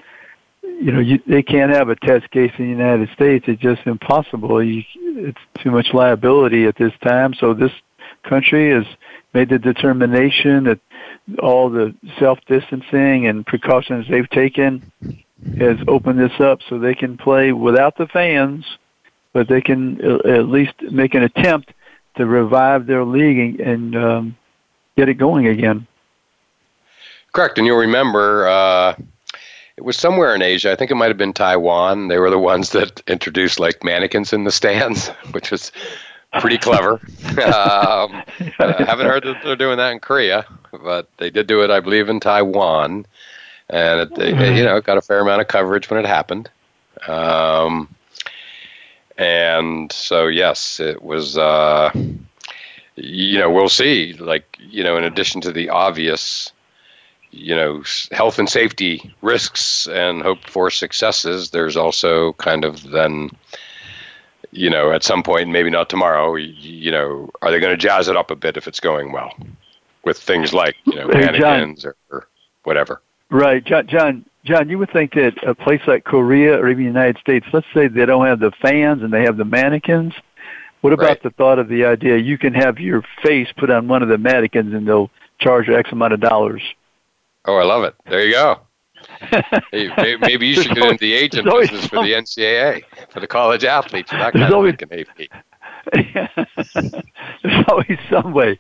you 0.63 0.91
know 0.91 0.99
you, 0.99 1.21
they 1.29 1.43
can't 1.43 1.73
have 1.73 1.89
a 1.89 1.97
test 1.97 2.29
case 2.31 2.51
in 2.59 2.65
the 2.65 2.71
United 2.71 3.09
States 3.11 3.45
it's 3.47 3.61
just 3.61 3.81
impossible 3.87 4.63
you, 4.63 4.83
it's 4.95 5.39
too 5.63 5.71
much 5.71 5.89
liability 5.93 6.65
at 6.65 6.77
this 6.77 6.93
time. 7.03 7.35
So 7.35 7.55
this 7.55 7.73
country 8.29 8.73
has 8.73 8.85
made 9.35 9.49
the 9.49 9.59
determination 9.59 10.65
that 10.65 10.81
all 11.43 11.71
the 11.71 11.95
self 12.19 12.39
distancing 12.47 13.27
and 13.27 13.47
precautions 13.47 14.07
they've 14.11 14.29
taken 14.31 14.91
has 15.59 15.77
opened 15.89 16.19
this 16.19 16.39
up 16.41 16.59
so 16.69 16.79
they 16.79 16.95
can 16.95 17.17
play 17.17 17.53
without 17.53 17.97
the 17.97 18.07
fans, 18.09 18.65
but 19.33 19.49
they 19.49 19.61
can 19.61 20.01
at 20.27 20.49
least 20.49 20.81
make 20.83 21.15
an 21.15 21.23
attempt 21.23 21.73
to 22.17 22.27
revive 22.27 22.87
their 22.87 23.05
league 23.05 23.61
and 23.61 23.97
um, 23.97 24.37
get 24.97 25.09
it 25.09 25.15
going 25.15 25.47
again. 25.47 25.87
Correct, 27.33 27.59
and 27.59 27.67
you'll 27.67 27.79
remember 27.79 28.49
uh, 28.49 28.95
it 29.77 29.85
was 29.85 29.97
somewhere 29.97 30.35
in 30.35 30.43
Asia. 30.43 30.73
I 30.73 30.77
think 30.77 30.91
it 30.91 30.97
might 30.97 31.09
have 31.09 31.17
been 31.17 31.33
Taiwan. 31.33 32.09
They 32.09 32.19
were 32.19 32.31
the 32.31 32.39
ones 32.39 32.71
that 32.71 33.03
introduced 33.07 33.61
like 33.61 33.85
mannequins 33.85 34.33
in 34.33 34.45
the 34.45 34.51
stands, 34.51 35.09
which 35.31 35.51
was 35.51 35.71
pretty 36.41 36.59
clever. 36.59 36.93
um, 37.29 38.23
I 38.59 38.85
haven't 38.87 39.07
heard 39.07 39.25
that 39.25 39.41
they're 39.45 39.57
doing 39.57 39.79
that 39.79 39.93
in 39.93 40.01
Korea, 40.01 40.45
but 40.73 41.09
they 41.19 41.31
did 41.31 41.47
do 41.47 41.63
it, 41.63 41.71
I 41.71 41.81
believe, 41.81 42.09
in 42.09 42.19
Taiwan, 42.19 43.07
and 43.69 44.01
it, 44.01 44.19
it 44.19 44.57
you 44.57 44.65
know 44.65 44.81
got 44.81 44.99
a 44.99 45.03
fair 45.03 45.21
amount 45.21 45.41
of 45.41 45.49
coverage 45.49 45.89
when 45.89 46.01
it 46.01 46.07
happened. 46.07 46.51
Um, 47.07 47.89
and 49.21 49.93
so 49.93 50.27
yes, 50.27 50.81
it 50.81 51.03
was. 51.03 51.37
Uh, 51.37 51.93
you 52.97 53.39
know, 53.39 53.51
we'll 53.51 53.69
see. 53.69 54.15
Like 54.15 54.57
you 54.59 54.83
know, 54.83 54.97
in 54.97 55.05
addition 55.05 55.41
to 55.43 55.53
the 55.53 55.69
obvious 55.69 56.53
you 57.31 57.55
know 57.55 57.83
health 58.11 58.39
and 58.39 58.49
safety 58.49 59.15
risks 59.23 59.87
and 59.87 60.23
hope 60.23 60.43
for 60.45 60.69
successes 60.69 61.51
there's 61.51 61.77
also 61.77 62.33
kind 62.35 62.65
of 62.65 62.83
then 62.91 63.31
you 64.51 64.69
know 64.69 64.91
at 64.91 65.05
some 65.05 65.23
point 65.23 65.49
maybe 65.49 65.71
not 65.71 65.89
tomorrow 65.89 66.35
you 66.35 66.91
know 66.91 67.31
are 67.41 67.53
they 67.53 67.61
going 67.61 67.73
to 67.73 67.77
jazz 67.77 68.09
it 68.09 68.17
up 68.17 68.33
a 68.33 68.35
bit 68.35 68.57
if 68.57 68.67
it's 68.67 68.81
going 68.81 69.13
well 69.13 69.33
with 70.05 70.19
things 70.19 70.53
like 70.53 70.75
you 70.87 70.97
know 70.97 71.09
hey, 71.09 71.21
mannequins 71.21 71.85
or, 71.85 71.95
or, 72.11 72.27
whatever 72.65 73.01
right 73.31 73.63
john 73.63 73.87
john 73.87 74.25
john 74.45 74.69
you 74.69 74.79
would 74.79 74.91
think 74.91 75.15
that 75.15 75.35
a 75.47 75.55
place 75.55 75.81
like 75.87 76.05
korea 76.05 76.59
or 76.59 76.69
even 76.69 76.85
the 76.85 76.89
united 76.89 77.19
states 77.19 77.47
let's 77.53 77.67
say 77.75 77.89
they 77.89 78.07
don't 78.07 78.27
have 78.27 78.41
the 78.41 78.53
fans 78.63 79.03
and 79.03 79.13
they 79.13 79.23
have 79.23 79.37
the 79.37 79.45
mannequins 79.45 80.15
what 80.81 80.93
about 80.93 81.07
right. 81.07 81.23
the 81.23 81.31
thought 81.31 81.59
of 81.59 81.69
the 81.69 81.85
idea 81.85 82.17
you 82.17 82.39
can 82.39 82.55
have 82.55 82.79
your 82.79 83.03
face 83.23 83.49
put 83.57 83.71
on 83.71 83.87
one 83.87 84.03
of 84.03 84.09
the 84.09 84.19
mannequins 84.19 84.73
and 84.73 84.87
they'll 84.89 85.11
charge 85.39 85.69
x 85.69 85.93
amount 85.93 86.13
of 86.13 86.21
dollars 86.21 86.63
Oh, 87.47 87.57
I 87.57 87.65
love 87.65 87.85
it. 87.85 87.95
There 88.07 88.25
you 88.25 88.33
go. 88.33 88.61
hey, 89.73 90.17
maybe 90.21 90.47
you 90.47 90.63
should 90.63 90.75
get 90.75 90.85
into 90.85 90.99
the 90.99 91.15
agent 91.15 91.47
business 91.47 91.87
for 91.87 92.03
the 92.03 92.13
NCAA, 92.13 92.83
for 93.09 93.21
the 93.21 93.27
college 93.27 93.65
athletes, 93.65 94.11
that 94.11 94.35
kind 94.35 94.53
always, 94.53 94.75
of 94.75 94.93
AP. 94.93 95.29
There's 97.43 97.65
always 97.69 97.99
some 98.11 98.33
way 98.35 98.59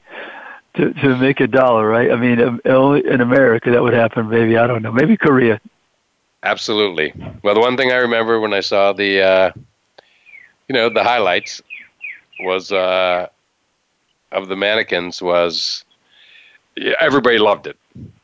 to 0.80 0.92
to 0.94 1.16
make 1.16 1.40
a 1.40 1.46
dollar, 1.46 1.86
right? 1.86 2.10
I 2.10 2.16
mean, 2.16 2.40
um, 2.40 2.60
only 2.64 3.06
in 3.06 3.20
America 3.20 3.70
that 3.70 3.82
would 3.82 3.92
happen. 3.92 4.28
Maybe 4.28 4.56
I 4.56 4.66
don't 4.66 4.82
know. 4.82 4.92
Maybe 4.92 5.16
Korea. 5.16 5.60
Absolutely. 6.42 7.12
Well, 7.42 7.54
the 7.54 7.60
one 7.60 7.76
thing 7.76 7.92
I 7.92 7.96
remember 7.96 8.40
when 8.40 8.54
I 8.54 8.60
saw 8.60 8.94
the, 8.94 9.20
uh, 9.20 9.52
you 10.68 10.74
know, 10.74 10.88
the 10.88 11.04
highlights 11.04 11.60
was 12.40 12.72
uh, 12.72 13.28
of 14.32 14.48
the 14.48 14.56
mannequins 14.56 15.20
was 15.20 15.84
everybody 16.98 17.38
loved 17.38 17.66
it. 17.66 17.76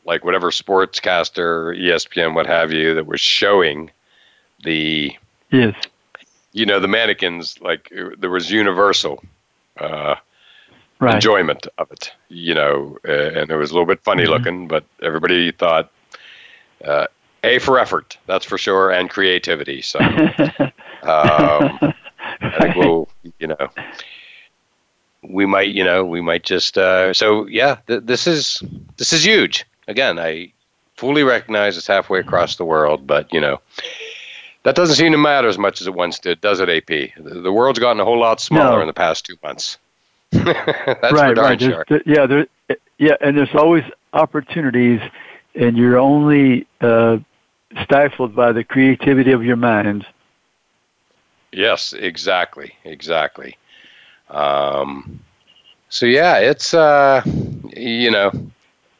Like 0.07 0.25
whatever 0.25 0.51
sportscaster, 0.51 1.79
ESPN, 1.79 2.35
what 2.35 2.47
have 2.47 2.73
you, 2.73 2.95
that 2.95 3.07
was 3.07 3.21
showing 3.21 3.91
the 4.65 5.15
yes, 5.51 5.75
you 6.53 6.65
know, 6.65 6.81
the 6.81 6.89
mannequins. 6.89 7.61
Like 7.61 7.93
there 8.17 8.31
was 8.31 8.51
universal 8.51 9.23
uh, 9.77 10.15
right. 10.99 11.15
enjoyment 11.15 11.67
of 11.79 11.91
it. 11.91 12.13
You 12.29 12.55
know, 12.55 12.99
uh, 13.07 13.13
and 13.13 13.51
it 13.51 13.57
was 13.57 13.71
a 13.71 13.75
little 13.75 13.87
bit 13.87 14.03
funny 14.03 14.25
mm-hmm. 14.25 14.33
looking, 14.33 14.69
but 14.69 14.85
everybody 15.03 15.53
thought 15.53 15.91
uh, 16.85 17.07
a 17.45 17.59
for 17.59 17.79
effort, 17.79 18.19
that's 18.27 18.45
for 18.45 18.59
sure, 18.59 18.91
and 18.91 19.09
creativity. 19.09 19.83
So 19.83 19.99
um, 20.01 20.35
I 21.03 22.59
think 22.61 22.77
we'll, 22.77 23.09
you 23.39 23.49
know, 23.49 23.69
we 25.23 25.47
might, 25.47 25.69
you 25.69 25.85
know, 25.85 26.05
we 26.05 26.21
might 26.21 26.43
just. 26.43 26.77
Uh, 26.77 27.13
so 27.15 27.47
yeah, 27.47 27.77
th- 27.87 28.03
this 28.05 28.27
is 28.27 28.63
this 28.97 29.13
is 29.13 29.25
huge. 29.25 29.65
Again, 29.89 30.19
I 30.19 30.53
fully 30.97 31.23
recognize 31.23 31.77
it's 31.77 31.87
halfway 31.87 32.21
across 32.21 32.57
the 32.57 32.65
world, 32.65 33.07
but 33.07 33.33
you 33.33 33.41
know, 33.41 33.61
that 34.65 34.75
doesn't 34.75 34.97
seem 34.97 35.13
to 35.13 35.19
matter 35.19 35.49
as 35.49 35.59
much 35.59 35.81
as 35.81 35.87
it 35.87 35.95
once 35.95 36.19
did, 36.19 36.41
does 36.41 36.61
it? 36.61 36.69
AP, 36.69 37.15
the, 37.17 37.41
the 37.41 37.53
world's 37.53 37.79
gotten 37.79 38.01
a 38.01 38.05
whole 38.05 38.19
lot 38.19 38.41
smaller 38.41 38.77
no. 38.77 38.81
in 38.81 38.87
the 38.87 38.93
past 38.93 39.25
two 39.25 39.37
months. 39.43 39.79
That's 40.33 41.13
right, 41.13 41.37
right. 41.37 41.61
Sure. 41.61 41.85
yeah, 42.05 42.27
there, 42.27 42.47
yeah, 42.99 43.17
and 43.21 43.37
there's 43.37 43.55
always 43.55 43.85
opportunities, 44.13 45.01
and 45.55 45.77
you're 45.77 45.99
only 45.99 46.67
uh, 46.81 47.19
stifled 47.83 48.35
by 48.35 48.53
the 48.53 48.65
creativity 48.65 49.33
of 49.33 49.45
your 49.45 49.57
mind. 49.57 50.07
Yes, 51.53 51.93
exactly, 51.93 52.75
exactly. 52.85 53.57
Um, 54.29 55.21
so 55.89 56.07
yeah, 56.07 56.39
it's 56.39 56.75
uh, 56.75 57.23
you 57.75 58.11
know, 58.11 58.33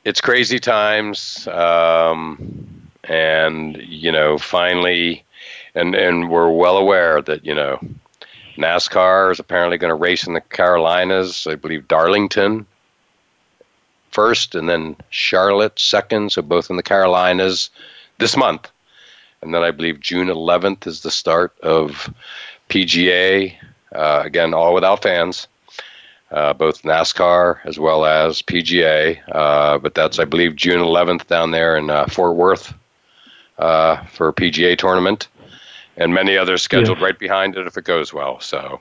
it's 0.05 0.21
crazy 0.21 0.59
times, 0.59 1.49
um, 1.49 2.89
and 3.05 3.77
you 3.79 4.13
know, 4.13 4.39
finally, 4.39 5.25
and 5.75 5.95
and 5.95 6.31
we're 6.31 6.51
well 6.51 6.79
aware 6.79 7.21
that 7.23 7.45
you 7.45 7.55
know, 7.55 7.81
NASCAR 8.57 9.33
is 9.33 9.39
apparently 9.39 9.79
going 9.79 9.91
to 9.91 9.95
race 9.95 10.27
in 10.27 10.35
the 10.35 10.41
Carolinas. 10.41 11.47
I 11.47 11.55
believe 11.55 11.89
Darlington 11.89 12.67
first, 14.11 14.55
and 14.55 14.69
then 14.69 14.97
Charlotte 15.11 15.79
second. 15.79 16.33
So 16.33 16.43
both 16.43 16.71
in 16.71 16.77
the 16.77 16.83
Carolinas 16.83 17.71
this 18.19 18.37
month. 18.37 18.71
And 19.43 19.53
then 19.55 19.63
I 19.63 19.71
believe 19.71 20.01
June 20.01 20.29
11th 20.29 20.87
is 20.87 21.03
the 21.03 21.11
start 21.11 21.59
of 21.61 22.13
PGA. 22.69 23.55
Uh, 23.95 24.23
again, 24.25 24.55
all 24.55 24.75
without 24.75 25.03
fans, 25.03 25.47
uh, 26.31 26.53
both 26.53 26.83
NASCAR 26.83 27.59
as 27.65 27.79
well 27.79 28.05
as 28.05 28.43
PGA. 28.43 29.21
Uh, 29.31 29.79
but 29.79 29.95
that's, 29.95 30.19
I 30.19 30.25
believe, 30.25 30.57
June 30.57 30.81
11th 30.81 31.27
down 31.27 31.51
there 31.51 31.77
in 31.77 31.91
uh, 31.91 32.07
Fort 32.07 32.35
Worth 32.37 32.75
uh, 33.59 34.05
for 34.07 34.29
a 34.29 34.33
PGA 34.33 34.77
tournament. 34.77 35.29
And 35.97 36.13
many 36.13 36.37
others 36.37 36.63
scheduled 36.63 36.99
yeah. 36.99 37.05
right 37.05 37.19
behind 37.19 37.57
it 37.57 37.67
if 37.67 37.77
it 37.77 37.85
goes 37.85 38.13
well. 38.13 38.41
So 38.41 38.81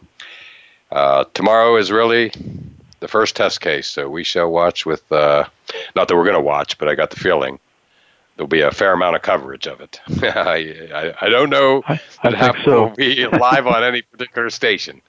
uh, 0.92 1.26
tomorrow 1.34 1.78
is 1.78 1.92
really 1.92 2.32
the 3.00 3.08
first 3.08 3.36
test 3.36 3.62
case. 3.62 3.88
So 3.88 4.10
we 4.10 4.24
shall 4.24 4.52
watch 4.52 4.86
with, 4.86 5.10
not 5.12 5.50
that 5.96 6.10
we're 6.10 6.24
going 6.24 6.34
to 6.34 6.42
watch, 6.42 6.78
but 6.78 6.90
I 6.90 6.96
got 6.96 7.12
the 7.12 7.20
feeling 7.20 7.60
there'll 8.36 8.48
be 8.48 8.62
a 8.62 8.72
fair 8.72 8.94
amount 8.94 9.16
of 9.16 9.22
coverage 9.22 9.68
of 9.68 9.82
it. 9.82 10.00
I, 10.24 10.90
I, 10.94 11.26
I, 11.26 11.30
don't 11.30 11.50
know 11.50 11.84
I, 11.88 12.00
I 12.24 12.32
that 12.32 12.56
so. 12.66 12.84
will 12.84 12.96
be 12.96 13.26
live 13.28 13.68
on 13.68 13.84
any 13.84 14.02
particular 14.02 14.50
station. 14.50 15.02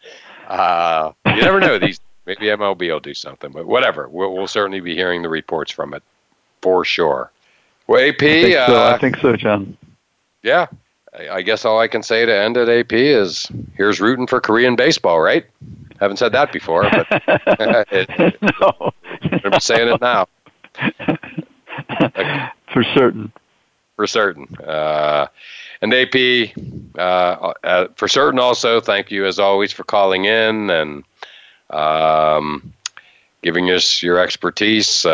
Uh, 0.47 1.13
you 1.27 1.43
never 1.43 1.61
know. 1.61 1.79
These 1.79 2.01
maybe 2.25 2.47
MLB 2.47 2.89
will 2.89 3.01
do 3.01 3.15
something, 3.15 3.51
but 3.51 3.67
whatever. 3.67 4.09
We'll, 4.09 4.33
we'll 4.33 4.47
certainly 4.47 4.81
be 4.81 4.95
hearing 4.95 5.23
the 5.23 5.29
reports 5.29 5.73
from 5.73 5.95
it 5.95 6.03
for 6.63 6.85
sure. 6.85 7.33
Well, 7.87 8.01
AP, 8.01 8.23
I 8.23 8.43
think 8.43 8.57
uh, 8.57 8.67
so, 8.67 8.83
I 8.83 8.99
think 8.99 9.17
so 9.19 9.37
John. 9.37 9.77
Yeah, 10.43 10.67
I, 11.19 11.43
guess 11.43 11.65
all 11.65 11.81
I 11.81 11.89
can 11.89 12.03
say 12.03 12.27
to 12.27 12.35
end 12.35 12.57
at 12.57 12.69
AP 12.69 12.93
is 12.93 13.49
here's 13.77 14.01
rooting 14.01 14.27
for 14.27 14.41
Korean 14.41 14.77
baseball, 14.77 15.21
right? 15.21 15.47
Haven't 16.01 16.19
said 16.19 16.33
that 16.33 16.53
before, 16.53 16.83
but 16.83 17.07
it, 17.91 18.43
no. 18.61 18.93
I'm 19.45 19.61
saying 19.61 19.89
it 19.89 20.01
now. 20.01 20.29
for 22.73 22.85
certain. 22.95 23.33
For 23.97 24.07
certain. 24.07 24.55
Uh, 24.57 25.27
and 25.81 25.95
AP, 25.95 26.53
uh, 26.99 27.53
uh, 27.65 27.89
for 27.97 28.09
certain 28.09 28.39
also, 28.39 28.81
thank 28.81 29.11
you 29.11 29.27
as 29.27 29.39
always 29.39 29.73
for 29.73 29.85
calling 29.85 30.27
in 30.27 30.71
and 30.71 31.05
um, 31.71 32.75
giving 33.43 33.71
us 33.71 34.03
your 34.03 34.19
expertise. 34.19 35.07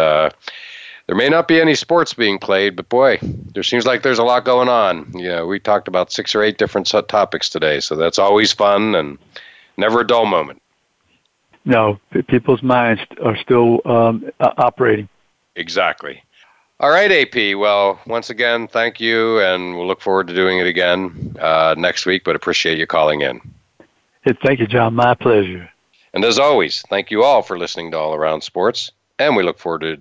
There 1.07 1.17
may 1.17 1.29
not 1.29 1.49
be 1.49 1.61
any 1.61 1.75
sports 1.75 2.15
being 2.15 2.39
played, 2.39 2.77
but 2.77 2.89
boy, 2.89 3.19
there 3.23 3.63
seems 3.63 3.87
like 3.87 4.03
there's 4.03 4.21
a 4.21 4.25
lot 4.25 4.45
going 4.45 4.69
on. 4.69 5.13
You 5.15 5.29
know, 5.29 5.47
we 5.47 5.59
talked 5.59 5.89
about 5.89 6.13
six 6.13 6.35
or 6.35 6.43
eight 6.43 6.59
different 6.59 6.87
topics 6.87 7.49
today, 7.49 7.81
so 7.81 7.97
that's 7.97 8.19
always 8.19 8.53
fun 8.53 8.95
and 8.95 9.19
never 9.77 10.01
a 10.01 10.07
dull 10.07 10.27
moment. 10.27 10.63
No, 11.65 12.01
people's 12.29 12.63
minds 12.63 13.03
are 13.23 13.37
still 13.37 13.81
um, 13.85 14.31
operating. 14.41 15.09
Exactly. 15.57 16.23
All 16.81 16.91
right, 16.91 17.13
AP. 17.13 17.57
Well, 17.57 18.01
once 18.07 18.31
again, 18.31 18.67
thank 18.67 19.01
you, 19.01 19.41
and 19.41 19.77
we'll 19.77 19.87
look 19.87 20.01
forward 20.01 20.27
to 20.29 20.35
doing 20.35 20.59
it 20.59 20.67
again 20.67 21.37
uh, 21.39 21.77
next 21.79 22.07
week. 22.07 22.25
But 22.25 22.35
appreciate 22.35 22.79
you 22.79 22.87
calling 22.87 23.21
in. 23.21 23.41
Hey, 24.23 24.37
thank 24.45 24.59
you, 24.59 24.67
John. 24.67 24.95
My 24.95 25.15
pleasure. 25.15 25.69
And 26.15 26.25
as 26.25 26.39
always, 26.39 26.83
thank 26.91 27.11
you 27.11 27.23
all 27.23 27.43
for 27.43 27.59
listening 27.59 27.93
to 27.93 27.99
All 27.99 28.15
Around 28.15 28.43
Sports, 28.43 28.91
and 29.19 29.37
we 29.37 29.43
look 29.43 29.59
forward 29.59 29.83
to 29.83 30.01